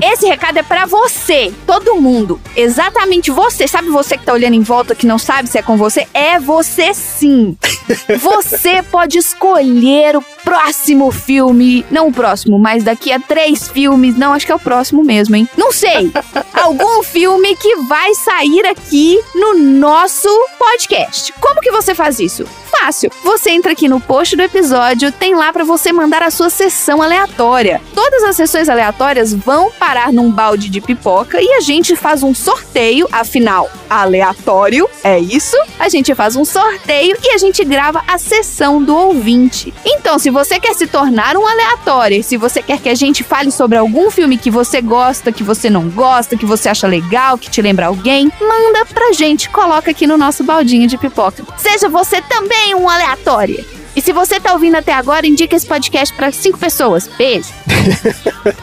Esse 0.02 0.26
recado 0.26 0.58
é 0.58 0.62
pra 0.62 0.86
você, 0.86 1.52
todo 1.66 1.96
mundo. 2.00 2.40
Exatamente 2.56 3.30
você. 3.30 3.68
Sabe 3.68 3.88
você 3.88 4.16
que 4.18 4.24
tá 4.24 4.32
olhando 4.32 4.54
em 4.54 4.62
volta 4.62 4.94
que 4.94 5.06
não 5.06 5.18
sabe 5.18 5.48
se 5.48 5.58
é 5.58 5.62
com 5.62 5.76
você? 5.76 6.06
É 6.12 6.38
você 6.40 6.92
sim. 6.94 7.56
Você 8.20 8.82
pode 8.84 9.18
escolher 9.18 10.16
o 10.16 10.22
próximo 10.44 11.09
filme. 11.12 11.84
Não 11.90 12.08
o 12.08 12.12
próximo, 12.12 12.58
mas 12.58 12.84
daqui 12.84 13.12
a 13.12 13.18
três 13.18 13.68
filmes. 13.68 14.16
Não, 14.16 14.32
acho 14.32 14.46
que 14.46 14.52
é 14.52 14.54
o 14.54 14.58
próximo 14.58 15.02
mesmo, 15.04 15.36
hein? 15.36 15.48
Não 15.56 15.72
sei. 15.72 16.10
Algum 16.54 17.02
filme 17.02 17.56
que 17.56 17.76
vai 17.76 18.14
sair 18.14 18.66
aqui 18.66 19.20
no 19.34 19.54
nosso 19.54 20.28
podcast. 20.58 21.32
Como 21.40 21.60
que 21.60 21.70
você 21.70 21.94
faz 21.94 22.20
isso? 22.20 22.44
Fácil. 22.70 23.10
Você 23.24 23.50
entra 23.50 23.72
aqui 23.72 23.88
no 23.88 24.00
post 24.00 24.36
do 24.36 24.42
episódio, 24.42 25.10
tem 25.10 25.34
lá 25.34 25.52
pra 25.52 25.64
você 25.64 25.92
mandar 25.92 26.22
a 26.22 26.30
sua 26.30 26.48
sessão 26.48 27.02
aleatória. 27.02 27.80
Todas 27.94 28.22
as 28.22 28.36
sessões 28.36 28.68
aleatórias 28.68 29.34
vão 29.34 29.70
parar 29.72 30.12
num 30.12 30.30
balde 30.30 30.68
de 30.70 30.80
pipoca 30.80 31.40
e 31.42 31.54
a 31.54 31.60
gente 31.60 31.96
faz 31.96 32.22
um 32.22 32.32
sorteio, 32.32 33.08
afinal, 33.10 33.68
aleatório, 33.88 34.88
é 35.02 35.18
isso? 35.18 35.56
A 35.78 35.88
gente 35.88 36.14
faz 36.14 36.36
um 36.36 36.44
sorteio 36.44 37.16
e 37.22 37.34
a 37.34 37.38
gente 37.38 37.64
grava 37.64 38.02
a 38.06 38.18
sessão 38.18 38.82
do 38.82 38.96
ouvinte. 38.96 39.74
Então, 39.84 40.18
se 40.18 40.30
você 40.30 40.60
quer 40.60 40.74
se 40.74 40.86
tornar 40.86 40.99
um 41.04 41.46
aleatório, 41.46 42.22
se 42.22 42.36
você 42.36 42.62
quer 42.62 42.78
que 42.78 42.88
a 42.88 42.94
gente 42.94 43.22
fale 43.22 43.50
sobre 43.50 43.78
algum 43.78 44.10
filme 44.10 44.36
que 44.36 44.50
você 44.50 44.80
gosta, 44.80 45.32
que 45.32 45.42
você 45.42 45.70
não 45.70 45.88
gosta, 45.88 46.36
que 46.36 46.46
você 46.46 46.68
acha 46.68 46.86
legal, 46.86 47.38
que 47.38 47.50
te 47.50 47.62
lembra 47.62 47.86
alguém, 47.86 48.30
manda 48.40 48.84
pra 48.86 49.12
gente, 49.12 49.48
coloca 49.50 49.90
aqui 49.90 50.06
no 50.06 50.16
nosso 50.18 50.44
baldinho 50.44 50.86
de 50.88 50.98
pipoca. 50.98 51.44
Seja 51.56 51.88
você 51.88 52.20
também 52.22 52.74
um 52.74 52.88
aleatório. 52.88 53.64
E 53.94 54.00
se 54.00 54.12
você 54.12 54.38
tá 54.38 54.52
ouvindo 54.52 54.76
até 54.76 54.92
agora, 54.92 55.26
indica 55.26 55.56
esse 55.56 55.66
podcast 55.66 56.14
pra 56.14 56.30
cinco 56.30 56.58
pessoas. 56.58 57.08
Beijo. 57.18 57.48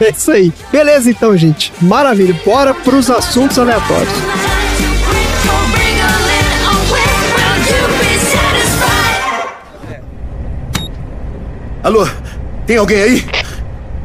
É 0.01 0.09
isso 0.09 0.31
aí. 0.31 0.51
Beleza, 0.71 1.11
então, 1.11 1.37
gente. 1.37 1.71
Maravilha. 1.81 2.39
Bora 2.43 2.73
pros 2.73 3.11
assuntos 3.11 3.59
aleatórios. 3.59 4.56
Alô? 11.87 12.05
Tem 12.65 12.75
alguém 12.75 13.01
aí? 13.01 13.25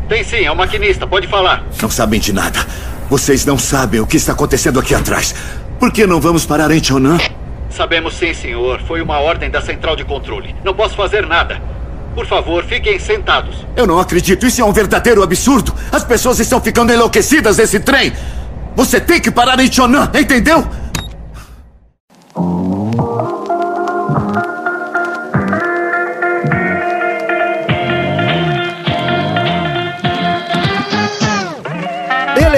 Tem 0.08 0.22
sim, 0.22 0.44
é 0.44 0.52
o 0.52 0.54
maquinista, 0.54 1.04
pode 1.04 1.26
falar. 1.26 1.64
Não 1.82 1.90
sabem 1.90 2.20
de 2.20 2.32
nada. 2.32 2.64
Vocês 3.10 3.44
não 3.44 3.58
sabem 3.58 3.98
o 3.98 4.06
que 4.06 4.16
está 4.16 4.30
acontecendo 4.30 4.78
aqui 4.78 4.94
atrás. 4.94 5.34
Por 5.80 5.90
que 5.90 6.06
não 6.06 6.20
vamos 6.20 6.46
parar 6.46 6.70
em 6.70 6.80
Chonan? 6.80 7.18
Sabemos 7.70 8.14
sim, 8.14 8.32
senhor. 8.34 8.80
Foi 8.86 9.02
uma 9.02 9.18
ordem 9.18 9.50
da 9.50 9.60
central 9.60 9.96
de 9.96 10.04
controle. 10.04 10.54
Não 10.62 10.72
posso 10.72 10.94
fazer 10.94 11.26
nada. 11.26 11.60
Por 12.14 12.24
favor, 12.24 12.62
fiquem 12.62 13.00
sentados. 13.00 13.66
Eu 13.74 13.84
não 13.84 13.98
acredito. 13.98 14.46
Isso 14.46 14.60
é 14.60 14.64
um 14.64 14.72
verdadeiro 14.72 15.20
absurdo. 15.20 15.74
As 15.90 16.04
pessoas 16.04 16.38
estão 16.38 16.60
ficando 16.60 16.92
enlouquecidas 16.92 17.56
nesse 17.56 17.80
trem. 17.80 18.12
Você 18.76 19.00
tem 19.00 19.18
que 19.20 19.32
parar 19.32 19.58
em 19.58 19.72
Chonan, 19.72 20.08
entendeu? 20.14 20.64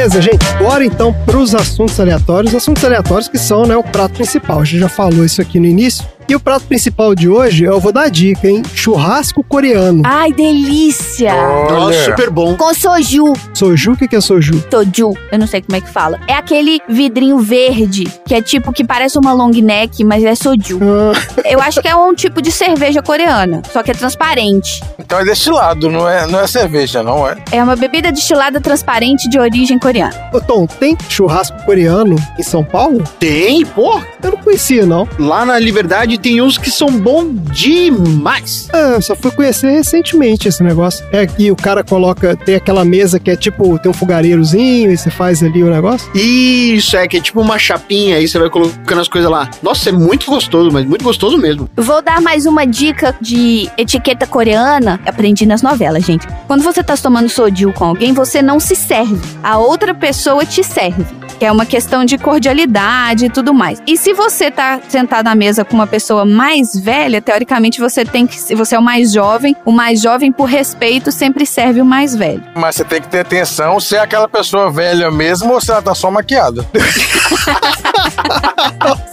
Beleza, 0.05 0.21
gente. 0.21 0.45
Bora 0.59 0.85
então 0.85 1.15
pros 1.25 1.55
assuntos 1.55 1.99
aleatórios. 1.99 2.55
Assuntos 2.55 2.85
aleatórios 2.85 3.27
que 3.27 3.39
são 3.39 3.65
né, 3.65 3.75
o 3.75 3.83
prato 3.83 4.13
principal. 4.17 4.61
A 4.61 4.65
gente 4.65 4.81
já 4.81 4.89
falou 4.89 5.25
isso 5.25 5.41
aqui 5.41 5.59
no 5.59 5.65
início. 5.65 6.05
E 6.27 6.35
o 6.35 6.41
prato 6.41 6.65
principal 6.67 7.15
de 7.15 7.29
hoje, 7.29 7.65
eu 7.65 7.79
vou 7.79 7.93
dar 7.93 8.05
a 8.05 8.09
dica, 8.09 8.49
hein? 8.49 8.63
Churrasco 8.75 9.45
coreano. 9.45 10.03
Ai, 10.05 10.33
delícia! 10.33 11.33
Nossa, 11.71 12.05
super 12.05 12.31
bom. 12.31 12.57
Com 12.57 12.73
soju. 12.73 13.35
Soju, 13.53 13.93
o 13.93 13.97
que 13.97 14.09
que 14.09 14.17
é 14.17 14.21
soju? 14.21 14.65
Soju, 14.71 15.13
eu 15.31 15.39
não 15.39 15.47
sei 15.47 15.61
como 15.61 15.77
é 15.77 15.81
que 15.83 15.91
fala. 15.91 16.19
É 16.27 16.33
aquele 16.33 16.81
vidrinho 16.89 17.39
verde, 17.41 18.05
que 18.27 18.35
é 18.35 18.41
tipo, 18.41 18.73
que 18.73 18.83
parece 18.83 19.19
uma 19.19 19.33
long 19.35 19.51
neck, 19.51 20.03
mas 20.03 20.25
é 20.25 20.35
soju. 20.35 20.79
Ah, 20.83 21.43
Eu 21.45 21.61
acho 21.61 21.83
que 21.83 21.89
é 21.89 21.95
um 21.95 22.15
tipo 22.15 22.41
de 22.41 22.51
cerveja 22.51 23.03
coreana, 23.03 23.61
só 23.71 23.83
que 23.83 23.91
é 23.91 23.95
transparente. 23.95 24.83
Então 24.99 25.19
é 25.21 25.25
destilado, 25.25 25.91
não 25.91 26.09
é, 26.09 26.27
não 26.27 26.41
é 26.41 26.47
cerveja, 26.47 27.03
não 27.03 27.29
é? 27.29 27.37
É 27.53 27.63
uma 27.63 27.77
bebida 27.77 28.11
destilada 28.11 28.61
transparente 28.61 29.29
de 29.29 29.39
origem 29.39 29.79
coreana. 29.79 30.15
Ô 30.33 30.41
Tom, 30.41 30.67
tem 30.67 30.97
churrasco 31.09 31.57
coreano 31.65 32.17
em 32.39 32.43
São 32.43 32.65
Paulo? 32.65 33.05
Tem, 33.21 33.65
pô. 33.67 34.01
Eu 34.23 34.31
não 34.31 34.39
conhecia, 34.39 34.87
não. 34.87 35.07
Lá 35.19 35.45
na 35.45 35.59
Liberdade 35.59 36.14
tem 36.19 36.41
uns 36.41 36.59
que 36.59 36.71
são 36.71 36.91
bons 36.91 37.35
demais. 37.53 38.69
Ah, 38.73 39.01
só 39.01 39.15
fui 39.15 39.31
conhecer 39.31 39.71
recentemente 39.71 40.49
esse 40.49 40.63
negócio. 40.63 41.05
É 41.13 41.27
que 41.27 41.51
o 41.51 41.57
cara 41.57 41.83
coloca, 41.83 42.37
tem 42.37 42.55
aquela 42.55 42.85
mesa 42.85 43.19
que 43.19 43.31
é 43.31 43.37
tipo, 43.37 43.79
tem 43.79 43.91
um 43.91 43.95
fogareirozinho 43.95 44.91
e 44.91 44.97
você 44.97 45.11
faz 45.11 45.43
ali 45.43 45.63
o 45.63 45.71
negócio. 45.71 46.11
Isso, 46.15 46.97
é 46.97 47.07
que 47.07 47.17
é 47.17 47.21
tipo 47.21 47.41
uma 47.41 47.59
chapinha, 47.59 48.17
aí 48.17 48.29
você 48.29 48.39
vai 48.39 48.51
colocando 48.51 49.01
as 49.01 49.09
coisas 49.09 49.31
lá. 49.31 49.51
Nossa, 49.63 49.89
é 49.89 49.93
muito 49.93 50.27
gostoso, 50.27 50.71
mas 50.73 50.85
muito 50.85 51.05
gostoso 51.05 51.39
mesmo. 51.39 51.69
Vou 51.77 52.03
dar 52.03 52.21
mais 52.21 52.47
uma 52.47 52.67
dica 52.67 53.15
de 53.21 53.69
etiqueta 53.77 54.27
coreana. 54.27 55.01
Aprendi 55.07 55.47
nas 55.47 55.63
novelas, 55.63 56.05
gente. 56.05 56.27
Quando 56.47 56.63
você 56.63 56.83
tá 56.83 56.97
tomando 56.97 57.29
soju 57.29 57.73
com 57.73 57.85
alguém, 57.85 58.13
você 58.13 58.41
não 58.41 58.61
se 58.61 58.77
serve. 58.77 59.21
A 59.43 59.59
outra 59.59 59.95
pessoa 59.95 60.45
te 60.45 60.63
serve. 60.63 61.05
Que 61.45 61.49
é 61.49 61.53
uma 61.53 61.67
questão 61.67 62.07
de 62.07 62.17
cordialidade 62.17 63.27
e 63.27 63.29
tudo 63.29 63.53
mais. 63.53 63.83
E 63.87 63.99
se 63.99 64.15
você 64.15 64.51
tá 64.51 64.81
sentado 64.89 65.29
à 65.29 65.35
mesa 65.35 65.63
com 65.63 65.75
uma 65.75 65.87
pessoa 65.87 66.25
mais 66.25 66.75
velha, 66.75 67.21
teoricamente 67.21 67.79
você 67.79 68.03
tem 68.03 68.27
que. 68.27 68.41
Se 68.41 68.55
você 68.55 68.77
é 68.77 68.79
o 68.79 68.83
mais 68.83 69.13
jovem, 69.13 69.55
o 69.63 69.71
mais 69.71 70.01
jovem, 70.01 70.33
por 70.33 70.47
respeito, 70.47 71.13
sempre 71.13 71.45
serve 71.45 71.83
o 71.83 71.85
mais 71.85 72.17
velho. 72.17 72.43
Mas 72.55 72.77
você 72.77 72.85
tem 72.85 72.99
que 72.99 73.09
ter 73.09 73.21
atenção 73.21 73.79
se 73.79 73.95
é 73.95 74.01
aquela 74.01 74.27
pessoa 74.27 74.73
velha 74.73 75.11
mesmo 75.11 75.53
ou 75.53 75.61
se 75.61 75.71
ela 75.71 75.83
tá 75.83 75.95
só 75.95 76.11
maquiada. 76.11 76.65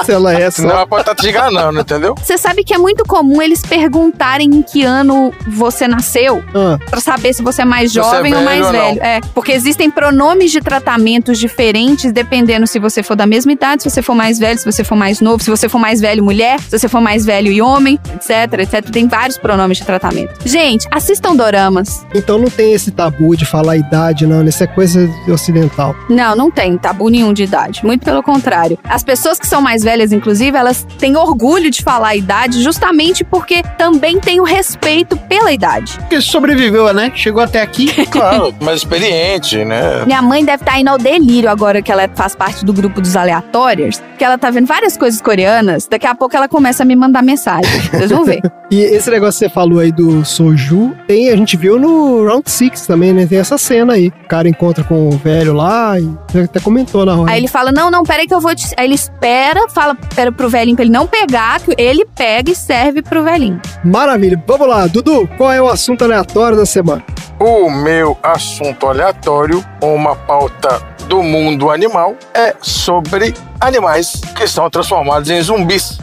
Se 0.04 0.12
ela 0.12 0.34
é 0.34 0.50
Senão 0.52 0.70
só. 0.70 0.76
ela 0.78 0.88
pode 0.88 1.02
estar 1.02 1.16
te 1.16 1.30
enganando, 1.30 1.80
entendeu? 1.80 2.16
Você 2.22 2.38
sabe 2.38 2.64
que 2.64 2.74
é 2.74 2.78
muito 2.78 3.04
comum 3.06 3.42
eles 3.42 3.62
perguntarem 3.62 4.48
em 4.48 4.62
que 4.62 4.84
ano 4.84 5.32
você 5.48 5.88
nasceu 5.88 6.44
Ah, 6.54 6.78
Pra 6.90 7.00
saber 7.00 7.34
se 7.34 7.42
você 7.42 7.62
é 7.62 7.66
mais 7.66 7.92
é 7.92 7.94
jovem 7.94 8.34
ou 8.34 8.40
velho 8.40 8.46
mais 8.46 8.66
ou 8.66 8.72
velho. 8.72 9.02
É, 9.02 9.22
porque 9.34 9.52
existem 9.52 9.90
pronomes 9.90 10.52
de 10.52 10.60
tratamentos 10.62 11.38
diferentes 11.40 12.12
dependendo 12.12 12.66
se 12.68 12.80
você 12.80 13.04
for 13.04 13.16
da 13.16 13.26
mesma 13.26 13.52
idade, 13.52 13.84
se 13.84 13.90
você 13.90 14.02
for 14.02 14.16
mais 14.16 14.40
velho, 14.40 14.58
se 14.58 14.66
você 14.66 14.84
for 14.84 14.96
mais 14.96 15.20
novo, 15.22 15.44
se 15.44 15.50
você 15.50 15.68
for 15.70 15.80
mais 15.80 16.00
velho 16.02 16.24
mulher, 16.24 16.60
se 16.60 16.78
você 16.78 16.88
for 16.88 17.02
mais 17.02 17.26
velho 17.26 17.52
e 17.52 17.62
homem, 17.62 18.00
etc, 18.16 18.60
etc. 18.60 18.90
Tem 18.92 19.08
vários 19.08 19.38
pronomes 19.38 19.78
de 19.78 19.86
tratamento. 19.86 20.34
Gente, 20.46 20.88
assistam 20.92 21.36
doramas. 21.36 22.06
então 22.14 22.38
não 22.38 22.50
tem 22.50 22.74
esse 22.74 22.92
tabu 22.92 23.36
de 23.36 23.46
falar 23.46 23.78
idade, 23.78 24.26
não. 24.26 24.44
Isso 24.44 24.64
é 24.64 24.68
coisa 24.68 25.10
ocidental. 25.28 25.96
Não, 26.10 26.36
não 26.36 26.52
tem 26.52 26.78
tabu 26.78 27.10
nenhum 27.10 27.32
de 27.34 27.44
idade. 27.44 27.86
Muito 27.86 28.04
pelo 28.04 28.22
contrário. 28.24 28.78
As 28.92 29.06
pessoas 29.06 29.40
que 29.40 29.48
são 29.48 29.62
mais 29.62 29.84
velhas, 29.84 30.12
inclusive, 30.12 30.58
elas 30.58 30.86
têm 31.00 31.16
orgulho 31.16 31.72
de 31.72 31.82
falar 31.82 32.10
a 32.10 32.16
idade 32.16 32.62
justamente 32.62 33.24
porque 33.24 33.64
também 33.78 34.20
tem 34.20 34.42
o 34.42 34.44
respeito 34.44 35.16
pela 35.16 35.54
idade. 35.54 35.98
Porque 35.98 36.20
sobreviveu, 36.20 36.94
né? 36.94 37.10
Chegou 37.16 37.42
até 37.42 37.62
aqui. 37.62 37.90
Claro, 38.12 38.54
mais 38.62 38.80
experiente, 38.80 39.64
né? 39.64 40.04
Minha 40.06 40.22
mãe 40.22 40.44
deve 40.44 40.64
estar 40.64 40.78
indo 40.78 40.90
ao 40.90 40.98
delírio 40.98 41.50
agora 41.50 41.82
que 41.82 41.90
ela 41.90 42.10
faz 42.14 42.36
parte 42.36 42.66
do 42.66 42.74
grupo 42.74 43.00
dos 43.00 43.16
aleatórios, 43.16 44.00
porque 44.00 44.24
ela 44.24 44.38
tá 44.38 44.52
vendo 44.52 44.66
várias 44.68 44.98
coisas 44.98 45.22
coreanas. 45.22 45.88
Daqui 45.88 46.06
a 46.06 46.14
pouco 46.14 46.36
ela 46.36 46.50
começa 46.50 46.84
a 46.84 46.86
me 46.86 46.96
mandar 46.96 47.22
mensagem. 47.22 47.72
Vocês 47.90 48.12
vão 48.12 48.26
ver. 48.26 48.42
E 48.72 48.80
esse 48.80 49.12
negócio 49.12 49.38
que 49.38 49.48
você 49.48 49.54
falou 49.54 49.80
aí 49.80 49.92
do 49.92 50.24
soju, 50.24 50.96
tem, 51.06 51.30
a 51.30 51.36
gente 51.36 51.58
viu 51.58 51.78
no 51.78 52.26
Round 52.26 52.50
Six 52.50 52.88
também, 52.88 53.12
né? 53.12 53.26
Tem 53.26 53.38
essa 53.38 53.58
cena 53.58 53.96
aí. 53.96 54.08
O 54.08 54.28
cara 54.30 54.48
encontra 54.48 54.82
com 54.82 55.10
o 55.10 55.12
velho 55.12 55.52
lá 55.52 56.00
e 56.00 56.10
até 56.40 56.58
comentou 56.62 57.06
na 57.06 57.18
hora. 57.18 57.30
Aí 57.30 57.38
ele 57.42 57.50
fala: 57.50 57.74
Não, 57.74 57.92
não, 57.92 58.04
peraí 58.04 58.26
que 58.26 58.34
eu 58.34 58.40
vou 58.40 58.56
te. 58.56 58.74
Aí 58.82 58.88
ele 58.88 58.96
espera, 58.96 59.70
fala 59.70 59.96
espera 60.02 60.32
pro 60.32 60.50
velhinho 60.50 60.76
pra 60.76 60.84
ele 60.84 60.92
não 60.92 61.06
pegar, 61.06 61.62
que 61.62 61.72
ele 61.78 62.04
pega 62.04 62.50
e 62.50 62.56
serve 62.56 63.04
pro 63.04 63.24
velhinho. 63.24 63.62
Maravilha. 63.84 64.44
Vamos 64.48 64.68
lá, 64.68 64.88
Dudu, 64.88 65.30
qual 65.38 65.52
é 65.52 65.62
o 65.62 65.68
assunto 65.70 66.04
aleatório 66.04 66.58
da 66.58 66.66
semana? 66.66 67.04
O 67.40 67.70
meu 67.70 68.18
assunto 68.24 68.88
aleatório, 68.88 69.64
uma 69.84 70.16
pauta 70.16 70.82
do 71.08 71.22
mundo 71.22 71.70
animal, 71.70 72.16
é 72.34 72.56
sobre 72.60 73.36
animais 73.60 74.20
que 74.36 74.48
são 74.48 74.68
transformados 74.68 75.30
em 75.30 75.40
zumbis. 75.44 76.00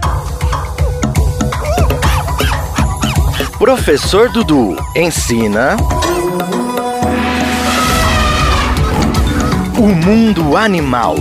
Professor 3.59 4.31
Dudu 4.31 4.76
ensina. 4.95 5.76
O 9.76 9.89
mundo 9.89 10.57
animal. 10.57 11.16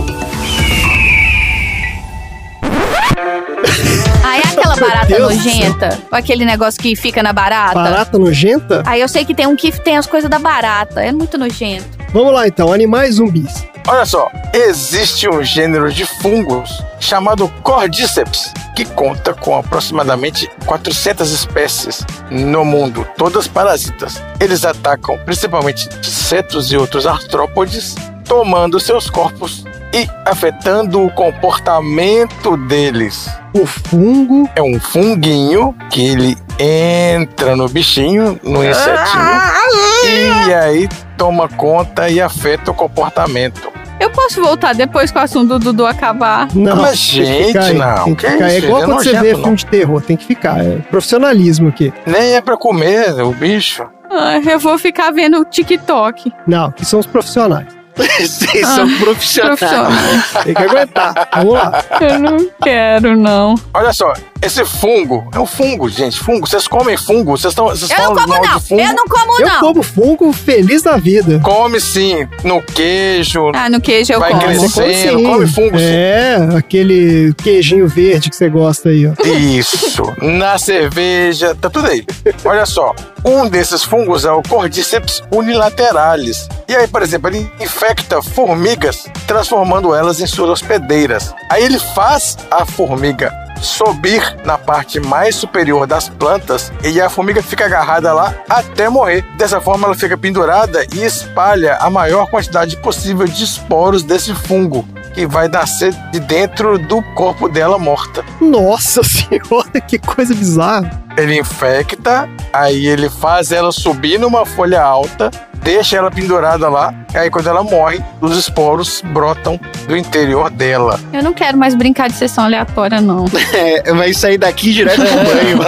Aí 4.24 4.40
é 4.44 4.48
aquela 4.48 4.76
barata 4.76 5.06
Deus 5.06 5.36
nojenta, 5.36 5.98
ou 6.10 6.18
aquele 6.18 6.44
negócio 6.44 6.80
que 6.80 6.94
fica 6.94 7.22
na 7.22 7.32
barata. 7.32 7.74
Barata 7.74 8.18
nojenta? 8.18 8.82
Aí 8.86 9.00
eu 9.00 9.08
sei 9.08 9.24
que 9.24 9.34
tem 9.34 9.46
um 9.46 9.56
que 9.56 9.72
tem 9.72 9.96
as 9.96 10.06
coisas 10.06 10.28
da 10.28 10.38
barata. 10.38 11.02
É 11.02 11.12
muito 11.12 11.38
nojento. 11.38 11.86
Vamos 12.12 12.32
lá 12.32 12.46
então, 12.46 12.72
animais 12.72 13.16
zumbis. 13.16 13.66
Olha 13.86 14.04
só, 14.04 14.30
existe 14.52 15.26
um 15.28 15.42
gênero 15.42 15.90
de 15.90 16.04
fungos 16.04 16.82
chamado 17.00 17.48
Cordyceps, 17.62 18.52
que 18.76 18.84
conta 18.84 19.32
com 19.32 19.56
aproximadamente 19.56 20.46
400 20.66 21.32
espécies 21.32 22.04
no 22.30 22.66
mundo, 22.66 23.06
todas 23.16 23.48
parasitas. 23.48 24.22
Eles 24.38 24.64
atacam 24.66 25.18
principalmente 25.24 25.88
insetos 26.00 26.70
e 26.70 26.76
outros 26.76 27.06
artrópodes, 27.06 27.94
tomando 28.26 28.78
seus 28.78 29.08
corpos 29.08 29.64
e 29.92 30.08
afetando 30.24 31.04
o 31.04 31.10
comportamento 31.10 32.56
deles. 32.68 33.28
O 33.54 33.66
fungo. 33.66 34.48
É 34.54 34.62
um 34.62 34.78
funguinho 34.78 35.74
que 35.90 36.06
ele 36.06 36.36
entra 36.58 37.56
no 37.56 37.68
bichinho, 37.68 38.38
no 38.42 38.64
insetinho, 38.64 40.48
e 40.48 40.54
aí 40.54 40.88
toma 41.16 41.48
conta 41.48 42.08
e 42.08 42.20
afeta 42.20 42.70
o 42.70 42.74
comportamento. 42.74 43.72
Eu 44.00 44.10
posso 44.10 44.40
voltar 44.40 44.74
depois 44.74 45.10
que 45.10 45.18
o 45.18 45.20
assunto 45.20 45.48
do 45.48 45.58
Dudu 45.58 45.84
acabar. 45.84 46.48
Não, 46.54 46.76
Mas, 46.76 47.00
ficar 47.00 47.24
gente, 47.24 47.58
aí, 47.58 47.74
não, 47.74 48.04
Tem 48.04 48.14
que 48.14 48.30
ficar. 48.30 48.48
É 48.48 48.58
igual 48.58 48.82
é 48.82 48.84
quando 48.84 49.02
você 49.02 49.18
vê 49.18 49.32
não. 49.32 49.40
filme 49.40 49.56
de 49.56 49.66
terror, 49.66 50.00
tem 50.00 50.16
que 50.16 50.24
ficar. 50.24 50.64
É 50.64 50.76
profissionalismo 50.90 51.68
aqui. 51.68 51.92
Nem 52.06 52.34
é 52.34 52.40
pra 52.40 52.56
comer 52.56 53.20
o 53.22 53.32
bicho. 53.32 53.84
Ai, 54.10 54.40
eu 54.46 54.58
vou 54.58 54.78
ficar 54.78 55.10
vendo 55.10 55.44
TikTok. 55.44 56.32
Não, 56.46 56.70
que 56.70 56.84
são 56.84 57.00
os 57.00 57.06
profissionais. 57.06 57.77
Vocês 57.98 58.66
são 58.66 58.88
profissionais. 58.98 59.58
Profissionais. 59.58 60.32
Tem 60.44 60.54
que 60.54 60.62
aguentar. 60.62 61.28
Vamos 61.34 61.54
lá. 61.54 61.84
Eu 62.00 62.18
não 62.18 62.50
quero, 62.62 63.16
não. 63.16 63.54
Olha 63.74 63.92
só, 63.92 64.12
esse 64.40 64.64
fungo 64.64 65.28
é 65.34 65.38
um 65.38 65.46
fungo, 65.46 65.88
gente. 65.88 66.18
Fungo, 66.18 66.46
vocês 66.46 66.68
comem 66.68 66.96
fungo? 66.96 67.36
Vocês 67.36 67.52
estão 67.52 67.66
vocês 67.68 67.90
Eu 67.90 67.98
não 67.98 68.14
como, 68.14 68.28
mal 68.28 68.42
não. 68.42 68.58
de 68.58 68.66
fungo? 68.66 68.80
Eu 68.80 68.94
não 68.94 69.06
como, 69.06 69.40
Eu 69.40 69.46
não. 69.46 69.60
como 69.60 69.82
fungo 69.82 70.32
feliz 70.32 70.82
da 70.82 70.96
vida. 70.96 71.40
Come 71.40 71.80
sim, 71.80 72.26
no 72.44 72.62
queijo. 72.62 73.50
Ah, 73.54 73.68
no 73.68 73.80
queijo 73.80 74.12
eu 74.12 74.20
Vai 74.20 74.30
como. 74.30 74.72
Crescendo, 74.72 75.22
come 75.22 75.46
fungo, 75.46 75.78
sim. 75.78 75.84
É, 75.84 76.48
aquele 76.56 77.34
queijinho 77.34 77.88
verde 77.88 78.30
que 78.30 78.36
você 78.36 78.48
gosta 78.48 78.90
aí, 78.90 79.06
ó. 79.06 79.12
Isso, 79.26 80.02
na 80.22 80.56
cerveja, 80.58 81.54
tá 81.54 81.68
tudo 81.68 81.88
aí. 81.88 82.04
Olha 82.44 82.64
só, 82.64 82.94
um 83.24 83.48
desses 83.48 83.82
fungos 83.82 84.24
é 84.24 84.30
o 84.30 84.42
Cordyceps 84.42 85.22
unilateralis. 85.32 86.48
E 86.68 86.76
aí, 86.76 86.86
por 86.86 87.02
exemplo, 87.02 87.28
ele 87.28 87.50
infecta 87.60 88.22
formigas, 88.22 89.06
transformando 89.26 89.94
elas 89.94 90.20
em 90.20 90.26
suas 90.26 90.50
hospedeiras. 90.50 91.34
Aí 91.50 91.64
ele 91.64 91.78
faz 91.78 92.36
a 92.50 92.64
formiga 92.64 93.32
subir 93.62 94.36
na 94.44 94.56
parte 94.56 95.00
mais 95.00 95.34
superior 95.34 95.86
das 95.86 96.08
plantas 96.08 96.72
e 96.84 97.00
a 97.00 97.08
formiga 97.08 97.42
fica 97.42 97.66
agarrada 97.66 98.12
lá 98.12 98.34
até 98.48 98.88
morrer. 98.88 99.24
Dessa 99.36 99.60
forma, 99.60 99.86
ela 99.86 99.94
fica 99.94 100.16
pendurada 100.16 100.86
e 100.94 101.04
espalha 101.04 101.76
a 101.76 101.90
maior 101.90 102.28
quantidade 102.30 102.76
possível 102.76 103.26
de 103.26 103.44
esporos 103.44 104.02
desse 104.02 104.34
fungo 104.34 104.86
que 105.18 105.26
vai 105.26 105.48
nascer 105.48 105.92
de 106.12 106.20
dentro 106.20 106.78
do 106.78 107.02
corpo 107.16 107.48
dela 107.48 107.76
morta. 107.76 108.24
Nossa 108.40 109.02
senhora, 109.02 109.80
que 109.84 109.98
coisa 109.98 110.32
bizarra. 110.32 110.88
Ele 111.16 111.36
infecta, 111.40 112.28
aí 112.52 112.86
ele 112.86 113.10
faz 113.10 113.50
ela 113.50 113.72
subir 113.72 114.20
numa 114.20 114.46
folha 114.46 114.80
alta, 114.80 115.28
deixa 115.54 115.96
ela 115.96 116.08
pendurada 116.08 116.68
lá, 116.68 116.94
e 117.12 117.18
aí 117.18 117.28
quando 117.28 117.48
ela 117.48 117.64
morre, 117.64 118.00
os 118.20 118.36
esporos 118.38 119.02
brotam 119.06 119.58
do 119.88 119.96
interior 119.96 120.48
dela. 120.50 121.00
Eu 121.12 121.24
não 121.24 121.32
quero 121.32 121.58
mais 121.58 121.74
brincar 121.74 122.06
de 122.08 122.14
sessão 122.14 122.44
aleatória, 122.44 123.00
não. 123.00 123.24
É, 123.52 123.92
vai 123.92 124.14
sair 124.14 124.38
daqui 124.38 124.72
direto 124.72 125.00
pro 125.00 125.08
banho. 125.34 125.58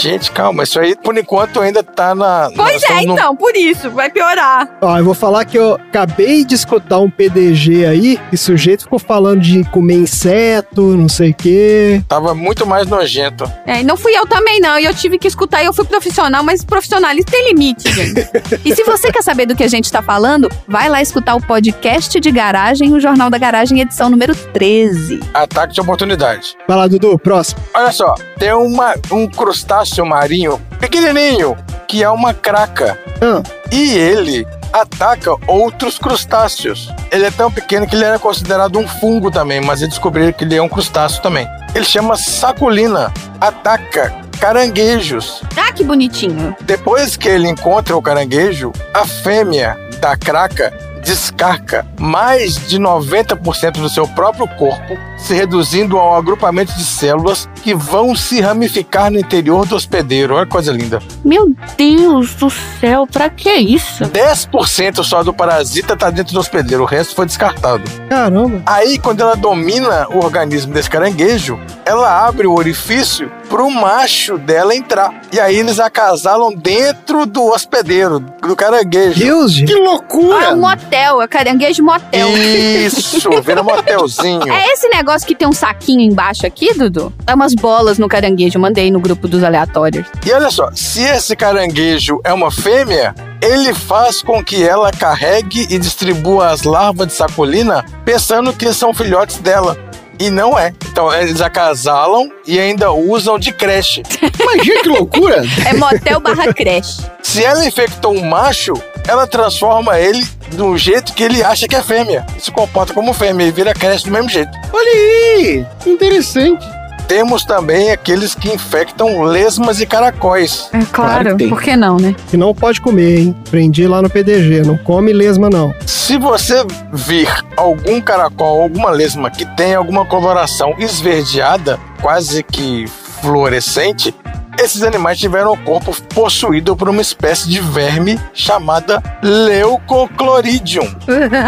Gente, 0.00 0.30
calma, 0.32 0.62
isso 0.62 0.80
aí 0.80 0.96
por 0.96 1.16
enquanto 1.18 1.60
ainda 1.60 1.82
tá 1.82 2.14
na. 2.14 2.50
Pois 2.56 2.72
é, 2.72 2.76
estamos 2.76 3.06
no- 3.06 3.12
então, 3.12 3.36
por 3.36 3.54
isso, 3.54 3.90
vai 3.90 4.08
piorar. 4.10 4.66
Ó, 4.80 4.96
eu 4.96 5.04
vou 5.04 5.12
falar 5.14 5.44
que 5.44 5.58
eu 5.58 5.74
acabei 5.74 6.42
de 6.44 6.54
escutar 6.54 6.98
um 7.00 7.10
PDG 7.10 7.84
aí, 7.90 8.18
e 8.30 8.34
o 8.34 8.38
sujeito 8.38 8.84
ficou 8.84 8.98
falando 8.98 9.40
de 9.40 9.64
comer 9.64 9.96
inseto, 9.96 10.96
não 10.96 11.08
sei 11.08 11.30
o 11.30 11.34
quê. 11.34 12.02
Tava 12.08 12.34
muito 12.34 12.66
mais 12.66 12.86
nojento. 12.86 13.50
É, 13.66 13.80
e 13.80 13.84
não 13.84 13.96
fui 13.96 14.16
eu 14.16 14.26
também, 14.26 14.60
não. 14.60 14.78
E 14.78 14.84
eu 14.84 14.94
tive 14.94 15.18
que 15.18 15.28
escutar 15.28 15.62
e 15.62 15.66
eu 15.66 15.72
fui 15.72 15.84
profissional, 15.84 16.42
mas 16.42 16.64
profissionalismo 16.64 17.30
tem 17.30 17.48
limite, 17.48 17.92
gente. 17.92 18.28
e 18.64 18.74
se 18.74 18.84
você 18.84 19.10
quer 19.12 19.22
saber 19.22 19.46
do 19.46 19.54
que 19.54 19.64
a 19.64 19.68
gente 19.68 19.90
tá 19.90 20.02
falando, 20.02 20.48
vai 20.66 20.88
lá 20.88 21.02
escutar 21.02 21.34
o 21.34 21.42
podcast 21.42 22.18
de 22.18 22.30
garagem, 22.30 22.92
o 22.92 23.00
Jornal 23.00 23.30
da 23.30 23.38
Garagem, 23.38 23.80
edição 23.80 24.08
número 24.08 24.34
13. 24.34 25.20
Ataque 25.34 25.74
de 25.74 25.80
oportunidade. 25.80 26.56
Vai 26.66 26.76
lá, 26.76 26.86
Dudu, 26.86 27.18
próximo. 27.18 27.60
Olha 27.74 27.92
só, 27.92 28.14
tem 28.38 28.52
uma, 28.52 28.94
um 29.10 29.26
crustáceo 29.26 30.04
marinho 30.06 30.60
pequenininho 30.78 31.56
que 31.86 32.04
é 32.04 32.08
uma 32.08 32.32
craca. 32.32 32.96
Ah. 33.20 33.42
E 33.72 33.94
ele 33.98 34.46
ataca 34.72 35.34
outros 35.46 35.98
crustáceos. 35.98 36.92
Ele 37.10 37.24
é 37.24 37.30
tão 37.30 37.50
pequeno 37.50 37.86
que 37.86 37.94
ele 37.94 38.04
era 38.04 38.18
considerado 38.18 38.78
um 38.78 38.86
fungo 38.86 39.30
também, 39.30 39.60
mas 39.60 39.80
eles 39.80 39.94
descobriram 39.94 40.32
que 40.32 40.44
ele 40.44 40.56
é 40.56 40.62
um 40.62 40.68
crustáceo 40.68 41.22
também. 41.22 41.46
Ele 41.74 41.84
chama 41.84 42.16
saculina. 42.16 43.12
Ataca 43.40 44.14
caranguejos. 44.40 45.42
Ah, 45.56 45.72
que 45.72 45.84
bonitinho. 45.84 46.56
Depois 46.62 47.16
que 47.16 47.28
ele 47.28 47.48
encontra 47.48 47.96
o 47.96 48.02
caranguejo, 48.02 48.72
a 48.94 49.06
fêmea 49.06 49.76
da 50.00 50.16
craca 50.16 50.72
descarca 51.02 51.86
mais 51.98 52.56
de 52.68 52.78
90% 52.78 53.72
do 53.72 53.88
seu 53.88 54.06
próprio 54.08 54.46
corpo, 54.56 54.96
se 55.18 55.34
reduzindo 55.34 55.98
a 55.98 56.12
um 56.12 56.14
agrupamento 56.14 56.72
de 56.74 56.84
células 56.84 57.48
que 57.62 57.74
vão 57.74 58.14
se 58.14 58.40
ramificar 58.40 59.10
no 59.10 59.18
interior 59.18 59.66
do 59.66 59.76
hospedeiro. 59.76 60.34
Olha 60.34 60.46
que 60.46 60.52
coisa 60.52 60.72
linda. 60.72 61.00
Meu 61.24 61.54
Deus 61.76 62.34
do 62.34 62.50
céu, 62.50 63.06
pra 63.06 63.28
que 63.30 63.52
isso? 63.52 64.04
10% 64.04 65.02
só 65.04 65.22
do 65.22 65.32
parasita 65.32 65.96
tá 65.96 66.10
dentro 66.10 66.34
do 66.34 66.40
hospedeiro, 66.40 66.82
o 66.82 66.86
resto 66.86 67.14
foi 67.14 67.26
descartado. 67.26 67.82
Caramba. 68.08 68.62
Aí, 68.66 68.98
quando 68.98 69.20
ela 69.20 69.36
domina 69.36 70.08
o 70.10 70.18
organismo 70.24 70.72
desse 70.72 70.90
caranguejo, 70.90 71.58
ela 71.84 72.26
abre 72.26 72.46
o 72.46 72.54
orifício 72.54 73.30
pro 73.48 73.68
macho 73.70 74.38
dela 74.38 74.74
entrar. 74.74 75.12
E 75.32 75.40
aí 75.40 75.56
eles 75.56 75.80
acasalam 75.80 76.54
dentro 76.54 77.26
do 77.26 77.44
hospedeiro, 77.46 78.20
do 78.20 78.54
caranguejo. 78.54 79.18
Deus. 79.18 79.56
Que 79.56 79.74
loucura! 79.74 80.50
Ah, 80.50 80.52
um 80.52 80.60
motel, 80.60 81.20
é 81.20 81.26
caranguejo 81.28 81.82
motel. 81.82 82.28
Isso, 82.36 83.28
vira 83.42 83.62
motelzinho. 83.64 84.50
É 84.52 84.72
esse 84.72 84.88
negócio 84.88 85.26
que 85.26 85.34
tem 85.34 85.48
um 85.48 85.52
saquinho 85.52 86.00
embaixo 86.00 86.46
aqui, 86.46 86.72
Dudu? 86.74 87.12
É 87.26 87.34
umas 87.50 87.54
bolas 87.54 87.98
no 87.98 88.08
caranguejo, 88.08 88.58
mandei 88.58 88.90
no 88.90 89.00
grupo 89.00 89.26
dos 89.26 89.42
aleatórios. 89.42 90.06
E 90.24 90.32
olha 90.32 90.50
só, 90.50 90.70
se 90.74 91.02
esse 91.02 91.34
caranguejo 91.34 92.20
é 92.24 92.32
uma 92.32 92.50
fêmea, 92.50 93.14
ele 93.42 93.72
faz 93.74 94.22
com 94.22 94.42
que 94.44 94.62
ela 94.62 94.90
carregue 94.90 95.66
e 95.70 95.78
distribua 95.78 96.50
as 96.50 96.62
larvas 96.62 97.08
de 97.08 97.14
sacolina 97.14 97.84
pensando 98.04 98.52
que 98.52 98.72
são 98.72 98.94
filhotes 98.94 99.38
dela. 99.38 99.76
E 100.18 100.28
não 100.28 100.58
é. 100.58 100.74
Então 100.92 101.10
eles 101.14 101.40
acasalam 101.40 102.30
e 102.46 102.58
ainda 102.58 102.92
usam 102.92 103.38
de 103.38 103.52
creche. 103.52 104.02
Imagina 104.38 104.82
que 104.82 104.88
loucura! 104.90 105.42
É 105.66 105.72
motel 105.72 106.20
barra 106.20 106.52
creche. 106.52 107.00
Se 107.22 107.42
ela 107.42 107.64
infectou 107.64 108.14
um 108.14 108.22
macho, 108.22 108.74
ela 109.08 109.26
transforma 109.26 109.98
ele 109.98 110.22
do 110.52 110.76
jeito 110.76 111.14
que 111.14 111.22
ele 111.22 111.42
acha 111.42 111.66
que 111.66 111.74
é 111.74 111.82
fêmea. 111.82 112.26
Se 112.38 112.50
comporta 112.50 112.92
como 112.92 113.14
fêmea 113.14 113.46
e 113.46 113.50
vira 113.50 113.72
creche 113.72 114.04
do 114.04 114.10
mesmo 114.10 114.28
jeito. 114.28 114.50
Olha 114.74 114.92
aí! 114.92 115.66
Interessante. 115.86 116.79
Temos 117.10 117.44
também 117.44 117.90
aqueles 117.90 118.36
que 118.36 118.48
infectam 118.54 119.22
lesmas 119.22 119.80
e 119.80 119.84
caracóis. 119.84 120.68
É 120.72 120.78
Claro 120.92 121.22
claro, 121.24 121.36
que 121.36 121.48
por 121.48 121.60
que 121.60 121.74
não, 121.74 121.96
né? 121.96 122.14
Que 122.28 122.36
não 122.36 122.54
pode 122.54 122.80
comer, 122.80 123.18
hein? 123.18 123.36
Aprendi 123.48 123.84
lá 123.88 124.00
no 124.00 124.08
PDG. 124.08 124.62
Não 124.64 124.78
come 124.78 125.12
lesma, 125.12 125.50
não. 125.50 125.74
Se 125.84 126.16
você 126.16 126.64
vir 126.92 127.28
algum 127.56 128.00
caracol, 128.00 128.62
alguma 128.62 128.90
lesma 128.90 129.28
que 129.28 129.44
tem 129.56 129.74
alguma 129.74 130.06
coloração 130.06 130.72
esverdeada, 130.78 131.80
quase 132.00 132.44
que 132.44 132.86
fluorescente, 133.20 134.14
esses 134.60 134.82
animais 134.82 135.18
tiveram 135.18 135.52
o 135.52 135.56
corpo 135.56 135.96
possuído 136.14 136.76
por 136.76 136.88
uma 136.88 137.00
espécie 137.00 137.48
de 137.48 137.60
verme 137.60 138.20
chamada 138.34 139.02
Leucocloridium. 139.22 140.86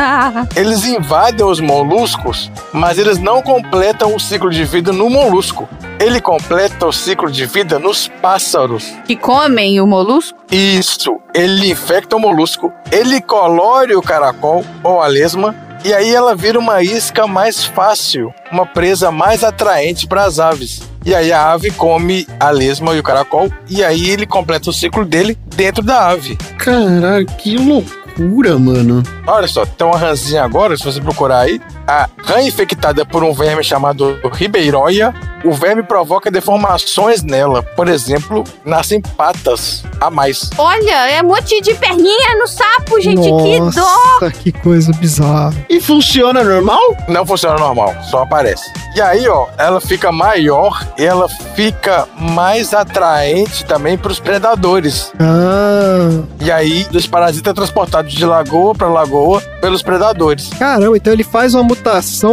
Eles 0.57 0.87
invadem 0.87 1.45
os 1.45 1.61
moluscos, 1.61 2.51
mas 2.73 2.99
eles 2.99 3.19
não 3.19 3.43
completam 3.43 4.15
o 4.15 4.21
ciclo 4.21 4.51
de 4.51 4.65
vida 4.65 4.93
no 4.93 5.11
molusco. 5.11 5.69
Ele 6.01 6.21
completa 6.21 6.87
o 6.87 6.93
ciclo 6.93 7.31
de 7.31 7.45
vida 7.45 7.79
nos 7.79 8.09
pássaros. 8.09 8.93
que 9.05 9.15
comem 9.15 9.81
o 9.81 9.87
molusco? 9.87 10.39
Isso, 10.51 11.21
ele 11.35 11.71
infecta 11.71 12.17
o 12.17 12.21
molusco, 12.21 12.73
ele 12.91 13.21
colore 13.21 13.95
o 13.95 14.03
caracol 14.03 14.65
ou 14.83 15.01
a 15.01 15.07
lesma, 15.07 15.55
e 15.85 15.93
aí 15.93 16.15
ela 16.15 16.35
vira 16.35 16.59
uma 16.59 16.83
isca 16.83 17.27
mais 17.27 17.65
fácil, 17.65 18.33
uma 18.51 18.65
presa 18.65 19.11
mais 19.11 19.45
atraente 19.45 20.07
para 20.07 20.25
as 20.25 20.39
aves. 20.39 20.92
E 21.05 21.15
aí 21.15 21.33
a 21.33 21.51
ave 21.53 21.71
come 21.71 22.27
a 22.39 22.51
lesma 22.51 22.95
e 22.95 23.01
o 23.01 23.03
caracol, 23.03 23.51
e 23.69 23.83
aí 23.83 24.11
ele 24.11 24.27
completa 24.27 24.71
o 24.71 24.73
ciclo 24.73 25.05
dele 25.05 25.37
dentro 25.57 25.83
da 25.83 26.09
ave. 26.09 26.37
Caralho, 26.59 27.27
que 27.27 27.57
loucura, 27.57 28.59
mano. 28.59 29.03
Olha 29.27 29.49
só, 29.49 29.67
tem 29.67 29.87
uma 29.87 29.99
rãzinha 29.99 30.45
agora, 30.45 30.77
se 30.77 30.85
você 30.85 31.01
procurar 31.01 31.41
aí. 31.41 31.61
A 31.93 32.09
rã 32.25 32.41
infectada 32.41 33.05
por 33.05 33.23
um 33.23 33.35
verme 33.35 33.63
chamado 33.63 34.19
Ribeiroia, 34.33 35.13
o 35.45 35.53
verme 35.53 35.83
provoca 35.83 36.31
deformações 36.31 37.23
nela. 37.23 37.63
Por 37.63 37.87
exemplo, 37.87 38.45
nascem 38.65 38.99
patas 38.99 39.85
a 40.01 40.09
mais. 40.09 40.49
Olha, 40.57 41.11
é 41.11 41.23
um 41.23 41.27
monte 41.27 41.61
de 41.61 41.75
perninha 41.75 42.35
no 42.37 42.47
sapo, 42.47 42.99
gente, 42.99 43.21
que 43.21 43.59
dó! 43.79 43.83
Nossa, 43.83 44.31
que 44.31 44.53
coisa 44.53 44.91
bizarra. 44.95 45.53
E 45.69 45.83
funciona 45.83 46.43
normal? 46.43 46.81
Não 47.09 47.27
funciona 47.27 47.59
normal, 47.59 47.95
só 48.11 48.23
aparece. 48.23 48.73
E 48.97 49.01
aí, 49.01 49.29
ó, 49.29 49.49
ela 49.59 49.81
fica 49.81 50.11
maior, 50.11 50.87
ela 50.97 51.29
fica 51.55 52.09
mais 52.19 52.73
atraente 52.73 53.67
também 53.67 53.99
para 53.99 54.13
os 54.13 54.19
predadores. 54.19 55.13
Ah, 55.21 56.23
E 56.41 56.51
aí, 56.51 56.87
os 56.95 57.07
parasitas 57.07 57.53
transportados 57.53 58.15
de 58.15 58.25
lagoa 58.25 58.75
para 58.75 58.89
lagoa 58.89 59.43
pelos 59.61 59.83
predadores. 59.83 60.49
caramba, 60.59 60.97
então 60.97 61.13
ele 61.13 61.25
faz 61.25 61.53
uma 61.55 61.63
mutação 61.63 61.82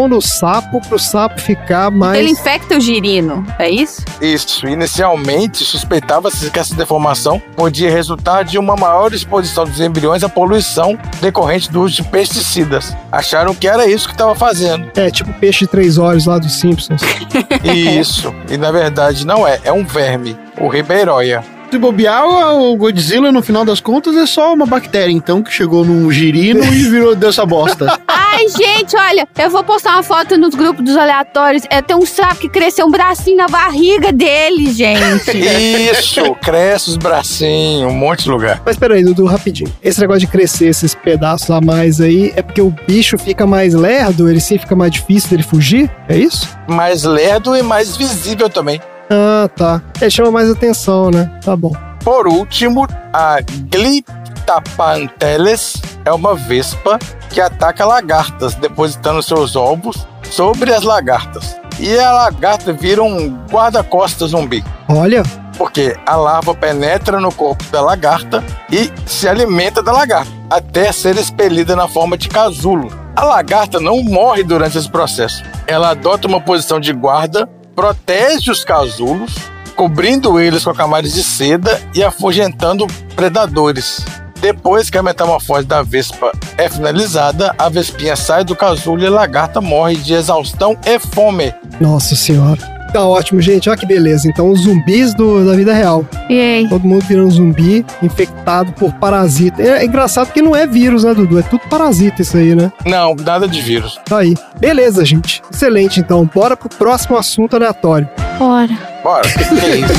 no 0.07 0.21
sapo 0.21 0.81
pro 0.87 0.99
sapo 0.99 1.39
ficar 1.39 1.91
mais. 1.91 2.19
Ele 2.19 2.31
infecta 2.31 2.77
o 2.77 2.79
girino, 2.79 3.45
é 3.57 3.69
isso? 3.69 4.03
Isso, 4.21 4.67
inicialmente 4.67 5.63
suspeitava-se 5.63 6.49
que 6.49 6.59
essa 6.59 6.75
deformação 6.75 7.41
podia 7.55 7.91
resultar 7.91 8.43
de 8.43 8.57
uma 8.57 8.75
maior 8.75 9.13
exposição 9.13 9.65
dos 9.65 9.79
embriões 9.79 10.23
à 10.23 10.29
poluição 10.29 10.97
decorrente 11.21 11.71
do 11.71 11.81
uso 11.81 11.95
de 11.95 12.03
pesticidas. 12.03 12.95
Acharam 13.11 13.55
que 13.55 13.67
era 13.67 13.85
isso 13.87 14.07
que 14.07 14.13
estava 14.13 14.35
fazendo. 14.35 14.91
É, 14.95 15.09
tipo 15.09 15.33
peixe 15.33 15.65
de 15.65 15.67
três 15.67 15.97
olhos 15.97 16.25
lá 16.25 16.37
dos 16.37 16.53
Simpsons. 16.53 17.01
Isso, 17.63 18.33
e 18.49 18.57
na 18.57 18.71
verdade 18.71 19.25
não 19.25 19.47
é, 19.47 19.59
é 19.63 19.71
um 19.71 19.85
verme, 19.85 20.37
o 20.59 20.67
Ribeiroia. 20.67 21.43
Se 21.71 21.77
bobear, 21.77 22.25
o 22.25 22.75
Godzilla, 22.75 23.31
no 23.31 23.43
final 23.43 23.63
das 23.63 23.79
contas, 23.79 24.15
é 24.15 24.25
só 24.25 24.53
uma 24.53 24.65
bactéria, 24.65 25.13
então, 25.13 25.43
que 25.43 25.53
chegou 25.53 25.85
num 25.85 26.11
girino 26.11 26.63
e 26.63 26.89
virou 26.89 27.15
dessa 27.15 27.45
bosta. 27.45 27.99
Ai, 28.07 28.47
gente, 28.47 28.97
olha, 28.97 29.27
eu 29.37 29.51
vou 29.51 29.63
postar 29.63 29.93
uma 29.93 30.01
foto 30.01 30.35
nos 30.35 30.55
grupos 30.55 30.83
dos 30.83 30.97
aleatórios. 30.97 31.61
É, 31.69 31.79
tem 31.79 31.95
um 31.95 32.07
sapo 32.07 32.37
que 32.37 32.49
cresceu 32.49 32.87
um 32.87 32.89
bracinho 32.89 33.37
na 33.37 33.47
barriga 33.47 34.11
dele, 34.11 34.71
gente. 34.71 35.37
Isso, 35.91 36.33
cresce 36.41 36.89
os 36.89 36.97
bracinhos, 36.97 37.91
um 37.91 37.95
monte 37.95 38.23
de 38.23 38.31
lugar. 38.31 38.59
Mas 38.65 38.75
peraí, 38.75 39.03
Dudu, 39.03 39.25
rapidinho. 39.25 39.71
Esse 39.83 40.01
negócio 40.01 40.21
de 40.21 40.27
crescer 40.27 40.69
esses 40.69 40.95
pedaços 40.95 41.51
a 41.51 41.61
mais 41.61 42.01
aí 42.01 42.33
é 42.35 42.41
porque 42.41 42.61
o 42.61 42.73
bicho 42.87 43.15
fica 43.15 43.45
mais 43.45 43.75
lerdo, 43.75 44.27
ele 44.27 44.39
sim 44.39 44.57
fica 44.57 44.75
mais 44.75 44.91
difícil 44.91 45.29
dele 45.29 45.43
fugir? 45.43 45.87
É 46.07 46.17
isso? 46.17 46.49
Mais 46.67 47.03
lerdo 47.03 47.55
e 47.55 47.61
mais 47.61 47.95
visível 47.95 48.49
também. 48.49 48.81
Ah, 49.09 49.49
tá. 49.55 49.81
Ele 50.01 50.09
chama 50.11 50.31
mais 50.31 50.49
atenção, 50.49 51.09
né? 51.11 51.31
Tá 51.43 51.55
bom. 51.55 51.73
Por 52.03 52.27
último, 52.27 52.87
a 53.13 53.37
Gliptapanteles 53.71 55.73
é 56.05 56.11
uma 56.11 56.35
vespa 56.35 56.97
que 57.29 57.39
ataca 57.41 57.85
lagartas, 57.85 58.55
depositando 58.55 59.21
seus 59.21 59.55
ovos 59.55 60.07
sobre 60.31 60.73
as 60.73 60.83
lagartas. 60.83 61.57
e 61.79 61.97
a 61.97 62.11
lagarta 62.11 62.73
vira 62.73 63.01
um 63.03 63.37
guarda-costas 63.49 64.31
zumbi. 64.31 64.63
Olha, 64.89 65.23
Porque 65.57 65.95
a 66.05 66.15
larva 66.15 66.53
penetra 66.55 67.19
no 67.19 67.31
corpo 67.33 67.63
da 67.71 67.81
lagarta 67.81 68.43
e 68.71 68.89
se 69.05 69.27
alimenta 69.27 69.81
da 69.83 69.91
lagarta, 69.91 70.31
até 70.49 70.91
ser 70.91 71.17
expelida 71.17 71.75
na 71.75 71.87
forma 71.87 72.17
de 72.17 72.29
casulo. 72.29 72.89
A 73.15 73.25
lagarta 73.25 73.79
não 73.79 74.01
morre 74.03 74.43
durante 74.43 74.77
esse 74.77 74.89
processo. 74.89 75.43
Ela 75.67 75.89
adota 75.91 76.27
uma 76.27 76.39
posição 76.41 76.79
de 76.79 76.93
guarda, 76.93 77.47
protege 77.79 78.51
os 78.51 78.65
casulos, 78.65 79.33
cobrindo 79.73 80.37
eles 80.37 80.65
com 80.65 80.73
camadas 80.73 81.13
de 81.13 81.23
seda 81.23 81.81
e 81.95 82.03
afugentando 82.03 82.85
predadores. 83.15 84.05
Depois 84.41 84.89
que 84.89 84.97
a 84.97 85.03
metamorfose 85.03 85.65
da 85.65 85.81
vespa 85.81 86.33
é 86.57 86.69
finalizada, 86.69 87.55
a 87.57 87.69
vespinha 87.69 88.17
sai 88.17 88.43
do 88.43 88.53
casulo 88.53 89.01
e 89.01 89.07
a 89.07 89.09
lagarta 89.09 89.61
morre 89.61 89.95
de 89.95 90.13
exaustão 90.13 90.77
e 90.85 90.99
fome. 90.99 91.53
nossa 91.79 92.17
senhora. 92.17 92.78
Tá 92.91 93.03
ótimo, 93.05 93.39
gente. 93.39 93.69
Olha 93.69 93.77
que 93.77 93.85
beleza. 93.85 94.27
Então, 94.27 94.49
os 94.49 94.61
zumbis 94.61 95.13
do- 95.13 95.45
da 95.45 95.55
vida 95.55 95.73
real. 95.73 96.03
E 96.27 96.39
aí? 96.39 96.67
Todo 96.69 96.87
mundo 96.87 97.05
virando 97.05 97.29
zumbi, 97.31 97.85
infectado 98.01 98.71
por 98.73 98.91
parasita. 98.93 99.61
É, 99.61 99.83
é 99.83 99.85
engraçado 99.85 100.31
que 100.31 100.41
não 100.41 100.55
é 100.55 100.65
vírus, 100.65 101.03
né, 101.03 101.13
Dudu? 101.13 101.37
É 101.39 101.43
tudo 101.43 101.61
parasita 101.69 102.21
isso 102.23 102.35
aí, 102.35 102.55
né? 102.55 102.71
Não, 102.85 103.13
nada 103.15 103.47
de 103.47 103.61
vírus. 103.61 103.99
Tá 104.05 104.19
aí. 104.19 104.33
Beleza, 104.59 105.05
gente. 105.05 105.41
Excelente, 105.53 105.99
então. 105.99 106.27
Bora 106.33 106.57
pro 106.57 106.67
próximo 106.69 107.15
assunto 107.17 107.55
aleatório. 107.55 108.09
Bora. 108.39 108.69
Bora. 109.03 109.27
que 109.29 109.65
é 109.65 109.75
isso? 109.77 109.93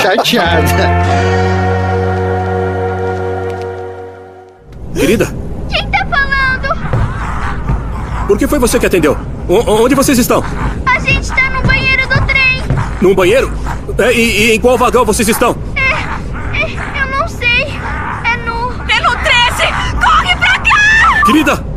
Chateada. 0.00 1.02
Querida, 4.94 5.26
Quem 5.70 5.88
tá 5.90 6.06
falando? 6.06 6.78
por 8.28 8.38
que 8.38 8.46
foi 8.46 8.58
você 8.58 8.78
que 8.78 8.86
atendeu? 8.86 9.16
O- 9.48 9.82
onde 9.84 9.94
vocês 9.94 10.18
estão? 10.18 10.44
A 10.86 10.98
gente 11.00 11.28
tá 11.28 11.50
no. 11.50 11.71
Num 13.02 13.16
banheiro? 13.16 13.52
É, 13.98 14.12
e, 14.12 14.50
e 14.50 14.54
em 14.54 14.60
qual 14.60 14.78
vagão 14.78 15.04
vocês 15.04 15.28
estão? 15.28 15.56
É, 15.74 15.80
é, 16.56 17.02
eu 17.02 17.18
não 17.18 17.26
sei. 17.26 17.64
É 17.64 18.36
no. 18.46 18.70
É 18.88 19.00
no 19.00 19.10
13! 19.16 19.96
Corre 20.00 20.36
pra 20.36 20.58
cá! 20.60 21.24
Querida! 21.26 21.71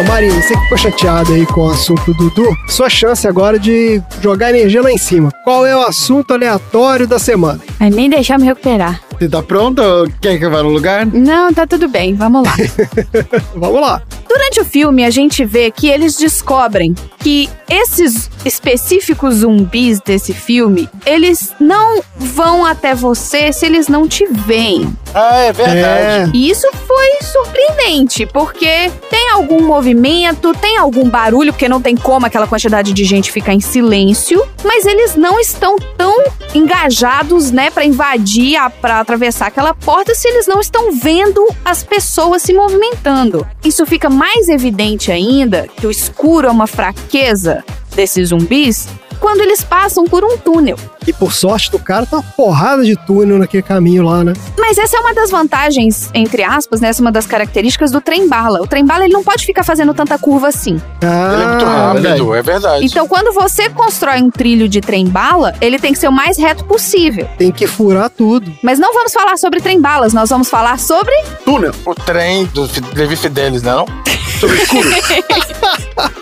Então, 0.00 0.14
Marinho, 0.14 0.32
você 0.32 0.54
que 0.54 0.62
ficou 0.62 0.78
chateado 0.78 1.34
aí 1.34 1.44
com 1.44 1.66
o 1.66 1.70
assunto 1.70 2.14
do 2.14 2.30
Dudu, 2.30 2.56
sua 2.66 2.88
chance 2.88 3.28
agora 3.28 3.58
de 3.58 4.00
jogar 4.22 4.48
energia 4.48 4.80
lá 4.80 4.90
em 4.90 4.96
cima. 4.96 5.30
Qual 5.44 5.66
é 5.66 5.76
o 5.76 5.82
assunto 5.82 6.32
aleatório 6.32 7.06
da 7.06 7.18
semana? 7.18 7.60
Vai 7.78 7.90
nem 7.90 8.08
deixar 8.08 8.38
me 8.38 8.46
recuperar. 8.46 9.02
Você 9.10 9.28
tá 9.28 9.42
pronta 9.42 9.82
ou 9.82 10.10
quer 10.18 10.38
que 10.38 10.46
eu 10.46 10.50
vá 10.50 10.62
no 10.62 10.70
lugar? 10.70 11.04
Não, 11.04 11.52
tá 11.52 11.66
tudo 11.66 11.86
bem, 11.86 12.14
vamos 12.14 12.46
lá. 12.46 12.54
Vamos 13.54 13.80
lá. 13.82 14.02
Durante 14.26 14.60
o 14.60 14.64
filme, 14.64 15.04
a 15.04 15.10
gente 15.10 15.44
vê 15.44 15.70
que 15.70 15.88
eles 15.88 16.16
descobrem 16.16 16.94
que 17.20 17.48
esses 17.68 18.30
específicos 18.44 19.36
zumbis 19.36 20.00
desse 20.00 20.32
filme, 20.32 20.88
eles 21.04 21.52
não 21.60 22.02
vão 22.16 22.64
até 22.64 22.94
você 22.94 23.52
se 23.52 23.66
eles 23.66 23.86
não 23.88 24.08
te 24.08 24.26
veem. 24.26 24.90
Ah, 25.14 25.38
é 25.40 25.52
verdade. 25.52 26.30
E 26.34 26.48
isso 26.50 26.66
foi 26.86 27.18
surpreendente, 27.22 28.24
porque 28.26 28.90
tem 29.10 29.28
algum 29.30 29.62
movimento, 29.62 30.52
tem 30.54 30.78
algum 30.78 31.08
barulho, 31.08 31.52
porque 31.52 31.68
não 31.68 31.82
tem 31.82 31.96
como 31.96 32.24
aquela 32.26 32.46
quantidade 32.46 32.92
de 32.92 33.04
gente 33.04 33.30
ficar 33.30 33.52
em 33.52 33.60
silêncio, 33.60 34.42
mas 34.64 34.86
eles 34.86 35.16
não 35.16 35.38
estão 35.38 35.76
tão 35.98 36.16
engajados, 36.54 37.50
né, 37.50 37.70
pra 37.70 37.84
invadir, 37.84 38.56
a- 38.56 38.70
pra 38.70 39.00
atravessar 39.00 39.46
aquela 39.48 39.74
porta 39.74 40.14
se 40.14 40.26
eles 40.28 40.46
não 40.46 40.60
estão 40.60 40.92
vendo 40.92 41.46
as 41.64 41.82
pessoas 41.82 42.42
se 42.42 42.52
movimentando. 42.52 43.46
Isso 43.64 43.84
fica 43.84 44.08
mais 44.08 44.48
evidente 44.48 45.10
ainda 45.12 45.68
que 45.76 45.86
o 45.86 45.90
escuro 45.90 46.46
é 46.48 46.50
uma 46.50 46.66
fraqueza 46.66 47.09
desses 47.94 48.28
zumbis 48.28 48.88
quando 49.20 49.42
eles 49.42 49.62
passam 49.62 50.06
por 50.06 50.24
um 50.24 50.36
túnel. 50.38 50.76
E 51.06 51.12
por 51.12 51.32
sorte 51.32 51.70
do 51.70 51.78
cara, 51.78 52.06
tá 52.06 52.16
uma 52.16 52.22
porrada 52.22 52.82
de 52.84 52.96
túnel 52.96 53.38
naquele 53.38 53.62
caminho 53.62 54.02
lá, 54.02 54.24
né? 54.24 54.32
Mas 54.58 54.78
essa 54.78 54.96
é 54.96 55.00
uma 55.00 55.14
das 55.14 55.30
vantagens, 55.30 56.10
entre 56.14 56.42
aspas, 56.42 56.80
né? 56.80 56.88
Essa 56.88 57.02
é 57.02 57.04
uma 57.04 57.12
das 57.12 57.26
características 57.26 57.90
do 57.90 58.00
trem-bala. 58.00 58.62
O 58.62 58.66
trem-bala 58.66 59.04
ele 59.04 59.12
não 59.12 59.22
pode 59.22 59.44
ficar 59.44 59.62
fazendo 59.62 59.92
tanta 59.92 60.18
curva 60.18 60.48
assim. 60.48 60.80
Ah, 61.02 61.32
Ele 61.34 61.42
é 61.42 61.46
muito 61.48 61.64
rápido, 61.64 62.34
é 62.34 62.42
verdade. 62.42 62.84
Então, 62.86 63.06
quando 63.06 63.32
você 63.32 63.68
constrói 63.68 64.22
um 64.22 64.30
trilho 64.30 64.68
de 64.68 64.80
trem-bala, 64.80 65.54
ele 65.60 65.78
tem 65.78 65.92
que 65.92 65.98
ser 65.98 66.08
o 66.08 66.12
mais 66.12 66.38
reto 66.38 66.64
possível. 66.64 67.28
Tem 67.36 67.50
que 67.50 67.66
furar 67.66 68.08
tudo. 68.08 68.52
Mas 68.62 68.78
não 68.78 68.94
vamos 68.94 69.12
falar 69.12 69.36
sobre 69.36 69.60
trem-balas, 69.60 70.12
nós 70.12 70.30
vamos 70.30 70.48
falar 70.48 70.78
sobre. 70.78 71.14
Túnel. 71.44 71.72
O 71.84 71.94
trem 71.94 72.46
do 72.46 72.68
Levi 72.94 73.16
Fidelis, 73.16 73.62
não? 73.62 73.84
Sobre 74.40 74.56
escuro. 74.62 74.88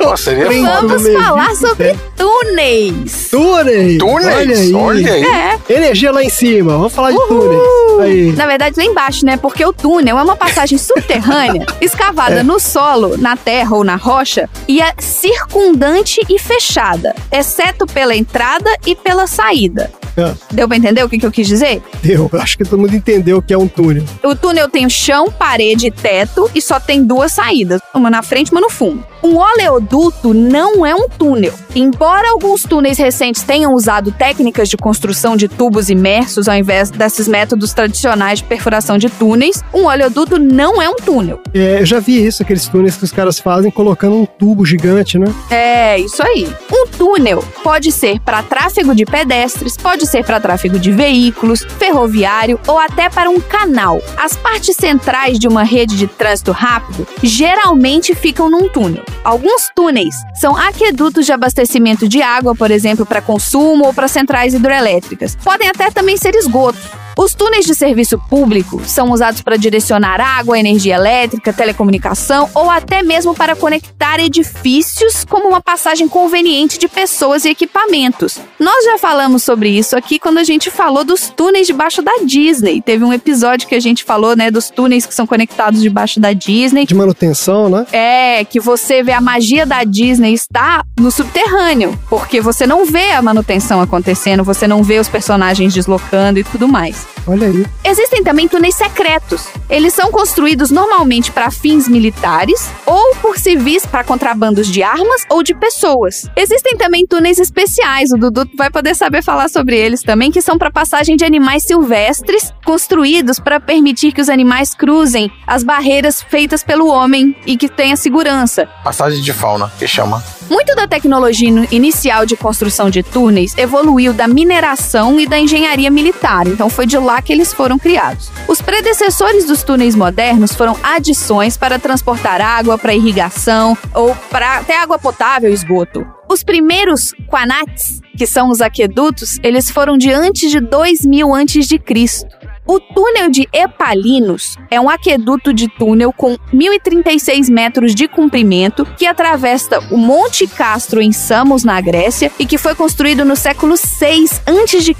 Nossa, 0.00 0.24
seria. 0.24 0.46
Vamos 0.46 1.02
Levi 1.02 1.16
falar 1.16 1.54
sobre 1.54 1.96
túneis. 2.16 3.28
Túneis! 3.30 3.98
Túneis? 3.98 4.02
Olha 4.02 4.56
aí. 4.56 4.74
Olha 4.74 5.12
aí. 5.12 5.24
É. 5.24 5.58
Energia 5.68 6.10
lá 6.10 6.24
em 6.24 6.28
cima. 6.28 6.72
Vamos 6.72 6.92
falar 6.92 7.12
de 7.12 7.28
túneis. 7.28 7.62
Aí. 8.00 8.32
Na 8.32 8.46
verdade, 8.46 8.74
lá 8.76 8.84
embaixo, 8.84 9.24
né? 9.24 9.36
Porque 9.36 9.64
o 9.64 9.72
túnel 9.72 10.18
é 10.18 10.22
uma 10.22 10.34
passagem 10.36 10.76
subterrânea, 10.78 11.64
escavada 11.80 12.42
no 12.42 12.58
solo, 12.58 13.16
na 13.16 13.36
terra 13.36 13.76
ou 13.76 13.84
na 13.84 13.94
rocha, 13.94 14.48
e 14.66 14.80
é 14.80 14.92
circundante 14.98 16.20
e 16.28 16.38
fechada, 16.38 17.14
exceto 17.30 17.86
pela 17.86 18.16
entrada 18.16 18.70
e 18.84 18.96
pela 18.96 19.26
saída. 19.28 19.92
Ah, 20.18 20.34
Deu 20.50 20.66
pra 20.66 20.76
entender 20.76 21.02
o 21.04 21.08
que, 21.08 21.18
que 21.18 21.26
eu 21.26 21.30
quis 21.30 21.46
dizer? 21.46 21.82
Deu. 22.02 22.30
Acho 22.34 22.58
que 22.58 22.64
todo 22.64 22.78
mundo 22.80 22.94
entendeu 22.94 23.38
o 23.38 23.42
que 23.42 23.54
é 23.54 23.58
um 23.58 23.68
túnel. 23.68 24.04
O 24.22 24.34
túnel 24.34 24.68
tem 24.68 24.88
chão, 24.88 25.30
parede 25.30 25.86
e 25.86 25.90
teto 25.90 26.50
e 26.54 26.60
só 26.60 26.80
tem 26.80 27.04
duas 27.04 27.32
saídas, 27.32 27.80
uma 27.94 28.10
na 28.10 28.22
frente 28.22 28.48
e 28.48 28.52
uma 28.52 28.60
no 28.60 28.70
fundo. 28.70 29.04
Um 29.22 29.36
oleoduto 29.36 30.32
não 30.32 30.86
é 30.86 30.94
um 30.94 31.08
túnel. 31.08 31.52
Embora 31.74 32.30
alguns 32.30 32.62
túneis 32.62 32.98
recentes 32.98 33.42
tenham 33.42 33.74
usado 33.74 34.12
técnicas 34.12 34.68
de 34.68 34.76
construção 34.76 35.36
de 35.36 35.48
tubos 35.48 35.88
imersos 35.90 36.48
ao 36.48 36.54
invés 36.56 36.90
desses 36.90 37.28
métodos 37.28 37.72
tradicionais 37.72 38.38
de 38.38 38.44
perfuração 38.44 38.96
de 38.98 39.08
túneis, 39.08 39.62
um 39.74 39.84
oleoduto 39.84 40.38
não 40.38 40.80
é 40.80 40.88
um 40.88 40.96
túnel. 40.96 41.40
É, 41.54 41.80
eu 41.80 41.86
já 41.86 42.00
vi 42.00 42.24
isso, 42.24 42.42
aqueles 42.42 42.66
túneis 42.66 42.96
que 42.96 43.04
os 43.04 43.12
caras 43.12 43.38
fazem 43.38 43.70
colocando 43.70 44.16
um 44.16 44.26
tubo 44.26 44.64
gigante, 44.64 45.18
né? 45.18 45.26
É, 45.50 45.98
isso 45.98 46.22
aí. 46.22 46.48
Um 46.72 46.86
túnel 46.86 47.44
pode 47.62 47.92
ser 47.92 48.20
para 48.20 48.42
tráfego 48.42 48.94
de 48.94 49.04
pedestres, 49.04 49.76
pode 49.76 50.06
ser 50.08 50.24
para 50.24 50.40
tráfego 50.40 50.78
de 50.78 50.90
veículos, 50.90 51.64
ferroviário 51.78 52.58
ou 52.66 52.78
até 52.78 53.08
para 53.08 53.30
um 53.30 53.40
canal. 53.40 54.02
As 54.16 54.36
partes 54.36 54.76
centrais 54.76 55.38
de 55.38 55.46
uma 55.46 55.62
rede 55.62 55.96
de 55.96 56.06
trânsito 56.06 56.52
rápido 56.52 57.06
geralmente 57.22 58.14
ficam 58.14 58.50
num 58.50 58.68
túnel. 58.68 59.04
Alguns 59.22 59.68
túneis 59.74 60.14
são 60.40 60.56
aquedutos 60.56 61.26
de 61.26 61.32
abastecimento 61.32 62.08
de 62.08 62.22
água, 62.22 62.54
por 62.54 62.70
exemplo, 62.70 63.06
para 63.06 63.22
consumo 63.22 63.86
ou 63.86 63.94
para 63.94 64.08
centrais 64.08 64.54
hidrelétricas. 64.54 65.36
Podem 65.36 65.68
até 65.68 65.90
também 65.90 66.16
ser 66.16 66.34
esgotos. 66.34 67.07
Os 67.18 67.34
túneis 67.34 67.66
de 67.66 67.74
serviço 67.74 68.16
público 68.16 68.80
são 68.86 69.10
usados 69.10 69.40
para 69.40 69.56
direcionar 69.56 70.20
água, 70.20 70.56
energia 70.56 70.94
elétrica, 70.94 71.52
telecomunicação 71.52 72.48
ou 72.54 72.70
até 72.70 73.02
mesmo 73.02 73.34
para 73.34 73.56
conectar 73.56 74.20
edifícios 74.20 75.24
como 75.28 75.48
uma 75.48 75.60
passagem 75.60 76.06
conveniente 76.06 76.78
de 76.78 76.86
pessoas 76.86 77.44
e 77.44 77.48
equipamentos. 77.48 78.38
Nós 78.56 78.84
já 78.84 78.98
falamos 78.98 79.42
sobre 79.42 79.68
isso 79.68 79.96
aqui 79.96 80.20
quando 80.20 80.38
a 80.38 80.44
gente 80.44 80.70
falou 80.70 81.02
dos 81.02 81.28
túneis 81.28 81.66
debaixo 81.66 82.02
da 82.02 82.18
Disney. 82.24 82.80
Teve 82.80 83.02
um 83.02 83.12
episódio 83.12 83.66
que 83.66 83.74
a 83.74 83.80
gente 83.80 84.04
falou, 84.04 84.36
né, 84.36 84.48
dos 84.48 84.70
túneis 84.70 85.04
que 85.04 85.12
são 85.12 85.26
conectados 85.26 85.82
debaixo 85.82 86.20
da 86.20 86.32
Disney. 86.32 86.86
De 86.86 86.94
manutenção, 86.94 87.68
né? 87.68 87.84
É, 87.90 88.44
que 88.44 88.60
você 88.60 89.02
vê 89.02 89.10
a 89.10 89.20
magia 89.20 89.66
da 89.66 89.82
Disney 89.82 90.34
está 90.34 90.84
no 90.96 91.10
subterrâneo, 91.10 91.98
porque 92.08 92.40
você 92.40 92.64
não 92.64 92.84
vê 92.86 93.10
a 93.10 93.20
manutenção 93.20 93.80
acontecendo, 93.80 94.44
você 94.44 94.68
não 94.68 94.84
vê 94.84 95.00
os 95.00 95.08
personagens 95.08 95.74
deslocando 95.74 96.38
e 96.38 96.44
tudo 96.44 96.68
mais. 96.68 97.07
Olha 97.26 97.46
aí. 97.46 97.66
Existem 97.84 98.22
também 98.22 98.48
túneis 98.48 98.74
secretos. 98.74 99.48
Eles 99.68 99.92
são 99.92 100.10
construídos 100.10 100.70
normalmente 100.70 101.30
para 101.30 101.50
fins 101.50 101.86
militares 101.86 102.70
ou 102.86 103.16
por 103.16 103.38
civis 103.38 103.84
para 103.84 104.02
contrabandos 104.02 104.66
de 104.66 104.82
armas 104.82 105.26
ou 105.28 105.42
de 105.42 105.54
pessoas. 105.54 106.26
Existem 106.34 106.76
também 106.76 107.06
túneis 107.06 107.38
especiais, 107.38 108.10
o 108.10 108.16
Dudu 108.16 108.48
vai 108.56 108.70
poder 108.70 108.94
saber 108.94 109.22
falar 109.22 109.48
sobre 109.48 109.76
eles 109.76 110.02
também, 110.02 110.30
que 110.30 110.40
são 110.40 110.56
para 110.56 110.70
passagem 110.70 111.16
de 111.16 111.24
animais 111.24 111.64
silvestres, 111.64 112.52
construídos 112.64 113.38
para 113.38 113.60
permitir 113.60 114.12
que 114.12 114.20
os 114.20 114.28
animais 114.28 114.74
cruzem 114.74 115.30
as 115.46 115.62
barreiras 115.62 116.22
feitas 116.22 116.64
pelo 116.64 116.88
homem 116.88 117.36
e 117.46 117.56
que 117.56 117.68
tenha 117.68 117.96
segurança. 117.96 118.66
Passagem 118.82 119.20
de 119.20 119.32
fauna, 119.32 119.70
que 119.78 119.86
chama. 119.86 120.22
Muito 120.50 120.74
da 120.74 120.86
tecnologia 120.86 121.48
inicial 121.70 122.24
de 122.24 122.34
construção 122.34 122.88
de 122.88 123.02
túneis 123.02 123.54
evoluiu 123.58 124.14
da 124.14 124.26
mineração 124.26 125.20
e 125.20 125.26
da 125.26 125.38
engenharia 125.38 125.90
militar. 125.90 126.46
Então 126.46 126.70
foi 126.70 126.86
de 126.86 126.96
lá 126.98 127.20
que 127.22 127.32
eles 127.32 127.52
foram 127.52 127.78
criados. 127.78 128.30
Os 128.46 128.60
predecessores 128.60 129.46
dos 129.46 129.62
túneis 129.62 129.94
modernos 129.94 130.54
foram 130.54 130.76
adições 130.82 131.56
para 131.56 131.78
transportar 131.78 132.40
água 132.40 132.78
para 132.78 132.94
irrigação 132.94 133.76
ou 133.94 134.14
para 134.30 134.58
até 134.58 134.78
água 134.78 134.98
potável 134.98 135.50
e 135.50 135.54
esgoto. 135.54 136.06
Os 136.30 136.42
primeiros 136.42 137.12
Quanats, 137.26 138.00
que 138.16 138.26
são 138.26 138.50
os 138.50 138.60
aquedutos, 138.60 139.38
eles 139.42 139.70
foram 139.70 139.96
de 139.96 140.12
antes 140.12 140.50
de 140.50 140.60
2000 140.60 141.34
antes 141.34 141.66
de 141.66 141.78
Cristo. 141.78 142.37
O 142.70 142.78
túnel 142.78 143.30
de 143.30 143.48
Epalinos 143.50 144.58
é 144.70 144.78
um 144.78 144.90
aqueduto 144.90 145.54
de 145.54 145.68
túnel 145.68 146.12
com 146.12 146.36
1.036 146.52 147.50
metros 147.50 147.94
de 147.94 148.06
comprimento 148.06 148.84
que 148.98 149.06
atravessa 149.06 149.78
o 149.90 149.96
Monte 149.96 150.46
Castro 150.46 151.00
em 151.00 151.10
Samos, 151.10 151.64
na 151.64 151.80
Grécia, 151.80 152.30
e 152.38 152.44
que 152.44 152.58
foi 152.58 152.74
construído 152.74 153.24
no 153.24 153.34
século 153.36 153.74
6 153.74 154.42
a.C. 154.44 154.94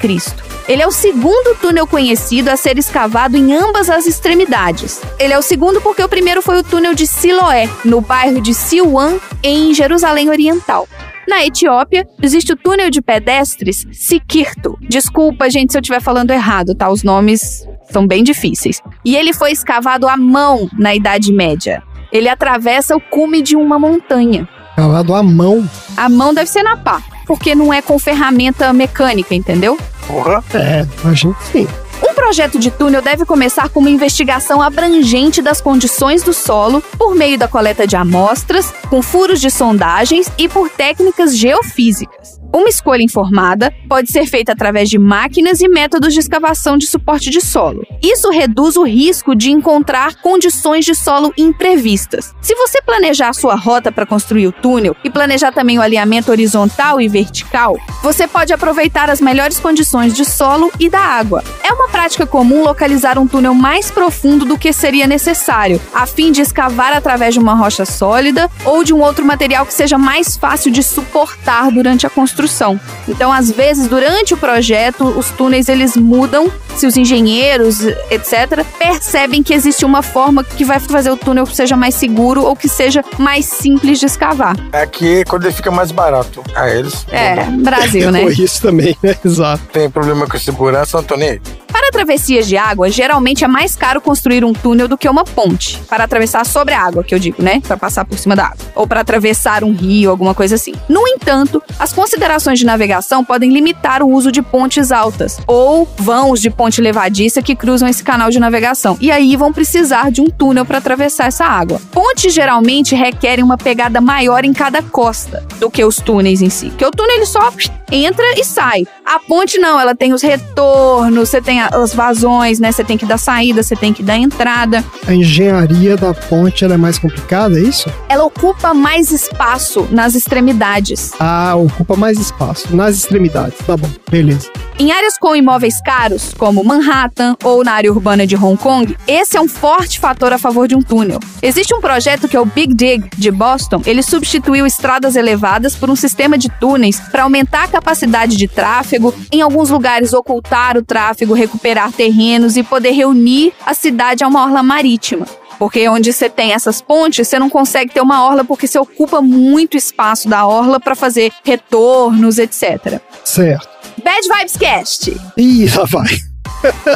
Ele 0.66 0.82
é 0.82 0.86
o 0.86 0.90
segundo 0.90 1.58
túnel 1.60 1.86
conhecido 1.86 2.48
a 2.48 2.56
ser 2.56 2.78
escavado 2.78 3.36
em 3.36 3.54
ambas 3.54 3.90
as 3.90 4.06
extremidades. 4.06 5.02
Ele 5.18 5.34
é 5.34 5.38
o 5.38 5.42
segundo 5.42 5.78
porque 5.82 6.02
o 6.02 6.08
primeiro 6.08 6.40
foi 6.40 6.56
o 6.56 6.64
túnel 6.64 6.94
de 6.94 7.06
Siloé, 7.06 7.68
no 7.84 8.00
bairro 8.00 8.40
de 8.40 8.54
Silwan, 8.54 9.18
em 9.42 9.74
Jerusalém 9.74 10.30
Oriental. 10.30 10.88
Na 11.28 11.44
Etiópia, 11.44 12.08
existe 12.22 12.54
o 12.54 12.56
túnel 12.56 12.88
de 12.88 13.02
pedestres 13.02 13.86
Sikirto. 13.92 14.78
Desculpa, 14.80 15.50
gente, 15.50 15.72
se 15.72 15.76
eu 15.76 15.82
estiver 15.82 16.00
falando 16.00 16.30
errado, 16.30 16.74
tá? 16.74 16.88
Os 16.88 17.02
nomes 17.02 17.68
são 17.90 18.06
bem 18.06 18.24
difíceis. 18.24 18.80
E 19.04 19.14
ele 19.14 19.34
foi 19.34 19.52
escavado 19.52 20.08
à 20.08 20.16
mão 20.16 20.70
na 20.78 20.94
Idade 20.94 21.30
Média. 21.30 21.82
Ele 22.10 22.30
atravessa 22.30 22.96
o 22.96 23.00
cume 23.00 23.42
de 23.42 23.54
uma 23.56 23.78
montanha. 23.78 24.48
Escavado 24.70 25.14
à 25.14 25.22
mão? 25.22 25.68
A 25.98 26.08
mão 26.08 26.32
deve 26.32 26.48
ser 26.48 26.62
na 26.62 26.78
pá, 26.78 27.02
porque 27.26 27.54
não 27.54 27.74
é 27.74 27.82
com 27.82 27.98
ferramenta 27.98 28.72
mecânica, 28.72 29.34
entendeu? 29.34 29.76
Porra. 30.06 30.42
É, 30.54 30.86
a 31.04 31.12
gente 31.12 31.36
sim. 31.44 31.68
Um 32.02 32.14
projeto 32.14 32.58
de 32.58 32.70
túnel 32.70 33.02
deve 33.02 33.24
começar 33.24 33.68
com 33.68 33.80
uma 33.80 33.90
investigação 33.90 34.62
abrangente 34.62 35.42
das 35.42 35.60
condições 35.60 36.22
do 36.22 36.32
solo 36.32 36.82
por 36.96 37.14
meio 37.14 37.38
da 37.38 37.48
coleta 37.48 37.86
de 37.86 37.96
amostras, 37.96 38.72
com 38.88 39.02
furos 39.02 39.40
de 39.40 39.50
sondagens 39.50 40.30
e 40.38 40.48
por 40.48 40.70
técnicas 40.70 41.36
geofísicas. 41.36 42.37
Uma 42.50 42.70
escolha 42.70 43.02
informada 43.02 43.74
pode 43.86 44.10
ser 44.10 44.24
feita 44.24 44.52
através 44.52 44.88
de 44.88 44.98
máquinas 44.98 45.60
e 45.60 45.68
métodos 45.68 46.14
de 46.14 46.20
escavação 46.20 46.78
de 46.78 46.86
suporte 46.86 47.28
de 47.28 47.42
solo. 47.42 47.86
Isso 48.02 48.30
reduz 48.30 48.76
o 48.76 48.84
risco 48.84 49.34
de 49.36 49.50
encontrar 49.50 50.14
condições 50.22 50.84
de 50.86 50.94
solo 50.94 51.30
imprevistas. 51.36 52.34
Se 52.40 52.54
você 52.54 52.80
planejar 52.80 53.28
a 53.28 53.34
sua 53.34 53.54
rota 53.54 53.92
para 53.92 54.06
construir 54.06 54.46
o 54.46 54.52
túnel 54.52 54.96
e 55.04 55.10
planejar 55.10 55.52
também 55.52 55.78
o 55.78 55.82
alinhamento 55.82 56.30
horizontal 56.30 56.98
e 57.02 57.06
vertical, 57.06 57.76
você 58.02 58.26
pode 58.26 58.52
aproveitar 58.52 59.10
as 59.10 59.20
melhores 59.20 59.60
condições 59.60 60.14
de 60.14 60.24
solo 60.24 60.72
e 60.80 60.88
da 60.88 61.00
água. 61.00 61.44
É 61.62 61.70
uma 61.70 61.88
prática 61.88 62.26
comum 62.26 62.62
localizar 62.62 63.18
um 63.18 63.26
túnel 63.26 63.54
mais 63.54 63.90
profundo 63.90 64.46
do 64.46 64.56
que 64.56 64.72
seria 64.72 65.06
necessário, 65.06 65.80
a 65.92 66.06
fim 66.06 66.32
de 66.32 66.40
escavar 66.40 66.94
através 66.94 67.34
de 67.34 67.40
uma 67.40 67.54
rocha 67.54 67.84
sólida 67.84 68.50
ou 68.64 68.82
de 68.82 68.94
um 68.94 69.02
outro 69.02 69.24
material 69.24 69.66
que 69.66 69.74
seja 69.74 69.98
mais 69.98 70.34
fácil 70.34 70.70
de 70.70 70.82
suportar 70.82 71.70
durante 71.70 72.06
a 72.06 72.10
construção 72.10 72.37
construção. 72.38 72.80
Então, 73.08 73.32
às 73.32 73.50
vezes, 73.50 73.88
durante 73.88 74.32
o 74.32 74.36
projeto, 74.36 75.04
os 75.04 75.30
túneis 75.30 75.68
eles 75.68 75.96
mudam 75.96 76.50
se 76.76 76.86
os 76.86 76.96
engenheiros, 76.96 77.80
etc., 78.10 78.64
percebem 78.78 79.42
que 79.42 79.52
existe 79.52 79.84
uma 79.84 80.00
forma 80.00 80.44
que 80.44 80.64
vai 80.64 80.78
fazer 80.78 81.10
o 81.10 81.16
túnel 81.16 81.44
seja 81.46 81.76
mais 81.76 81.96
seguro 81.96 82.44
ou 82.44 82.54
que 82.54 82.68
seja 82.68 83.04
mais 83.18 83.46
simples 83.46 83.98
de 83.98 84.06
escavar. 84.06 84.56
Aqui, 84.72 85.24
quando 85.24 85.44
ele 85.44 85.54
fica 85.54 85.72
mais 85.72 85.90
barato. 85.90 86.44
A 86.54 86.70
eles. 86.70 87.04
É, 87.10 87.44
Brasil, 87.44 88.10
né? 88.12 88.24
Isso 88.26 88.62
também, 88.62 88.96
né? 89.02 89.16
Exato. 89.24 89.62
Tem 89.72 89.90
problema 89.90 90.26
com 90.26 90.38
segurança, 90.38 90.98
Antônio? 90.98 91.40
Para 91.66 91.90
travessias 91.90 92.46
de 92.46 92.56
água, 92.56 92.90
geralmente 92.90 93.44
é 93.44 93.48
mais 93.48 93.74
caro 93.74 94.00
construir 94.00 94.44
um 94.44 94.52
túnel 94.52 94.86
do 94.86 94.96
que 94.96 95.08
uma 95.08 95.24
ponte. 95.24 95.78
Para 95.88 96.04
atravessar 96.04 96.44
sobre 96.46 96.74
a 96.74 96.82
água, 96.82 97.02
que 97.02 97.14
eu 97.14 97.18
digo, 97.18 97.42
né? 97.42 97.60
Para 97.66 97.76
passar 97.76 98.04
por 98.04 98.18
cima 98.18 98.36
da 98.36 98.46
água. 98.46 98.58
Ou 98.74 98.86
para 98.86 99.00
atravessar 99.00 99.64
um 99.64 99.72
rio, 99.72 100.10
alguma 100.10 100.34
coisa 100.34 100.54
assim. 100.54 100.74
No 100.88 101.06
entanto, 101.08 101.62
as 101.78 101.92
considerações 101.92 102.27
de 102.54 102.66
navegação 102.66 103.24
podem 103.24 103.50
limitar 103.50 104.02
o 104.02 104.10
uso 104.10 104.30
de 104.30 104.42
pontes 104.42 104.92
altas 104.92 105.38
ou 105.46 105.88
vãos 105.96 106.40
de 106.40 106.50
ponte 106.50 106.80
levadiça 106.80 107.40
que 107.40 107.56
cruzam 107.56 107.88
esse 107.88 108.04
canal 108.04 108.30
de 108.30 108.38
navegação. 108.38 108.98
E 109.00 109.10
aí 109.10 109.34
vão 109.34 109.50
precisar 109.50 110.10
de 110.10 110.20
um 110.20 110.26
túnel 110.26 110.64
para 110.64 110.76
atravessar 110.76 111.26
essa 111.26 111.46
água. 111.46 111.80
Pontes 111.90 112.34
geralmente 112.34 112.94
requerem 112.94 113.42
uma 113.42 113.56
pegada 113.56 114.00
maior 114.00 114.44
em 114.44 114.52
cada 114.52 114.82
costa 114.82 115.42
do 115.58 115.70
que 115.70 115.82
os 115.82 115.96
túneis 115.96 116.42
em 116.42 116.50
si. 116.50 116.68
Porque 116.68 116.84
o 116.84 116.90
túnel 116.90 117.16
ele 117.16 117.26
só 117.26 117.50
entra 117.90 118.24
e 118.36 118.44
sai. 118.44 118.86
A 119.04 119.18
ponte 119.18 119.58
não, 119.58 119.80
ela 119.80 119.94
tem 119.94 120.12
os 120.12 120.20
retornos, 120.20 121.30
você 121.30 121.40
tem 121.40 121.62
as 121.62 121.94
vazões, 121.94 122.60
né? 122.60 122.70
Você 122.70 122.84
tem 122.84 122.98
que 122.98 123.06
dar 123.06 123.18
saída, 123.18 123.62
você 123.62 123.74
tem 123.74 123.92
que 123.92 124.02
dar 124.02 124.18
entrada. 124.18 124.84
A 125.06 125.14
engenharia 125.14 125.96
da 125.96 126.12
ponte 126.12 126.64
é 126.64 126.76
mais 126.76 126.98
complicada, 126.98 127.58
é 127.58 127.62
isso? 127.62 127.90
Ela 128.08 128.24
ocupa 128.24 128.74
mais 128.74 129.10
espaço 129.10 129.88
nas 129.90 130.14
extremidades. 130.14 131.12
Ah, 131.18 131.54
ocupa 131.56 131.96
mais 131.96 132.17
espaço 132.20 132.74
nas 132.74 132.96
extremidades. 132.96 133.58
Tá 133.66 133.76
bom, 133.76 133.88
beleza. 134.10 134.50
Em 134.78 134.92
áreas 134.92 135.18
com 135.18 135.34
imóveis 135.34 135.80
caros, 135.82 136.32
como 136.34 136.62
Manhattan 136.62 137.36
ou 137.42 137.64
na 137.64 137.72
área 137.72 137.90
urbana 137.90 138.26
de 138.26 138.36
Hong 138.36 138.56
Kong, 138.56 138.96
esse 139.08 139.36
é 139.36 139.40
um 139.40 139.48
forte 139.48 139.98
fator 139.98 140.32
a 140.32 140.38
favor 140.38 140.68
de 140.68 140.76
um 140.76 140.82
túnel. 140.82 141.18
Existe 141.42 141.74
um 141.74 141.80
projeto 141.80 142.28
que 142.28 142.36
é 142.36 142.40
o 142.40 142.44
Big 142.46 142.74
Dig 142.74 143.10
de 143.16 143.30
Boston. 143.30 143.82
Ele 143.84 144.02
substituiu 144.02 144.66
estradas 144.66 145.16
elevadas 145.16 145.74
por 145.74 145.90
um 145.90 145.96
sistema 145.96 146.38
de 146.38 146.48
túneis 146.48 147.00
para 147.00 147.24
aumentar 147.24 147.64
a 147.64 147.68
capacidade 147.68 148.36
de 148.36 148.46
tráfego, 148.46 149.12
em 149.32 149.42
alguns 149.42 149.70
lugares 149.70 150.12
ocultar 150.12 150.76
o 150.76 150.84
tráfego, 150.84 151.34
recuperar 151.34 151.92
terrenos 151.92 152.56
e 152.56 152.62
poder 152.62 152.92
reunir 152.92 153.52
a 153.66 153.74
cidade 153.74 154.22
a 154.22 154.28
uma 154.28 154.44
orla 154.44 154.62
marítima. 154.62 155.26
Porque 155.58 155.88
onde 155.88 156.12
você 156.12 156.30
tem 156.30 156.52
essas 156.52 156.80
pontes, 156.80 157.26
você 157.26 157.38
não 157.38 157.50
consegue 157.50 157.92
ter 157.92 158.00
uma 158.00 158.24
orla 158.24 158.44
porque 158.44 158.66
você 158.66 158.78
ocupa 158.78 159.20
muito 159.20 159.76
espaço 159.76 160.28
da 160.28 160.46
orla 160.46 160.78
para 160.78 160.94
fazer 160.94 161.32
retornos, 161.44 162.38
etc. 162.38 163.00
Certo. 163.24 163.68
Bad 164.02 164.28
Vibes 164.28 164.56
Cast. 164.56 165.20
Ih, 165.36 165.68
lá 165.76 165.84
vai. 165.84 166.28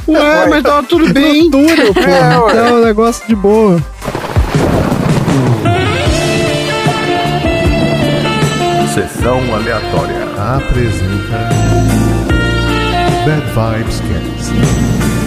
Ué, 0.08 0.46
mas 0.48 0.62
tava 0.62 0.82
tudo 0.84 1.12
bem. 1.12 1.50
Túnel, 1.50 1.92
pô. 1.92 2.00
É. 2.00 2.56
É 2.56 2.72
um 2.72 2.84
negócio 2.84 3.26
de 3.26 3.34
boa. 3.34 3.82
Sessão 8.94 9.38
aleatória 9.54 10.22
apresenta 10.36 11.48
Bad 13.24 13.46
Vibes 13.54 14.00
Cast. 14.00 15.21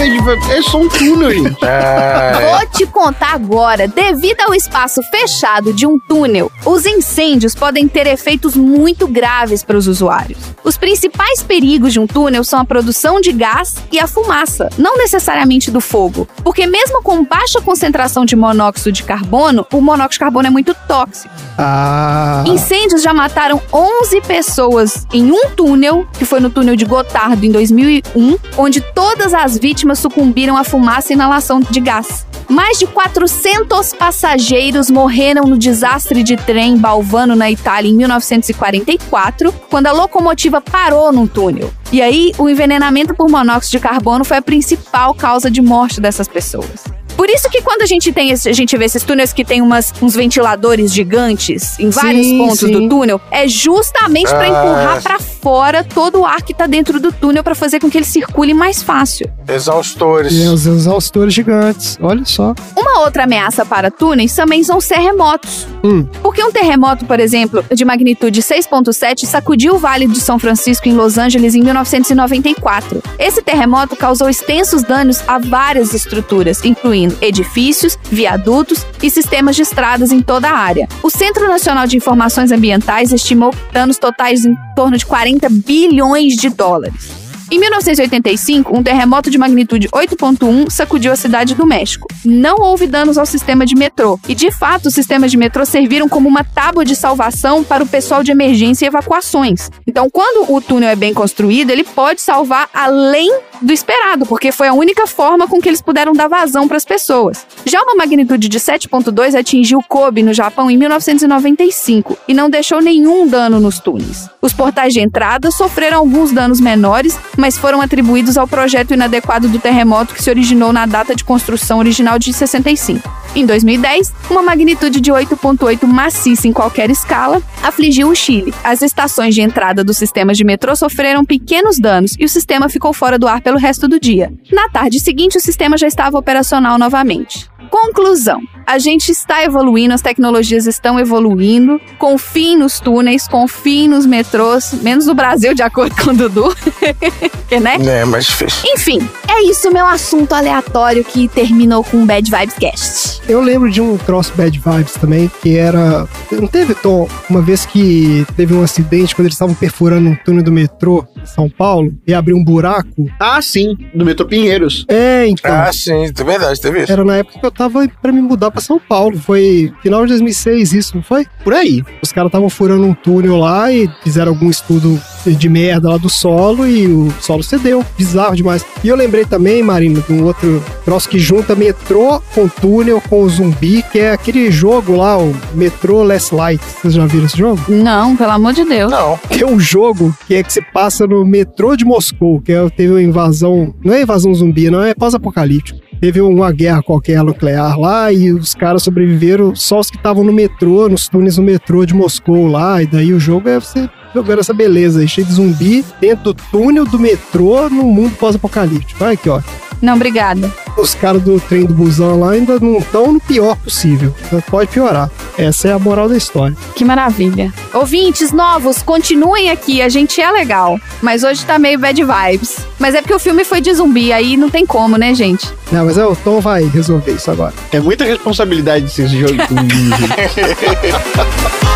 É 0.00 0.62
só 0.62 0.80
um 0.80 0.88
túnel, 0.88 1.30
gente. 1.32 1.58
É, 1.68 2.56
Vou 2.56 2.66
te 2.70 2.86
contar 2.86 3.34
agora. 3.34 3.88
Devido 3.88 4.40
ao 4.40 4.54
espaço 4.54 5.02
fechado 5.10 5.72
de 5.72 5.86
um 5.86 5.98
túnel, 5.98 6.50
os 6.64 6.86
incêndios 6.86 7.54
podem 7.54 7.88
ter 7.88 8.06
efeitos 8.06 8.54
muito 8.56 9.08
graves 9.08 9.62
para 9.64 9.76
os 9.76 9.86
usuários. 9.86 10.38
Os 10.62 10.76
principais 10.76 11.42
perigos 11.42 11.92
de 11.92 12.00
um 12.00 12.06
túnel 12.06 12.44
são 12.44 12.60
a 12.60 12.64
produção 12.64 13.20
de 13.20 13.32
gás 13.32 13.76
e 13.90 13.98
a 13.98 14.06
fumaça, 14.06 14.68
não 14.78 14.96
necessariamente 14.96 15.70
do 15.70 15.80
fogo, 15.80 16.28
porque 16.44 16.66
mesmo 16.66 17.02
com 17.02 17.24
baixa 17.24 17.60
concentração 17.60 18.24
de 18.24 18.36
monóxido 18.36 18.92
de 18.92 19.02
carbono, 19.02 19.66
o 19.72 19.80
monóxido 19.80 20.12
de 20.12 20.18
carbono 20.20 20.46
é 20.46 20.50
muito 20.50 20.74
tóxico. 20.86 21.34
Ah. 21.56 22.44
Incêndios 22.46 23.02
já 23.02 23.12
mataram 23.14 23.60
11 23.72 24.20
pessoas 24.22 25.06
em 25.12 25.30
um 25.30 25.50
túnel, 25.56 26.06
que 26.18 26.24
foi 26.24 26.38
no 26.40 26.50
túnel 26.50 26.76
de 26.76 26.84
Gotardo 26.84 27.44
em 27.44 27.50
2001, 27.50 28.36
onde 28.56 28.80
todas 28.80 29.32
as 29.34 29.56
vítimas 29.58 29.87
sucumbiram 29.94 30.56
à 30.56 30.64
fumaça 30.64 31.12
e 31.12 31.14
inalação 31.14 31.60
de 31.60 31.80
gás. 31.80 32.26
Mais 32.48 32.78
de 32.78 32.86
400 32.86 33.92
passageiros 33.92 34.90
morreram 34.90 35.42
no 35.44 35.58
desastre 35.58 36.22
de 36.22 36.36
trem 36.36 36.76
Balvano 36.78 37.36
na 37.36 37.50
Itália 37.50 37.90
em 37.90 37.94
1944, 37.94 39.52
quando 39.70 39.86
a 39.86 39.92
locomotiva 39.92 40.60
parou 40.60 41.12
num 41.12 41.26
túnel. 41.26 41.70
E 41.92 42.00
aí, 42.02 42.32
o 42.38 42.48
envenenamento 42.48 43.14
por 43.14 43.28
monóxido 43.28 43.72
de 43.72 43.80
carbono 43.80 44.24
foi 44.24 44.38
a 44.38 44.42
principal 44.42 45.14
causa 45.14 45.50
de 45.50 45.60
morte 45.60 46.00
dessas 46.00 46.26
pessoas. 46.28 46.84
Por 47.16 47.28
isso 47.28 47.50
que 47.50 47.60
quando 47.62 47.82
a 47.82 47.86
gente 47.86 48.12
tem 48.12 48.30
esse- 48.30 48.48
a 48.48 48.52
gente 48.52 48.76
vê 48.76 48.84
esses 48.84 49.02
túneis 49.02 49.32
que 49.32 49.44
tem 49.44 49.60
umas, 49.60 49.92
uns 50.00 50.14
ventiladores 50.14 50.92
gigantes 50.94 51.76
em 51.80 51.90
vários 51.90 52.24
Sim, 52.26 52.38
pontos 52.38 52.60
sim. 52.60 52.70
do 52.70 52.88
túnel, 52.88 53.20
é 53.32 53.48
justamente 53.48 54.28
para 54.28 54.42
Ah. 54.42 54.46
empurrar 54.48 55.02
para 55.02 55.18
fora 55.40 55.84
todo 55.84 56.20
o 56.20 56.26
ar 56.26 56.42
que 56.42 56.54
tá 56.54 56.66
dentro 56.66 57.00
do 57.00 57.12
túnel 57.12 57.42
para 57.42 57.54
fazer 57.54 57.80
com 57.80 57.90
que 57.90 57.98
ele 57.98 58.04
circule 58.04 58.54
mais 58.54 58.82
fácil. 58.82 59.30
exaustores. 59.48 60.32
E 60.32 60.46
os 60.48 60.66
exaustores 60.66 61.32
gigantes. 61.32 61.98
Olha 62.00 62.24
só. 62.24 62.54
Uma 62.76 63.00
outra 63.00 63.24
ameaça 63.24 63.64
para 63.64 63.90
túneis 63.90 64.34
também 64.34 64.62
são 64.62 64.78
os 64.78 64.86
terremotos. 64.86 65.66
Hum. 65.84 66.06
Porque 66.22 66.42
um 66.42 66.50
terremoto, 66.50 67.04
por 67.04 67.20
exemplo, 67.20 67.64
de 67.72 67.84
magnitude 67.84 68.42
6.7 68.42 69.24
sacudiu 69.24 69.74
o 69.74 69.78
Vale 69.78 70.06
de 70.06 70.20
São 70.20 70.38
Francisco 70.38 70.88
em 70.88 70.92
Los 70.92 71.16
Angeles 71.18 71.54
em 71.54 71.62
1994. 71.62 73.02
Esse 73.18 73.42
terremoto 73.42 73.96
causou 73.96 74.28
extensos 74.28 74.82
danos 74.82 75.22
a 75.26 75.38
várias 75.38 75.94
estruturas, 75.94 76.64
incluindo 76.64 77.16
edifícios, 77.20 77.98
viadutos 78.10 78.84
e 79.02 79.10
sistemas 79.10 79.56
de 79.56 79.62
estradas 79.62 80.10
em 80.10 80.20
toda 80.20 80.48
a 80.48 80.56
área. 80.56 80.88
O 81.02 81.10
Centro 81.10 81.46
Nacional 81.48 81.86
de 81.86 81.96
Informações 81.96 82.50
Ambientais 82.50 83.12
estimou 83.12 83.54
danos 83.72 83.98
totais 83.98 84.44
em 84.44 84.54
torno 84.74 84.96
de 84.96 85.06
40 85.06 85.27
bilhões 85.50 86.36
de 86.36 86.48
dólares. 86.48 87.17
Em 87.50 87.58
1985, 87.58 88.76
um 88.76 88.82
terremoto 88.82 89.30
de 89.30 89.38
magnitude 89.38 89.88
8.1 89.88 90.68
sacudiu 90.68 91.10
a 91.10 91.16
cidade 91.16 91.54
do 91.54 91.66
México. 91.66 92.06
Não 92.22 92.58
houve 92.60 92.86
danos 92.86 93.16
ao 93.16 93.24
sistema 93.24 93.64
de 93.64 93.74
metrô, 93.74 94.20
e 94.28 94.34
de 94.34 94.50
fato 94.50 94.86
os 94.86 94.94
sistemas 94.94 95.30
de 95.30 95.38
metrô 95.38 95.64
serviram 95.64 96.10
como 96.10 96.28
uma 96.28 96.44
tábua 96.44 96.84
de 96.84 96.94
salvação 96.94 97.64
para 97.64 97.82
o 97.82 97.86
pessoal 97.86 98.22
de 98.22 98.30
emergência 98.30 98.84
e 98.84 98.88
evacuações. 98.88 99.70
Então, 99.86 100.10
quando 100.10 100.52
o 100.52 100.60
túnel 100.60 100.90
é 100.90 100.96
bem 100.96 101.14
construído, 101.14 101.70
ele 101.70 101.84
pode 101.84 102.20
salvar 102.20 102.68
além 102.74 103.32
do 103.62 103.72
esperado, 103.72 104.26
porque 104.26 104.52
foi 104.52 104.68
a 104.68 104.72
única 104.72 105.06
forma 105.06 105.48
com 105.48 105.60
que 105.60 105.68
eles 105.68 105.82
puderam 105.82 106.12
dar 106.12 106.28
vazão 106.28 106.68
para 106.68 106.76
as 106.76 106.84
pessoas. 106.84 107.46
Já 107.64 107.82
uma 107.82 107.94
magnitude 107.94 108.48
de 108.48 108.60
7.2 108.60 109.34
atingiu 109.34 109.82
Kobe, 109.88 110.22
no 110.22 110.32
Japão, 110.32 110.70
em 110.70 110.76
1995 110.76 112.16
e 112.28 112.34
não 112.34 112.48
deixou 112.48 112.80
nenhum 112.80 113.26
dano 113.26 113.58
nos 113.58 113.78
túneis. 113.78 114.28
Os 114.40 114.52
portais 114.52 114.92
de 114.92 115.00
entrada 115.00 115.50
sofreram 115.50 115.98
alguns 115.98 116.32
danos 116.32 116.60
menores, 116.60 117.18
mas 117.38 117.56
foram 117.56 117.80
atribuídos 117.80 118.36
ao 118.36 118.48
projeto 118.48 118.92
inadequado 118.92 119.48
do 119.48 119.60
terremoto 119.60 120.12
que 120.12 120.22
se 120.22 120.28
originou 120.28 120.72
na 120.72 120.84
data 120.84 121.14
de 121.14 121.22
construção 121.22 121.78
original 121.78 122.18
de 122.18 122.32
65. 122.32 123.08
Em 123.34 123.46
2010, 123.46 124.12
uma 124.28 124.42
magnitude 124.42 125.00
de 125.00 125.12
8.8 125.12 125.86
maciça 125.86 126.48
em 126.48 126.52
qualquer 126.52 126.90
escala 126.90 127.40
afligiu 127.62 128.08
o 128.08 128.14
Chile. 128.14 128.52
As 128.64 128.82
estações 128.82 129.34
de 129.34 129.40
entrada 129.40 129.84
dos 129.84 129.96
sistemas 129.96 130.36
de 130.36 130.44
metrô 130.44 130.74
sofreram 130.74 131.24
pequenos 131.24 131.78
danos 131.78 132.16
e 132.18 132.24
o 132.24 132.28
sistema 132.28 132.68
ficou 132.68 132.92
fora 132.92 133.18
do 133.18 133.28
ar 133.28 133.40
pelo 133.40 133.58
resto 133.58 133.86
do 133.86 134.00
dia. 134.00 134.32
Na 134.50 134.68
tarde 134.68 134.98
seguinte, 134.98 135.38
o 135.38 135.40
sistema 135.40 135.78
já 135.78 135.86
estava 135.86 136.18
operacional 136.18 136.78
novamente. 136.78 137.48
Conclusão: 137.70 138.40
a 138.66 138.78
gente 138.78 139.10
está 139.10 139.44
evoluindo, 139.44 139.94
as 139.94 140.02
tecnologias 140.02 140.66
estão 140.66 140.98
evoluindo. 140.98 141.80
Confie 141.98 142.56
nos 142.56 142.80
túneis, 142.80 143.28
confie 143.28 143.86
nos 143.86 144.06
metrôs, 144.06 144.72
menos 144.82 145.06
no 145.06 145.14
Brasil, 145.14 145.54
de 145.54 145.62
acordo 145.62 145.94
com 146.02 146.10
o 146.10 146.14
Dudu. 146.14 146.54
né? 147.60 147.76
É, 148.00 148.04
mais 148.04 148.26
difícil. 148.26 148.60
Enfim, 148.72 149.08
é 149.28 149.42
isso 149.42 149.70
meu 149.72 149.86
assunto 149.86 150.32
aleatório 150.32 151.04
que 151.04 151.28
terminou 151.28 151.82
com 151.82 152.02
o 152.02 152.06
Bad 152.06 152.30
Vibes 152.30 152.54
Cast. 152.54 153.22
Eu 153.28 153.40
lembro 153.40 153.70
de 153.70 153.80
um 153.80 153.96
troço 153.96 154.32
Bad 154.36 154.58
Vibes 154.58 154.94
também, 154.94 155.30
que 155.42 155.56
era. 155.56 156.06
Não 156.30 156.46
teve, 156.46 156.74
Tom, 156.74 157.08
uma 157.28 157.40
vez 157.40 157.64
que 157.66 158.26
teve 158.36 158.54
um 158.54 158.62
acidente 158.62 159.14
quando 159.14 159.26
eles 159.26 159.34
estavam 159.34 159.54
perfurando 159.54 160.08
um 160.08 160.16
túnel 160.16 160.42
do 160.42 160.52
metrô 160.52 161.06
São 161.24 161.48
Paulo 161.48 161.92
e 162.06 162.14
abriu 162.14 162.36
um 162.36 162.44
buraco? 162.44 163.08
Ah, 163.18 163.40
sim, 163.40 163.76
do 163.94 164.04
metrô 164.04 164.26
Pinheiros. 164.26 164.84
É, 164.88 165.26
então. 165.26 165.52
Ah, 165.52 165.72
sim, 165.72 166.06
é 166.06 166.24
verdade, 166.24 166.60
teve 166.60 166.82
isso. 166.82 166.92
Era 166.92 167.04
na 167.04 167.16
época 167.16 167.38
que 167.38 167.46
eu 167.46 167.50
tava 167.50 167.86
pra 168.00 168.12
me 168.12 168.20
mudar 168.20 168.50
pra 168.50 168.60
São 168.60 168.78
Paulo. 168.78 169.18
Foi 169.18 169.72
final 169.82 170.02
de 170.02 170.08
2006, 170.08 170.72
isso, 170.72 170.96
não 170.96 171.02
foi? 171.02 171.26
Por 171.44 171.52
aí. 171.52 171.82
Os 172.02 172.12
caras 172.12 172.28
estavam 172.28 172.48
furando 172.48 172.84
um 172.84 172.94
túnel 172.94 173.36
lá 173.36 173.72
e 173.72 173.88
fizeram 174.02 174.32
algum 174.32 174.50
estudo 174.50 175.00
de 175.26 175.48
merda 175.48 175.90
lá 175.90 175.96
do 175.96 176.08
solo 176.08 176.66
e 176.66 176.86
o 176.86 177.12
solo 177.20 177.42
cedeu. 177.42 177.84
Bizarro 177.96 178.36
demais. 178.36 178.64
E 178.82 178.88
eu 178.88 178.96
lembrei 178.96 179.24
também, 179.24 179.62
Marina, 179.62 180.00
de 180.00 180.12
um 180.12 180.24
outro 180.24 180.62
troço 180.84 181.08
que 181.08 181.18
junta 181.18 181.54
metrô 181.54 182.20
com 182.34 182.48
túnel 182.48 183.02
com 183.08 183.22
o 183.22 183.28
zumbi, 183.28 183.82
que 183.90 183.98
é 183.98 184.12
aquele 184.12 184.50
jogo 184.50 184.96
lá, 184.96 185.18
o 185.18 185.34
Metrô 185.54 186.02
Last 186.02 186.34
Light. 186.34 186.62
Vocês 186.62 186.94
já 186.94 187.06
viram 187.06 187.26
esse 187.26 187.36
jogo? 187.36 187.60
Não, 187.68 188.16
pelo 188.16 188.30
amor 188.32 188.52
de 188.52 188.64
Deus. 188.64 188.90
Não. 188.90 189.18
Que 189.28 189.42
é 189.42 189.46
um 189.46 189.58
jogo 189.58 190.16
que 190.26 190.34
é 190.34 190.42
que 190.42 190.52
se 190.52 190.60
passa 190.60 191.06
no 191.08 191.24
metrô 191.24 191.74
de 191.76 191.84
Moscou, 191.84 192.40
que 192.40 192.52
é, 192.52 192.68
teve 192.70 192.92
uma 192.92 193.02
invasão. 193.02 193.74
Não 193.84 193.94
é 193.94 194.02
invasão 194.02 194.34
zumbi, 194.34 194.70
não, 194.70 194.82
é 194.82 194.94
pós-apocalíptico. 194.94 195.80
Teve 196.00 196.20
uma 196.20 196.52
guerra 196.52 196.82
qualquer 196.82 197.24
nuclear 197.24 197.78
lá 197.78 198.12
e 198.12 198.32
os 198.32 198.54
caras 198.54 198.84
sobreviveram 198.84 199.54
só 199.56 199.80
os 199.80 199.90
que 199.90 199.96
estavam 199.96 200.22
no 200.22 200.32
metrô, 200.32 200.88
nos 200.88 201.08
túneis 201.08 201.38
no 201.38 201.42
metrô 201.42 201.84
de 201.84 201.92
Moscou 201.92 202.46
lá. 202.46 202.80
E 202.82 202.86
daí 202.86 203.12
o 203.12 203.18
jogo 203.18 203.48
é 203.48 203.58
você 203.58 203.90
jogando 204.14 204.38
essa 204.38 204.54
beleza 204.54 205.00
aí, 205.00 205.08
cheio 205.08 205.26
de 205.26 205.32
zumbi 205.32 205.84
dentro 206.00 206.24
do 206.24 206.34
túnel 206.34 206.84
do 206.84 206.98
metrô 206.98 207.68
no 207.68 207.82
mundo 207.84 208.14
pós-apocalíptico. 208.16 209.02
Olha 209.02 209.14
aqui, 209.14 209.28
ó. 209.28 209.40
Não, 209.80 209.94
obrigada. 209.94 210.52
Os 210.76 210.94
caras 210.94 211.22
do 211.22 211.40
trem 211.40 211.64
do 211.64 211.74
busão 211.74 212.20
lá 212.20 212.32
ainda 212.32 212.58
não 212.60 212.78
estão 212.78 213.12
no 213.12 213.20
pior 213.20 213.56
possível. 213.56 214.14
Pode 214.48 214.70
piorar. 214.70 215.10
Essa 215.36 215.68
é 215.68 215.72
a 215.72 215.78
moral 215.78 216.08
da 216.08 216.16
história. 216.16 216.56
Que 216.74 216.84
maravilha. 216.84 217.52
Ouvintes 217.72 218.32
novos, 218.32 218.82
continuem 218.82 219.50
aqui, 219.50 219.82
a 219.82 219.88
gente 219.88 220.20
é 220.20 220.30
legal. 220.30 220.78
Mas 221.02 221.22
hoje 221.22 221.44
tá 221.44 221.58
meio 221.58 221.78
bad 221.78 222.02
vibes. 222.02 222.58
Mas 222.78 222.94
é 222.94 223.00
porque 223.00 223.14
o 223.14 223.18
filme 223.18 223.44
foi 223.44 223.60
de 223.60 223.72
zumbi, 223.74 224.12
aí 224.12 224.36
não 224.36 224.50
tem 224.50 224.66
como, 224.66 224.96
né, 224.96 225.14
gente? 225.14 225.48
Não, 225.70 225.84
mas 225.84 225.98
é, 225.98 226.04
o 226.04 226.16
Tom 226.16 226.40
vai 226.40 226.64
resolver 226.64 227.12
isso 227.12 227.30
agora. 227.30 227.54
É 227.72 227.80
muita 227.80 228.04
responsabilidade 228.04 228.86
esse 228.86 229.06
jogo 229.06 229.34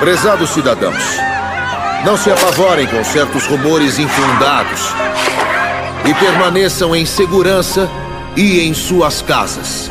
Prezados 0.00 0.48
cidadãos, 0.48 1.04
não 2.06 2.16
se 2.16 2.30
apavorem 2.30 2.86
com 2.86 3.04
certos 3.04 3.44
rumores 3.44 3.98
infundados 3.98 4.94
e 6.08 6.14
permaneçam 6.14 6.96
em 6.96 7.04
segurança 7.04 7.86
e 8.34 8.60
em 8.60 8.72
suas 8.72 9.20
casas. 9.20 9.90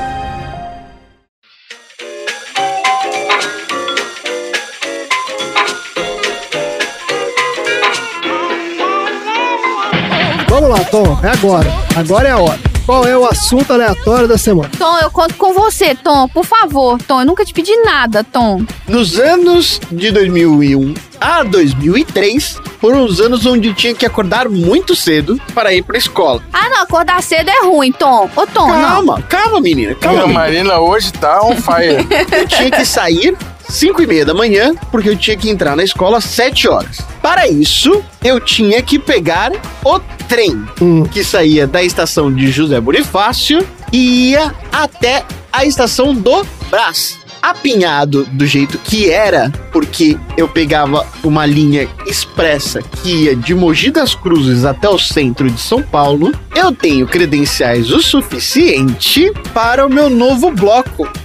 Vamos 10.49 10.69
lá, 10.71 10.83
Tom. 10.85 11.19
É 11.21 11.29
agora. 11.29 11.71
Agora 11.95 12.27
é 12.27 12.31
a 12.31 12.37
hora. 12.39 12.68
Qual 12.89 13.05
é 13.05 13.15
o 13.15 13.23
assunto 13.23 13.71
aleatório 13.71 14.27
da 14.27 14.35
semana? 14.35 14.71
Tom, 14.75 14.97
eu 14.97 15.11
conto 15.11 15.35
com 15.35 15.53
você, 15.53 15.93
Tom. 15.93 16.27
Por 16.27 16.43
favor, 16.43 16.99
Tom. 16.99 17.19
Eu 17.21 17.25
nunca 17.27 17.45
te 17.45 17.53
pedi 17.53 17.71
nada, 17.83 18.23
Tom. 18.23 18.65
Nos 18.87 19.19
anos 19.19 19.79
de 19.91 20.09
2001 20.09 20.95
a 21.21 21.43
2003, 21.43 22.57
foram 22.81 23.05
os 23.05 23.21
anos 23.21 23.45
onde 23.45 23.75
tinha 23.75 23.93
que 23.93 24.07
acordar 24.07 24.49
muito 24.49 24.95
cedo 24.95 25.39
para 25.53 25.71
ir 25.71 25.83
pra 25.83 25.99
escola. 25.99 26.41
Ah, 26.51 26.67
não. 26.67 26.79
Acordar 26.81 27.21
cedo 27.21 27.47
é 27.51 27.63
ruim, 27.63 27.91
Tom. 27.91 28.27
Ô, 28.35 28.47
Tom, 28.47 28.67
não. 28.67 28.81
Calma, 28.81 29.21
calma, 29.29 29.61
menina. 29.61 29.91
A 29.91 29.95
Calma. 29.95 30.21
menina. 30.21 30.39
Marina 30.39 30.79
hoje 30.79 31.13
tá 31.13 31.43
on 31.43 31.55
fire. 31.57 32.07
Eu 32.35 32.47
tinha 32.47 32.71
que 32.71 32.85
sair 32.85 33.37
5 33.69 34.01
e 34.01 34.07
meia 34.07 34.25
da 34.25 34.33
manhã, 34.33 34.73
porque 34.91 35.09
eu 35.09 35.15
tinha 35.15 35.37
que 35.37 35.49
entrar 35.49 35.75
na 35.75 35.83
escola 35.83 36.17
às 36.17 36.25
7 36.25 36.67
horas. 36.67 36.97
Para 37.21 37.47
isso, 37.47 38.03
eu 38.23 38.39
tinha 38.39 38.81
que 38.81 38.97
pegar 38.97 39.51
o 39.85 39.99
trem, 40.27 40.65
que 41.11 41.23
saía 41.23 41.67
da 41.67 41.83
estação 41.83 42.33
de 42.33 42.51
José 42.51 42.81
Bonifácio 42.81 43.65
e 43.93 44.31
ia 44.31 44.53
até 44.71 45.23
a 45.53 45.65
estação 45.65 46.13
do 46.13 46.45
Brás. 46.69 47.17
Apinhado 47.41 48.25
do 48.33 48.45
jeito 48.45 48.77
que 48.79 49.09
era, 49.09 49.49
porque 49.71 50.17
eu 50.35 50.47
pegava 50.49 51.07
uma 51.23 51.45
linha 51.45 51.87
expressa 52.05 52.81
que 52.81 53.23
ia 53.23 53.35
de 53.35 53.55
Mogi 53.55 53.91
das 53.91 54.13
Cruzes 54.13 54.65
até 54.65 54.89
o 54.89 54.99
centro 54.99 55.49
de 55.49 55.59
São 55.59 55.81
Paulo, 55.81 56.33
eu 56.53 56.73
tenho 56.73 57.07
credenciais 57.07 57.91
o 57.91 58.01
suficiente 58.01 59.31
para 59.53 59.87
o 59.87 59.89
meu 59.89 60.09
novo 60.09 60.51
bloco. 60.51 61.07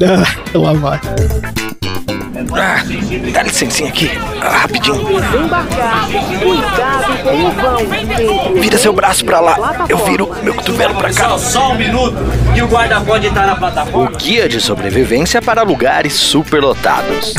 Ah, 0.55 0.59
lá 0.59 0.73
vai. 0.73 1.01
Ah, 2.53 2.83
dá 3.33 3.43
licencinha 3.43 3.89
aqui, 3.89 4.11
ah, 4.41 4.59
rapidinho. 4.59 5.05
Vira 8.61 8.79
seu 8.79 8.93
braço 8.93 9.25
pra 9.25 9.41
lá, 9.41 9.87
eu 9.89 9.99
viro 9.99 10.31
meu 10.43 10.55
cotovelo 10.55 10.95
pra 10.95 11.13
cá. 11.13 11.31
Só, 11.31 11.39
só 11.39 11.73
um 11.73 11.75
minuto 11.77 12.17
e 12.55 12.63
o 12.63 12.69
guarda 12.69 13.01
pode 13.01 13.27
estar 13.27 13.47
na 13.47 13.57
plataforma. 13.57 14.11
O 14.11 14.17
guia 14.17 14.49
de 14.49 14.61
sobrevivência 14.61 15.41
para 15.41 15.63
lugares 15.63 16.13
superlotados. 16.13 17.35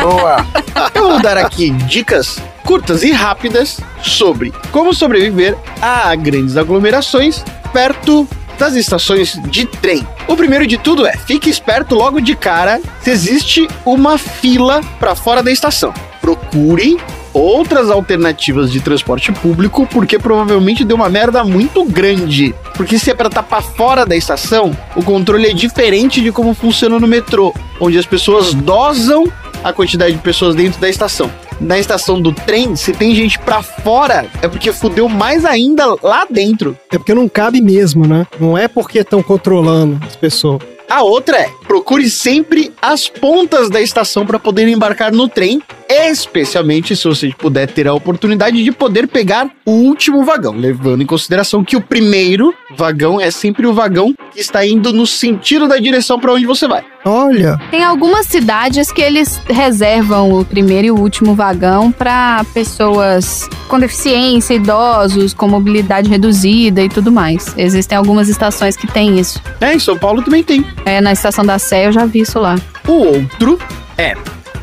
Boa. 0.00 0.46
Eu 0.94 1.08
vou 1.10 1.20
dar 1.20 1.38
aqui 1.38 1.70
dicas 1.70 2.38
curtas 2.64 3.02
e 3.02 3.10
rápidas 3.10 3.80
sobre 4.02 4.52
como 4.70 4.92
sobreviver 4.92 5.56
a 5.80 6.14
grandes 6.14 6.56
aglomerações 6.56 7.42
perto 7.72 8.28
das 8.58 8.74
estações 8.74 9.40
de 9.44 9.64
trem. 9.64 10.06
O 10.26 10.36
primeiro 10.36 10.66
de 10.66 10.76
tudo 10.76 11.06
é, 11.06 11.16
fique 11.16 11.48
esperto 11.48 11.94
logo 11.94 12.20
de 12.20 12.36
cara 12.36 12.80
se 13.00 13.10
existe 13.10 13.68
uma 13.86 14.18
fila 14.18 14.80
para 14.98 15.14
fora 15.14 15.42
da 15.42 15.50
estação. 15.50 15.94
Procure 16.20 16.98
outras 17.32 17.90
alternativas 17.90 18.72
de 18.72 18.80
transporte 18.80 19.30
público, 19.32 19.86
porque 19.86 20.18
provavelmente 20.18 20.84
deu 20.84 20.96
uma 20.96 21.08
merda 21.08 21.44
muito 21.44 21.84
grande. 21.84 22.54
Porque 22.74 22.98
se 22.98 23.10
é 23.10 23.14
pra 23.14 23.28
estar 23.28 23.42
pra 23.42 23.62
fora 23.62 24.04
da 24.04 24.16
estação, 24.16 24.76
o 24.96 25.02
controle 25.02 25.48
é 25.48 25.54
diferente 25.54 26.20
de 26.20 26.32
como 26.32 26.54
funciona 26.54 26.98
no 26.98 27.06
metrô, 27.06 27.54
onde 27.80 27.98
as 27.98 28.06
pessoas 28.06 28.52
dosam 28.52 29.24
a 29.62 29.72
quantidade 29.72 30.14
de 30.14 30.18
pessoas 30.20 30.54
dentro 30.54 30.80
da 30.80 30.88
estação. 30.88 31.30
Na 31.60 31.78
estação 31.78 32.20
do 32.20 32.32
trem, 32.32 32.76
se 32.76 32.92
tem 32.92 33.14
gente 33.14 33.38
pra 33.38 33.62
fora, 33.62 34.26
é 34.40 34.48
porque 34.48 34.72
fudeu 34.72 35.08
mais 35.08 35.44
ainda 35.44 35.96
lá 36.02 36.24
dentro. 36.30 36.78
É 36.90 36.98
porque 36.98 37.12
não 37.12 37.28
cabe 37.28 37.60
mesmo, 37.60 38.06
né? 38.06 38.26
Não 38.38 38.56
é 38.56 38.68
porque 38.68 39.00
estão 39.00 39.22
controlando 39.22 39.98
as 40.06 40.14
pessoas. 40.14 40.62
A 40.88 41.02
outra 41.02 41.36
é, 41.36 41.50
procure 41.66 42.08
sempre 42.08 42.72
as 42.80 43.08
pontas 43.08 43.68
da 43.68 43.80
estação 43.80 44.24
para 44.24 44.38
poder 44.38 44.66
embarcar 44.68 45.12
no 45.12 45.28
trem, 45.28 45.60
especialmente 45.88 46.94
se 46.94 47.04
você 47.08 47.32
puder 47.36 47.66
ter 47.68 47.88
a 47.88 47.94
oportunidade 47.94 48.62
de 48.62 48.70
poder 48.72 49.08
pegar 49.08 49.50
o 49.64 49.70
último 49.70 50.24
vagão, 50.24 50.54
levando 50.54 51.02
em 51.02 51.06
consideração 51.06 51.64
que 51.64 51.76
o 51.76 51.80
primeiro 51.80 52.54
vagão 52.76 53.20
é 53.20 53.30
sempre 53.30 53.66
o 53.66 53.72
vagão 53.72 54.14
que 54.32 54.40
está 54.40 54.66
indo 54.66 54.92
no 54.92 55.06
sentido 55.06 55.66
da 55.66 55.78
direção 55.78 56.20
para 56.20 56.32
onde 56.32 56.46
você 56.46 56.68
vai. 56.68 56.84
Olha, 57.04 57.58
Tem 57.70 57.82
algumas 57.82 58.26
cidades 58.26 58.92
que 58.92 59.00
eles 59.00 59.40
reservam 59.48 60.32
o 60.32 60.44
primeiro 60.44 60.88
e 60.88 60.90
o 60.90 60.98
último 60.98 61.34
vagão 61.34 61.90
para 61.90 62.44
pessoas 62.52 63.48
com 63.66 63.78
deficiência, 63.78 64.54
idosos, 64.54 65.32
com 65.32 65.48
mobilidade 65.48 66.10
reduzida 66.10 66.82
e 66.82 66.88
tudo 66.88 67.10
mais. 67.10 67.54
Existem 67.56 67.96
algumas 67.96 68.28
estações 68.28 68.76
que 68.76 68.86
têm 68.86 69.18
isso. 69.18 69.40
É, 69.60 69.74
em 69.74 69.78
São 69.78 69.96
Paulo 69.96 70.22
também 70.22 70.42
tem. 70.42 70.64
É, 70.84 71.00
na 71.00 71.12
estação 71.12 71.44
da 71.44 71.58
Sé 71.58 71.86
eu 71.86 71.92
já 71.92 72.04
vi 72.04 72.20
isso 72.20 72.38
lá. 72.38 72.56
O 72.86 72.92
outro 72.92 73.58
é 73.96 74.14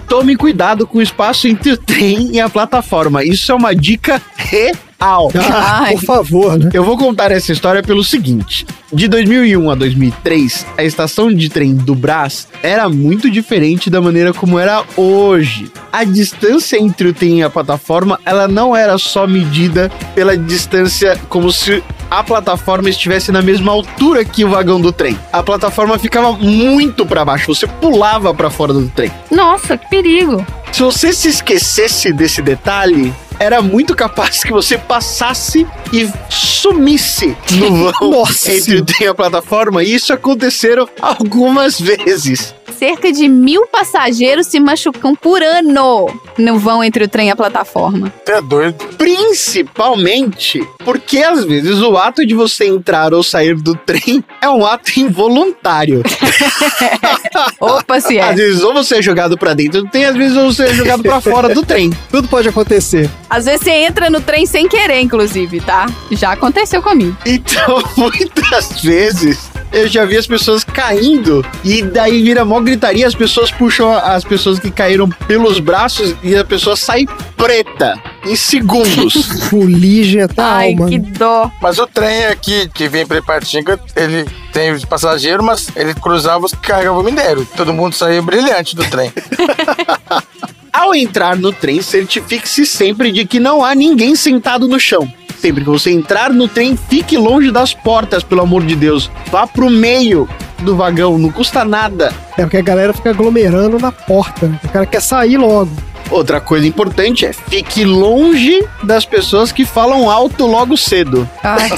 tome 0.07 0.35
cuidado 0.35 0.87
com 0.87 0.99
o 0.99 1.01
espaço 1.01 1.47
entre 1.47 1.71
o 1.71 1.77
trem 1.77 2.29
e 2.33 2.39
a 2.39 2.49
plataforma. 2.49 3.23
Isso 3.23 3.51
é 3.51 3.55
uma 3.55 3.75
dica 3.75 4.21
real. 4.35 5.31
Ah, 5.37 5.87
por 5.91 6.01
favor, 6.01 6.57
né? 6.57 6.69
Eu 6.73 6.83
vou 6.83 6.97
contar 6.97 7.31
essa 7.31 7.51
história 7.51 7.83
pelo 7.83 8.03
seguinte: 8.03 8.65
de 8.91 9.07
2001 9.07 9.69
a 9.69 9.75
2003, 9.75 10.65
a 10.77 10.83
estação 10.83 11.33
de 11.33 11.49
trem 11.49 11.75
do 11.75 11.93
Brás 11.93 12.47
era 12.63 12.87
muito 12.87 13.29
diferente 13.29 13.89
da 13.89 14.01
maneira 14.01 14.33
como 14.33 14.57
era 14.57 14.83
hoje. 14.95 15.71
A 15.91 16.03
distância 16.03 16.77
entre 16.77 17.09
o 17.09 17.13
trem 17.13 17.39
e 17.39 17.43
a 17.43 17.49
plataforma, 17.49 18.19
ela 18.25 18.47
não 18.47 18.75
era 18.75 18.97
só 18.97 19.27
medida 19.27 19.91
pela 20.13 20.37
distância 20.37 21.19
como 21.29 21.51
se 21.51 21.83
a 22.19 22.23
plataforma 22.23 22.89
estivesse 22.89 23.31
na 23.31 23.41
mesma 23.41 23.71
altura 23.71 24.23
que 24.23 24.45
o 24.45 24.49
vagão 24.49 24.79
do 24.79 24.91
trem. 24.91 25.19
A 25.33 25.43
plataforma 25.43 25.99
ficava 25.99 26.31
muito 26.31 27.05
para 27.05 27.25
baixo, 27.25 27.53
você 27.53 27.67
pulava 27.67 28.33
para 28.33 28.49
fora 28.49 28.71
do 28.71 28.87
trem. 28.87 29.11
Nossa, 29.29 29.77
que 29.77 29.89
perigo! 29.89 30.45
Se 30.71 30.81
você 30.81 31.13
se 31.13 31.29
esquecesse 31.29 32.11
desse 32.11 32.41
detalhe, 32.41 33.13
era 33.39 33.61
muito 33.61 33.95
capaz 33.95 34.43
que 34.43 34.51
você 34.51 34.77
passasse 34.77 35.67
e 35.91 36.09
sumisse 36.29 37.35
no 37.51 37.91
vão 37.91 38.11
Nossa 38.11 38.53
entre 38.53 38.77
o 38.77 38.85
trem 38.85 39.07
e 39.07 39.09
a 39.09 39.13
plataforma. 39.13 39.83
E 39.83 39.93
isso 39.93 40.13
aconteceram 40.13 40.87
algumas 41.01 41.79
vezes. 41.81 42.53
Cerca 42.85 43.11
de 43.11 43.27
mil 43.27 43.65
passageiros 43.65 44.45
se 44.45 44.59
machucam 44.59 45.15
por 45.15 45.41
ano 45.41 46.05
no 46.37 46.59
vão 46.59 46.83
entre 46.83 47.05
o 47.05 47.07
trem 47.07 47.29
e 47.29 47.31
a 47.31 47.35
plataforma. 47.35 48.13
É 48.27 48.39
doido. 48.39 48.75
Principalmente 48.95 50.61
porque 50.83 51.17
às 51.17 51.43
vezes 51.43 51.81
o 51.81 51.97
ato 51.97 52.23
de 52.23 52.35
você 52.35 52.65
entrar 52.65 53.11
ou 53.11 53.23
sair 53.23 53.55
do 53.55 53.73
trem 53.73 54.23
é 54.39 54.47
um 54.47 54.63
ato 54.63 54.99
involuntário. 54.99 56.03
Opa, 57.59 57.99
se 57.99 58.19
Às 58.19 58.33
é. 58.33 58.35
vezes 58.35 58.61
ou 58.61 58.71
você 58.71 58.97
é 58.97 59.01
jogado 59.01 59.35
pra 59.35 59.55
dentro 59.55 59.81
do 59.81 59.89
trem, 59.89 60.05
às 60.05 60.15
vezes 60.15 60.37
ou 60.37 60.53
você 60.53 60.65
é 60.65 60.73
jogado 60.75 61.01
pra 61.01 61.19
fora 61.19 61.51
do 61.55 61.65
trem. 61.65 61.89
Tudo 62.11 62.27
pode 62.27 62.47
acontecer. 62.47 63.09
Às 63.27 63.45
vezes 63.45 63.61
você 63.61 63.71
entra 63.71 64.11
no 64.11 64.21
trem 64.21 64.45
sem 64.45 64.67
querer, 64.67 65.01
inclusive, 65.01 65.59
tá? 65.61 65.87
Já 66.11 66.33
aconteceu 66.33 66.83
comigo. 66.83 67.17
Então, 67.25 67.83
muitas 67.97 68.79
vezes 68.79 69.49
eu 69.73 69.87
já 69.87 70.05
vi 70.05 70.17
as 70.17 70.27
pessoas 70.27 70.63
caindo 70.63 71.45
e 71.63 71.81
daí 71.81 72.21
vira 72.21 72.45
mó 72.45 72.61
gritaria, 72.75 73.07
as 73.07 73.15
pessoas 73.15 73.51
puxam 73.51 73.91
as 73.91 74.23
pessoas 74.23 74.59
que 74.59 74.69
caíram 74.69 75.09
pelos 75.09 75.59
braços 75.59 76.13
e 76.21 76.35
a 76.35 76.43
pessoa 76.43 76.75
sai 76.75 77.05
preta 77.37 77.99
em 78.25 78.35
segundos. 78.35 79.13
Fuligem 79.49 80.21
a 80.23 80.27
Ai, 80.37 80.71
alma. 80.73 80.87
que 80.89 80.99
dó. 80.99 81.49
Mas 81.61 81.79
o 81.79 81.87
trem 81.87 82.25
aqui 82.25 82.69
que 82.73 82.87
vem 82.87 83.05
pra 83.05 83.17
Ipatinga, 83.17 83.79
ele 83.95 84.25
tem 84.51 84.71
os 84.71 84.83
passageiros, 84.85 85.43
mas 85.45 85.67
ele 85.75 85.93
cruzava 85.93 86.45
os 86.45 86.51
que 86.51 86.67
carregavam 86.67 87.01
minério. 87.03 87.47
Todo 87.55 87.73
mundo 87.73 87.93
saía 87.93 88.21
brilhante 88.21 88.75
do 88.75 88.83
trem. 88.85 89.11
Ao 90.71 90.93
entrar 90.93 91.37
no 91.37 91.53
trem, 91.53 91.81
certifique-se 91.81 92.65
sempre 92.65 93.09
de 93.11 93.25
que 93.25 93.39
não 93.39 93.63
há 93.63 93.73
ninguém 93.73 94.13
sentado 94.15 94.67
no 94.67 94.77
chão. 94.77 95.07
Sempre 95.39 95.63
que 95.63 95.69
você 95.69 95.91
entrar 95.91 96.31
no 96.31 96.47
trem, 96.49 96.75
fique 96.75 97.17
longe 97.17 97.51
das 97.51 97.73
portas, 97.73 98.23
pelo 98.23 98.41
amor 98.41 98.63
de 98.65 98.75
Deus. 98.75 99.09
Vá 99.31 99.47
pro 99.47 99.69
meio 99.69 100.27
do 100.59 100.75
vagão, 100.75 101.17
não 101.17 101.31
custa 101.31 101.65
nada. 101.65 102.13
É 102.37 102.41
porque 102.41 102.57
a 102.57 102.61
galera 102.61 102.93
fica 102.93 103.09
aglomerando 103.09 103.79
na 103.79 103.91
porta. 103.91 104.51
O 104.63 104.69
cara 104.69 104.85
quer 104.85 105.01
sair 105.01 105.37
logo. 105.37 105.71
Outra 106.11 106.39
coisa 106.39 106.67
importante 106.67 107.25
é 107.25 107.33
fique 107.33 107.83
longe 107.83 108.63
das 108.83 109.05
pessoas 109.05 109.51
que 109.51 109.65
falam 109.65 110.09
alto 110.09 110.45
logo 110.45 110.77
cedo. 110.77 111.27
Ai, 111.43 111.69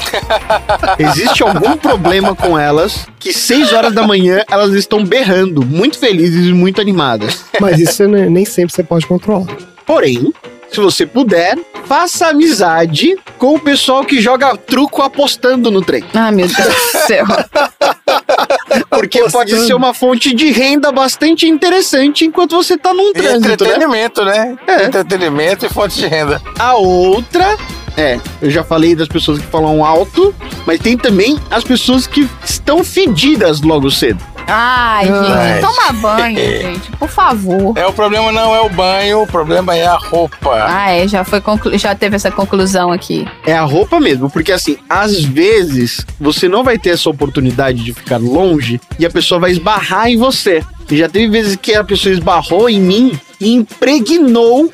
Existe 0.99 1.43
algum 1.43 1.78
problema 1.78 2.36
com 2.36 2.59
elas 2.59 3.07
que 3.19 3.34
6 3.34 3.71
horas 3.71 3.93
da 3.93 4.05
manhã 4.05 4.43
elas 4.49 4.73
estão 4.73 5.03
berrando, 5.03 5.65
muito 5.65 5.97
felizes 5.97 6.45
e 6.47 6.53
muito 6.53 6.82
animadas. 6.82 7.45
Mas 7.59 7.80
isso 7.80 8.05
nem 8.07 8.43
sempre 8.43 8.75
você 8.75 8.84
pode 8.84 9.07
controlar. 9.07 9.47
Porém, 9.86 10.34
se 10.70 10.80
você 10.80 11.05
puder, 11.05 11.57
faça 11.86 12.28
amizade 12.28 13.15
com 13.38 13.55
o 13.55 13.59
pessoal 13.59 14.03
que 14.03 14.20
joga 14.22 14.55
truco 14.57 15.01
apostando 15.01 15.72
no 15.72 15.82
trem. 15.82 16.03
ai, 16.13 16.32
meu 16.32 16.47
Deus 16.47 16.57
do 16.57 16.99
céu. 17.07 17.26
Porque 18.89 19.20
Apostando. 19.20 19.32
pode 19.45 19.65
ser 19.65 19.74
uma 19.74 19.93
fonte 19.93 20.34
de 20.34 20.51
renda 20.51 20.91
bastante 20.91 21.47
interessante 21.47 22.26
enquanto 22.26 22.55
você 22.55 22.78
tá 22.78 22.93
num 22.93 23.09
E 23.09 23.13
trânsito, 23.13 23.47
né? 23.47 23.53
entretenimento, 23.53 24.26
né? 24.26 24.57
É. 24.68 24.86
Entretenimento 24.86 25.65
e 25.65 25.70
fonte 25.70 25.95
de 25.97 26.07
renda. 26.07 26.41
A 26.59 26.76
outra 26.76 27.57
é, 27.95 28.20
eu 28.41 28.49
já 28.49 28.63
falei 28.63 28.95
das 28.95 29.07
pessoas 29.07 29.39
que 29.39 29.45
falam 29.47 29.84
alto, 29.84 30.34
mas 30.65 30.80
tem 30.80 30.97
também 30.97 31.39
as 31.49 31.63
pessoas 31.63 32.05
que 32.05 32.28
estão 32.43 32.84
fedidas 32.84 33.61
logo 33.61 33.89
cedo. 33.89 34.24
Ai, 34.47 35.05
gente, 35.05 35.61
toma 35.61 35.93
banho, 36.01 36.37
gente, 36.37 36.91
por 36.93 37.09
favor. 37.09 37.77
É, 37.77 37.85
o 37.85 37.93
problema 37.93 38.31
não 38.31 38.55
é 38.55 38.61
o 38.61 38.69
banho, 38.69 39.23
o 39.23 39.27
problema 39.27 39.75
é 39.75 39.85
a 39.85 39.97
roupa. 39.97 40.65
Ah, 40.67 40.91
é, 40.91 41.07
já, 41.07 41.23
foi 41.23 41.41
conclu... 41.41 41.77
já 41.77 41.93
teve 41.93 42.15
essa 42.15 42.31
conclusão 42.31 42.91
aqui. 42.91 43.27
É 43.45 43.53
a 43.53 43.63
roupa 43.63 43.99
mesmo, 43.99 44.29
porque 44.29 44.51
assim, 44.51 44.77
às 44.89 45.21
vezes 45.23 46.05
você 46.19 46.47
não 46.47 46.63
vai 46.63 46.77
ter 46.77 46.91
essa 46.91 47.09
oportunidade 47.09 47.83
de 47.83 47.93
ficar 47.93 48.17
longe 48.17 48.79
e 48.97 49.05
a 49.05 49.09
pessoa 49.09 49.39
vai 49.39 49.51
esbarrar 49.51 50.07
em 50.07 50.17
você. 50.17 50.63
E 50.89 50.95
já 50.97 51.09
teve 51.09 51.27
vezes 51.27 51.57
que 51.57 51.75
a 51.75 51.83
pessoa 51.83 52.13
esbarrou 52.13 52.69
em 52.69 52.79
mim 52.79 53.19
e 53.41 53.53
impregnou. 53.53 54.71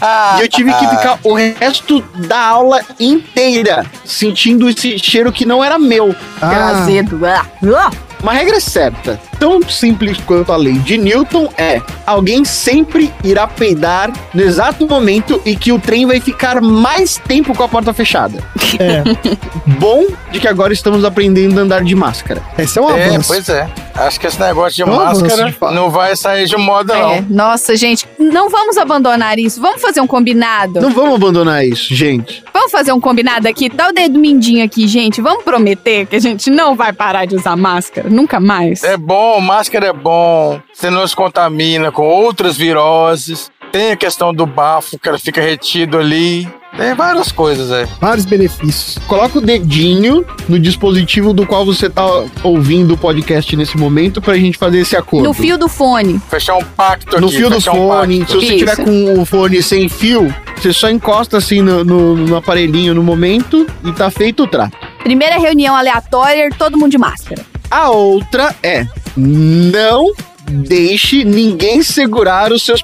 Ah, 0.00 0.36
E 0.38 0.42
eu 0.42 0.48
tive 0.48 0.72
que 0.72 0.88
ficar 0.88 1.18
o 1.22 1.34
resto 1.34 2.00
da 2.16 2.38
aula 2.38 2.80
inteira 2.98 3.84
sentindo 4.06 4.68
esse 4.70 4.98
cheiro 4.98 5.30
que 5.30 5.44
não 5.44 5.62
era 5.62 5.78
meu. 5.78 6.16
ah, 6.40 6.68
Azedo. 6.82 7.20
Ah. 7.26 7.90
Uma 8.24 8.32
regra 8.32 8.58
certa, 8.58 9.20
tão 9.38 9.60
simples 9.68 10.18
quanto 10.26 10.52
a 10.52 10.56
lei 10.56 10.74
de 10.74 10.96
Newton, 10.96 11.48
é: 11.56 11.80
alguém 12.06 12.44
sempre 12.44 13.12
irá 13.22 13.46
peidar 13.46 14.10
no 14.32 14.42
exato 14.42 14.86
momento 14.86 15.40
em 15.44 15.56
que 15.56 15.72
o 15.72 15.78
trem 15.78 16.06
vai 16.06 16.20
ficar 16.20 16.60
mais 16.60 17.16
tempo 17.16 17.54
com 17.54 17.62
a 17.62 17.68
porta 17.68 17.92
fechada. 17.92 18.42
é. 18.78 19.02
Bom 19.78 20.04
de 20.30 20.40
que 20.40 20.48
agora 20.48 20.72
estamos 20.72 21.04
aprendendo 21.04 21.58
a 21.58 21.62
andar 21.62 21.82
de 21.84 21.94
máscara. 21.94 22.42
Esse 22.58 22.78
é 22.78 22.82
um 22.82 22.90
É, 22.90 23.06
avanço. 23.06 23.28
pois 23.28 23.48
é. 23.48 23.68
Acho 23.94 24.18
que 24.18 24.26
esse 24.26 24.40
negócio 24.40 24.74
de 24.74 24.82
É 24.82 24.84
avanço, 24.92 25.20
máscara 25.22 25.50
de 25.50 25.74
não 25.74 25.88
vai 25.88 26.16
sair 26.16 26.46
de 26.46 26.56
moda, 26.56 26.94
É, 26.94 27.20
não. 27.20 27.26
nossa, 27.30 27.76
gente, 27.76 28.06
não 28.18 28.50
vamos 28.50 28.76
abandonar 28.76 29.38
isso. 29.38 29.60
Vamos 29.60 29.80
fazer 29.80 30.00
um 30.00 30.06
combinado. 30.06 30.80
Não 30.80 30.90
vamos 30.90 31.14
abandonar 31.14 31.64
isso, 31.64 31.94
gente. 31.94 32.42
Vamos 32.52 32.72
fazer 32.72 32.92
um 32.92 33.00
combinado 33.00 33.46
aqui? 33.46 33.68
Dá 33.68 33.88
o 33.88 33.92
dedo 33.92 34.18
mindinho 34.18 34.64
aqui, 34.64 34.88
gente. 34.88 35.20
Vamos 35.20 35.44
prometer 35.44 36.06
que 36.06 36.16
a 36.16 36.20
gente 36.20 36.50
não 36.50 36.74
vai 36.74 36.92
parar 36.92 37.24
de 37.24 37.36
usar 37.36 37.56
máscara. 37.56 38.08
Nunca 38.10 38.40
mais. 38.40 38.82
É 38.82 38.96
bom, 38.96 39.23
máscara 39.40 39.86
é 39.86 39.92
bom. 39.92 40.60
Você 40.72 40.90
não 40.90 41.06
se 41.06 41.14
contamina 41.16 41.90
com 41.92 42.02
outras 42.02 42.56
viroses. 42.56 43.50
Tem 43.72 43.90
a 43.90 43.96
questão 43.96 44.32
do 44.32 44.46
bafo, 44.46 44.98
que 44.98 45.08
ela 45.08 45.18
fica 45.18 45.40
retido 45.40 45.98
ali. 45.98 46.48
Tem 46.76 46.92
várias 46.94 47.30
coisas, 47.30 47.70
é. 47.70 47.86
Vários 48.00 48.24
benefícios. 48.24 48.98
Coloca 49.06 49.38
o 49.38 49.40
dedinho 49.40 50.24
no 50.48 50.58
dispositivo 50.58 51.32
do 51.32 51.46
qual 51.46 51.64
você 51.64 51.88
tá 51.88 52.04
ouvindo 52.42 52.94
o 52.94 52.96
podcast 52.96 53.54
nesse 53.56 53.76
momento 53.76 54.20
pra 54.20 54.36
gente 54.36 54.58
fazer 54.58 54.78
esse 54.80 54.96
acordo. 54.96 55.24
No 55.26 55.32
fio 55.34 55.56
do 55.56 55.68
fone. 55.68 56.20
Fechar 56.28 56.56
um 56.56 56.64
pacto 56.64 57.20
No 57.20 57.28
aqui. 57.28 57.36
fio 57.36 57.50
do 57.50 57.56
um 57.56 57.60
fone, 57.60 58.18
pacto. 58.20 58.32
se 58.32 58.38
você 58.46 58.54
Isso. 58.54 58.58
tiver 58.58 58.76
com 58.84 59.20
o 59.20 59.24
fone 59.24 59.62
sem 59.62 59.88
fio, 59.88 60.34
você 60.56 60.72
só 60.72 60.88
encosta 60.90 61.36
assim 61.38 61.60
no, 61.62 61.84
no- 61.84 62.16
no 62.16 62.36
aparelhinho 62.36 62.92
no 62.94 63.02
momento 63.04 63.66
e 63.84 63.92
tá 63.92 64.10
feito 64.10 64.42
o 64.44 64.46
trato. 64.48 64.76
Primeira 65.02 65.36
reunião 65.38 65.76
aleatória, 65.76 66.48
todo 66.58 66.76
mundo 66.76 66.90
de 66.90 66.98
máscara. 66.98 67.44
A 67.70 67.88
outra 67.90 68.54
é: 68.64 68.84
não 69.16 70.12
deixe 70.48 71.24
ninguém 71.24 71.82
segurar 71.82 72.52
os 72.52 72.62
seus 72.62 72.82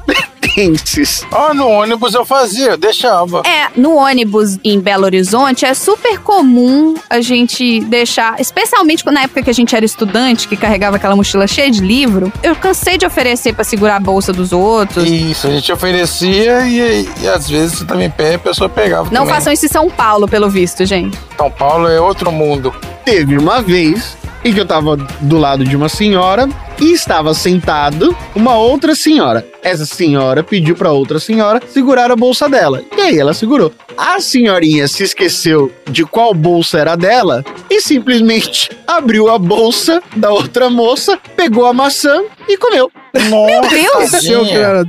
pertences. 0.55 1.25
Ó, 1.31 1.55
no 1.55 1.69
ônibus 1.69 2.15
eu 2.15 2.25
fazia, 2.25 2.73
eu 2.73 2.77
deixava. 2.77 3.43
É, 3.47 3.69
no 3.77 3.95
ônibus 3.97 4.59
em 4.65 4.81
Belo 4.81 5.05
Horizonte 5.05 5.65
é 5.65 5.75
super 5.75 6.19
comum 6.19 6.95
a 7.09 7.21
gente 7.21 7.81
deixar, 7.81 8.41
especialmente 8.41 9.05
na 9.07 9.23
época 9.23 9.43
que 9.43 9.51
a 9.51 9.55
gente 9.55 9.75
era 9.75 9.85
estudante, 9.85 10.49
que 10.49 10.57
carregava 10.57 10.97
aquela 10.97 11.17
mochila 11.17 11.47
cheia 11.47 11.71
de 11.71 11.81
livro. 11.81 12.33
Eu 12.43 12.55
cansei 12.55 12.99
de 12.99 13.07
oferecer 13.07 13.55
pra 13.55 13.65
segurar 13.65 13.97
a 13.97 14.01
bolsa 14.01 14.33
dos 14.33 14.53
outros. 14.53 15.09
Isso, 15.09 15.47
a 15.47 15.51
gente 15.51 15.73
oferecia 15.73 16.67
e, 16.67 17.09
e 17.21 17.29
às 17.29 17.49
vezes 17.49 17.79
você 17.79 17.85
também 17.85 18.11
pé, 18.11 18.35
a 18.35 18.39
pessoa 18.39 18.69
pegava. 18.69 19.05
Não 19.05 19.23
também. 19.23 19.35
façam 19.35 19.53
isso 19.53 19.67
em 19.67 19.69
São 19.69 19.89
Paulo, 19.89 20.29
pelo 20.29 20.49
visto, 20.49 20.85
gente. 20.85 21.19
São 21.37 21.51
Paulo 21.51 21.89
é 21.89 22.01
outro 22.01 22.31
mundo. 22.31 22.75
Teve 23.05 23.39
uma 23.39 23.63
vez 23.63 24.17
em 24.45 24.53
que 24.53 24.61
eu 24.61 24.67
tava 24.67 24.97
do 24.97 25.39
lado 25.39 25.65
de 25.65 25.77
uma 25.77 25.89
senhora 25.89 26.49
e 26.81 26.93
estava 26.93 27.35
sentado 27.35 28.17
uma 28.35 28.57
outra 28.57 28.95
senhora. 28.95 29.47
Essa 29.63 29.85
senhora 29.85 30.43
pediu 30.43 30.75
para 30.75 30.93
outra 30.93 31.21
senhora 31.21 31.61
segurar 31.69 32.11
a 32.11 32.17
bolsa 32.17 32.49
dela. 32.49 32.83
E 32.97 33.01
aí 33.01 33.19
ela 33.19 33.35
segurou. 33.35 33.73
A 33.97 34.19
senhorinha 34.21 34.89
se 34.89 35.03
esqueceu 35.03 35.71
de 35.91 36.05
qual 36.05 36.33
bolsa 36.33 36.79
era 36.79 36.97
dela 36.97 37.45
e 37.69 37.81
simplesmente 37.81 38.71
abriu 38.87 39.29
a 39.29 39.39
bolsa 39.39 40.03
da 40.17 40.31
outra 40.31 40.71
moça, 40.71 41.19
pegou 41.37 41.67
a 41.67 41.73
maçã 41.73 42.23
e 42.49 42.57
comeu. 42.57 42.91
Meu 43.13 43.61
Deus! 43.69 44.11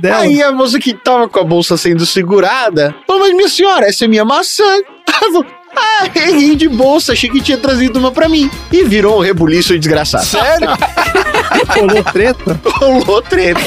Que. 0.00 0.08
Aí 0.08 0.42
a 0.42 0.52
moça 0.52 0.78
que 0.78 0.94
tava 0.94 1.28
com 1.28 1.40
a 1.40 1.44
bolsa 1.44 1.76
sendo 1.76 2.06
segurada 2.06 2.94
falou: 3.06 3.22
Mas 3.22 3.34
minha 3.34 3.48
senhora, 3.48 3.86
essa 3.86 4.04
é 4.04 4.08
minha 4.08 4.24
maçã. 4.24 4.64
Ela 5.12 5.32
falou, 5.32 5.46
Ah, 5.76 6.06
errei 6.14 6.54
de 6.56 6.68
bolsa, 6.68 7.12
achei 7.12 7.30
que 7.30 7.40
tinha 7.40 7.56
trazido 7.58 7.98
uma 7.98 8.10
pra 8.10 8.28
mim. 8.28 8.50
E 8.70 8.84
virou 8.84 9.18
um 9.18 9.20
rebuliço 9.20 9.78
desgraçado. 9.78 10.24
Sério? 10.24 10.68
Rolou 11.68 12.04
treta? 12.04 12.60
Rolou 12.64 13.22
treta. 13.22 13.60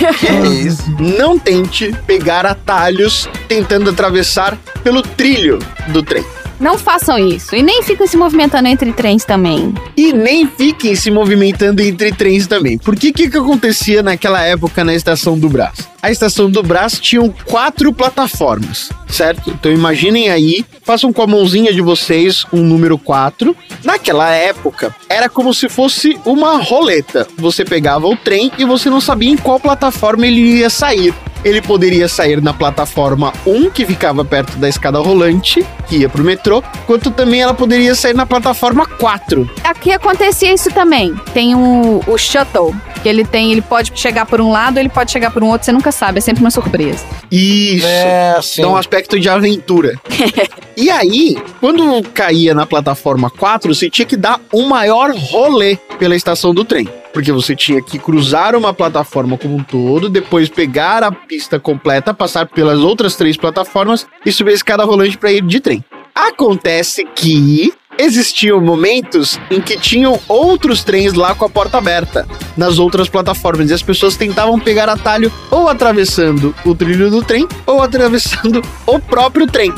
Não 1.18 1.38
tente 1.40 1.96
pegar 2.06 2.46
atalhos 2.46 3.28
tentando 3.48 3.90
atravessar 3.90 4.58
pelo 4.84 5.02
trilho 5.02 5.60
do 5.88 6.04
trem. 6.04 6.24
Não 6.60 6.78
façam 6.78 7.18
isso. 7.18 7.56
E 7.56 7.62
nem 7.62 7.84
fiquem 7.84 8.08
se 8.08 8.18
movimentando 8.18 8.68
entre 8.68 8.92
trens 8.94 9.26
também. 9.26 9.74
E 9.96 10.14
nem 10.14 10.48
fiquem 10.48 10.96
se 10.96 11.12
movimentando 11.12 11.82
entre 11.82 12.12
trens 12.12 12.48
também. 12.48 12.78
Porque 12.78 13.10
o 13.10 13.14
que, 13.14 13.30
que 13.30 13.38
acontecia 13.38 14.02
naquela 14.02 14.42
época 14.42 14.84
na 14.84 14.94
estação 14.94 15.38
do 15.38 15.50
Brás? 15.50 15.88
A 16.02 16.12
estação 16.12 16.50
do 16.50 16.62
Brás 16.62 17.00
tinham 17.00 17.34
quatro 17.46 17.92
plataformas, 17.92 18.92
certo? 19.08 19.50
Então 19.50 19.72
imaginem 19.72 20.30
aí, 20.30 20.64
façam 20.84 21.12
com 21.12 21.24
a 21.24 21.28
mãozinha 21.28 21.74
de 21.74 21.82
vocês 21.82 22.46
um 22.54 22.62
número 22.62 22.96
4. 22.98 23.56
Naquela 23.84 24.30
época, 24.30 24.96
era 25.10 25.28
como 25.28 25.52
se 25.52 25.68
fosse 25.68 26.16
uma 26.24 26.58
roleta. 26.58 27.28
Você 27.38 27.66
pegava 27.66 28.08
o 28.08 28.16
trem 28.16 28.52
e 28.58 28.64
você 28.66 28.88
não 28.88 29.02
sabia 29.02 29.32
em 29.32 29.38
qual 29.38 29.60
plataforma 29.60 30.28
ele 30.28 30.60
ia 30.60 30.70
sair. 30.70 31.12
Ele 31.46 31.62
poderia 31.62 32.08
sair 32.08 32.42
na 32.42 32.56
plataforma 32.56 33.32
1, 33.46 33.70
que 33.70 33.86
ficava 33.86 34.26
perto 34.26 34.58
da 34.58 34.68
escada 34.68 34.98
rolante, 34.98 35.64
que 35.88 35.98
ia 35.98 36.10
pro 36.10 36.24
metrô, 36.24 36.64
quanto 36.88 37.12
também 37.12 37.42
ela 37.42 37.54
poderia 37.54 37.94
sair 37.94 38.16
na 38.16 38.26
plataforma 38.26 38.88
4. 38.88 39.48
Aqui 39.64 39.92
acontecia 39.92 40.52
isso 40.52 40.72
também. 40.72 41.14
Tem 41.36 41.54
o, 41.54 42.02
o 42.08 42.18
shuttle, 42.18 42.76
que 43.04 43.08
ele 43.08 43.24
tem, 43.24 43.52
ele 43.52 43.62
pode 43.62 43.92
chegar 43.94 44.26
por 44.26 44.42
um 44.42 44.50
lado, 44.50 44.80
ele 44.80 44.90
pode 44.90 45.12
chegar 45.12 45.30
por 45.30 45.44
um 45.44 45.50
outro, 45.50 45.66
você 45.66 45.72
nunca 45.72 45.92
sabe, 45.92 46.18
é 46.18 46.22
sempre 46.22 46.44
uma 46.44 46.50
surpresa. 46.50 47.06
Isso. 47.32 47.86
É, 47.86 48.40
sim. 48.42 48.64
Dá 48.64 48.70
um 48.70 48.76
aspecto 48.76 49.20
de 49.20 49.30
aventura. 49.30 50.00
e 50.76 50.90
aí, 50.90 51.38
quando 51.60 52.02
caía 52.10 52.56
na 52.56 52.66
plataforma 52.66 53.30
4, 53.30 53.72
você 53.76 53.88
tinha 53.88 54.08
que 54.08 54.18
dar 54.18 54.42
um 54.52 54.68
maior 54.68 55.14
rolê 55.16 55.78
pela 56.00 56.16
estação 56.16 56.56
do 56.56 56.66
trem. 56.66 56.90
Porque 57.16 57.32
você 57.32 57.56
tinha 57.56 57.82
que 57.82 57.98
cruzar 57.98 58.58
uma 58.58 58.74
plataforma 58.74 59.38
como 59.38 59.56
um 59.56 59.64
todo, 59.64 60.10
depois 60.10 60.50
pegar 60.50 61.02
a 61.02 61.14
pista 61.14 61.58
completa, 61.58 62.14
passar 62.14 62.46
pelas 62.46 62.80
outras 62.80 63.16
três 63.16 63.38
plataformas 63.38 64.06
e 64.26 64.34
subir 64.34 64.52
a 64.52 64.56
escada 64.56 64.84
rolante 64.84 65.18
para 65.18 65.32
ir 65.32 65.42
de 65.42 65.62
trem. 65.62 65.82
Acontece 66.14 67.06
que 67.16 67.74
existiam 67.98 68.60
momentos 68.62 69.40
em 69.50 69.62
que 69.62 69.78
tinham 69.78 70.20
outros 70.28 70.84
trens 70.84 71.14
lá 71.14 71.34
com 71.36 71.46
a 71.46 71.50
porta 71.50 71.78
aberta 71.78 72.28
nas 72.58 72.80
outras 72.80 73.10
plataformas 73.10 73.70
e 73.70 73.74
as 73.74 73.82
pessoas 73.82 74.16
tentavam 74.16 74.60
pegar 74.60 74.90
atalho 74.90 75.32
ou 75.52 75.68
atravessando 75.68 76.56
o 76.66 76.74
trilho 76.74 77.10
do 77.10 77.22
trem 77.22 77.48
ou 77.66 77.82
atravessando 77.82 78.62
o 78.86 79.00
próprio 79.00 79.48
trem. 79.48 79.74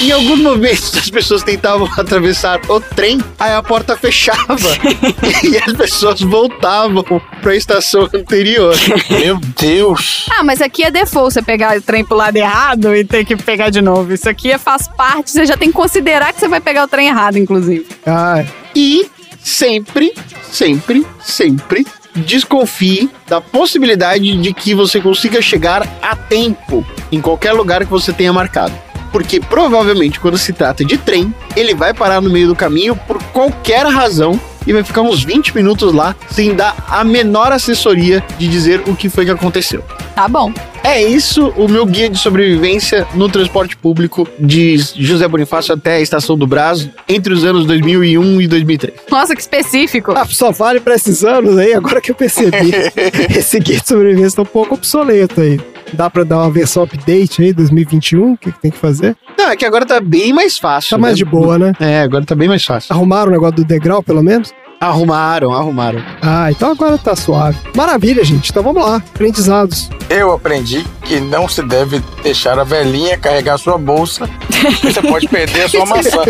Em 0.00 0.10
alguns 0.10 0.40
momentos 0.40 0.96
as 0.96 1.10
pessoas 1.10 1.42
tentavam 1.42 1.88
atravessar 1.96 2.60
o 2.68 2.80
trem, 2.80 3.20
aí 3.38 3.52
a 3.52 3.62
porta 3.62 3.96
fechava 3.96 4.56
e 5.42 5.56
as 5.56 5.72
pessoas 5.72 6.20
voltavam 6.20 7.04
para 7.40 7.52
a 7.52 7.56
estação 7.56 8.08
anterior. 8.14 8.74
Meu 9.10 9.38
Deus! 9.58 10.26
Ah, 10.30 10.42
mas 10.42 10.60
aqui 10.60 10.84
é 10.84 10.90
default, 10.90 11.34
você 11.34 11.42
pegar 11.42 11.76
o 11.76 11.82
trem 11.82 12.04
pro 12.04 12.16
lado 12.16 12.36
errado 12.36 12.94
e 12.94 13.04
ter 13.04 13.24
que 13.24 13.36
pegar 13.36 13.70
de 13.70 13.80
novo. 13.80 14.12
Isso 14.12 14.28
aqui 14.28 14.50
é, 14.50 14.58
faz 14.58 14.88
parte, 14.88 15.30
você 15.30 15.46
já 15.46 15.56
tem 15.56 15.68
que 15.68 15.74
considerar 15.74 16.32
que 16.32 16.40
você 16.40 16.48
vai 16.48 16.60
pegar 16.60 16.84
o 16.84 16.88
trem 16.88 17.08
errado, 17.08 17.31
inclusive. 17.38 17.86
Ah, 18.06 18.44
E 18.74 19.06
sempre, 19.42 20.12
sempre, 20.50 21.06
sempre 21.20 21.86
desconfie 22.14 23.10
da 23.26 23.40
possibilidade 23.40 24.36
de 24.36 24.52
que 24.52 24.74
você 24.74 25.00
consiga 25.00 25.40
chegar 25.40 25.86
a 26.02 26.14
tempo 26.14 26.84
em 27.10 27.20
qualquer 27.20 27.52
lugar 27.52 27.84
que 27.84 27.90
você 27.90 28.12
tenha 28.12 28.32
marcado. 28.32 28.74
Porque 29.10 29.40
provavelmente 29.40 30.18
quando 30.20 30.38
se 30.38 30.52
trata 30.52 30.84
de 30.84 30.96
trem, 30.96 31.34
ele 31.54 31.74
vai 31.74 31.92
parar 31.92 32.20
no 32.20 32.30
meio 32.30 32.48
do 32.48 32.56
caminho 32.56 32.96
por 32.96 33.22
qualquer 33.24 33.86
razão 33.86 34.40
e 34.66 34.72
vai 34.72 34.82
ficar 34.82 35.02
uns 35.02 35.22
20 35.22 35.54
minutos 35.54 35.92
lá 35.92 36.14
sem 36.30 36.54
dar 36.54 36.76
a 36.88 37.04
menor 37.04 37.52
assessoria 37.52 38.24
de 38.38 38.48
dizer 38.48 38.82
o 38.86 38.94
que 38.94 39.08
foi 39.08 39.24
que 39.24 39.30
aconteceu. 39.30 39.82
Tá 40.14 40.28
bom. 40.28 40.52
É 40.84 41.00
isso 41.02 41.48
o 41.56 41.68
meu 41.68 41.86
guia 41.86 42.10
de 42.10 42.18
sobrevivência 42.18 43.06
no 43.14 43.28
transporte 43.28 43.76
público 43.76 44.28
de 44.38 44.76
José 44.96 45.28
Bonifácio 45.28 45.72
até 45.74 45.94
a 45.96 46.00
estação 46.00 46.36
do 46.36 46.46
Brás 46.46 46.88
entre 47.08 47.32
os 47.32 47.44
anos 47.44 47.66
2001 47.66 48.40
e 48.40 48.46
2003. 48.48 48.94
Nossa, 49.10 49.34
que 49.34 49.40
específico. 49.40 50.12
ah, 50.16 50.26
só 50.26 50.50
vale 50.50 50.80
pra 50.80 50.96
esses 50.96 51.24
anos 51.24 51.56
aí, 51.56 51.72
agora 51.72 52.00
que 52.00 52.10
eu 52.10 52.14
percebi. 52.14 52.72
Esse 53.36 53.60
guia 53.60 53.80
de 53.80 53.86
sobrevivência 53.86 54.36
tá 54.36 54.42
um 54.42 54.46
pouco 54.46 54.74
obsoleto 54.74 55.40
aí. 55.40 55.60
Dá 55.92 56.08
pra 56.08 56.24
dar 56.24 56.38
uma 56.38 56.50
versão 56.50 56.82
update 56.82 57.42
aí, 57.42 57.52
2021? 57.52 58.32
O 58.32 58.36
que, 58.36 58.50
que 58.50 58.60
tem 58.60 58.70
que 58.70 58.78
fazer? 58.78 59.16
Não, 59.38 59.50
é 59.50 59.56
que 59.56 59.64
agora 59.64 59.84
tá 59.84 60.00
bem 60.00 60.32
mais 60.32 60.58
fácil. 60.58 60.90
Tá 60.90 60.98
mais 60.98 61.14
né? 61.14 61.18
de 61.18 61.24
boa, 61.24 61.58
né? 61.58 61.72
É, 61.78 62.00
agora 62.00 62.24
tá 62.24 62.34
bem 62.34 62.48
mais 62.48 62.64
fácil. 62.64 62.92
Arrumaram 62.94 63.28
o 63.28 63.32
negócio 63.32 63.56
do 63.56 63.64
degrau, 63.64 64.02
pelo 64.02 64.22
menos? 64.22 64.52
Arrumaram, 64.80 65.52
arrumaram. 65.52 66.02
Ah, 66.20 66.50
então 66.50 66.72
agora 66.72 66.98
tá 66.98 67.14
suave. 67.14 67.56
Maravilha, 67.76 68.24
gente. 68.24 68.50
Então 68.50 68.64
vamos 68.64 68.82
lá. 68.82 68.96
Aprendizados. 68.96 69.88
Eu 70.10 70.32
aprendi 70.32 70.84
que 71.04 71.20
não 71.20 71.48
se 71.48 71.62
deve 71.62 72.02
deixar 72.22 72.58
a 72.58 72.64
velhinha 72.64 73.16
carregar 73.16 73.58
sua 73.58 73.78
bolsa, 73.78 74.28
porque 74.48 74.92
você 74.92 75.00
pode 75.00 75.28
perder 75.28 75.62
a 75.62 75.68
sua 75.68 75.86
maçã. 75.86 76.22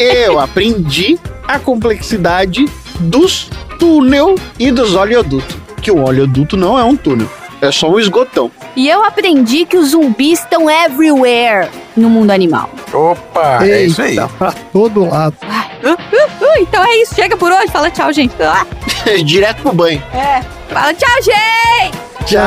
Eu 0.00 0.40
aprendi 0.40 1.16
a 1.46 1.60
complexidade 1.60 2.64
dos 2.98 3.48
túnel 3.78 4.34
e 4.58 4.72
dos 4.72 4.96
oleodutos. 4.96 5.56
Que 5.80 5.90
o 5.92 6.02
oleoduto 6.04 6.56
não 6.56 6.76
é 6.76 6.82
um 6.82 6.96
túnel, 6.96 7.30
é 7.66 7.72
só 7.72 7.90
um 7.90 7.98
esgotão. 7.98 8.50
E 8.74 8.88
eu 8.88 9.04
aprendi 9.04 9.64
que 9.66 9.76
os 9.76 9.90
zumbis 9.90 10.40
estão 10.40 10.70
everywhere 10.70 11.68
no 11.96 12.08
mundo 12.08 12.30
animal. 12.30 12.70
Opa, 12.92 13.64
é 13.64 13.84
isso 13.84 14.00
aí. 14.02 14.10
Eita, 14.12 14.28
Pra 14.28 14.52
todo 14.72 15.08
lado. 15.08 15.36
Uh, 15.82 15.88
uh, 15.88 15.92
uh, 15.92 16.58
então 16.60 16.84
é 16.84 16.96
isso. 17.02 17.14
Chega 17.14 17.36
por 17.36 17.50
hoje. 17.52 17.68
Fala 17.68 17.90
tchau, 17.90 18.12
gente. 18.12 18.34
Ah, 18.40 18.66
Direto 19.24 19.62
pro 19.62 19.72
banho. 19.72 20.02
é. 20.12 20.42
Fala 20.68 20.92
tchau, 20.94 21.22
gente. 21.22 21.96
Tchau. 22.26 22.40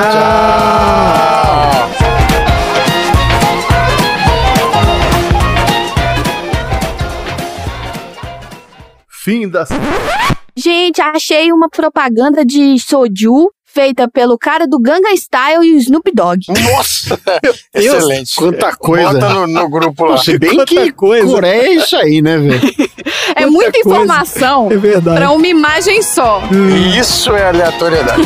Fim 9.07 9.49
da. 9.49 9.65
Gente, 10.57 11.01
achei 11.01 11.51
uma 11.51 11.70
propaganda 11.70 12.45
de 12.45 12.78
soju 12.80 13.51
feita 13.72 14.07
pelo 14.09 14.38
cara 14.38 14.67
do 14.67 14.80
Ganga 14.80 15.09
Style 15.15 15.63
e 15.65 15.74
o 15.76 15.78
Snoop 15.78 16.11
Dogg. 16.13 16.39
Nossa! 16.49 17.20
Excelente. 17.74 18.36
Quanta 18.36 18.76
coisa. 18.76 19.13
Bota 19.13 19.30
no, 19.34 19.47
no 19.47 19.70
grupo 19.70 20.05
lá. 20.05 20.17
Se 20.17 20.38
bem 20.38 20.55
Quanta 20.55 20.65
que 20.65 20.91
coisa. 20.91 21.28
Coreia 21.28 21.61
é 21.67 21.74
isso 21.76 21.95
aí, 21.95 22.22
né, 22.22 22.38
velho? 22.38 22.59
É 23.36 23.45
muita 23.45 23.72
coisa. 23.72 23.88
informação 23.88 24.72
É 24.72 24.76
verdade. 24.78 25.17
pra 25.17 25.32
uma 25.32 25.47
imagem 25.47 26.01
só. 26.01 26.41
Isso 26.99 27.34
é 27.36 27.47
aleatoriedade. 27.49 28.24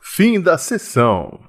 Fim 0.00 0.40
da 0.40 0.56
sessão. 0.56 1.40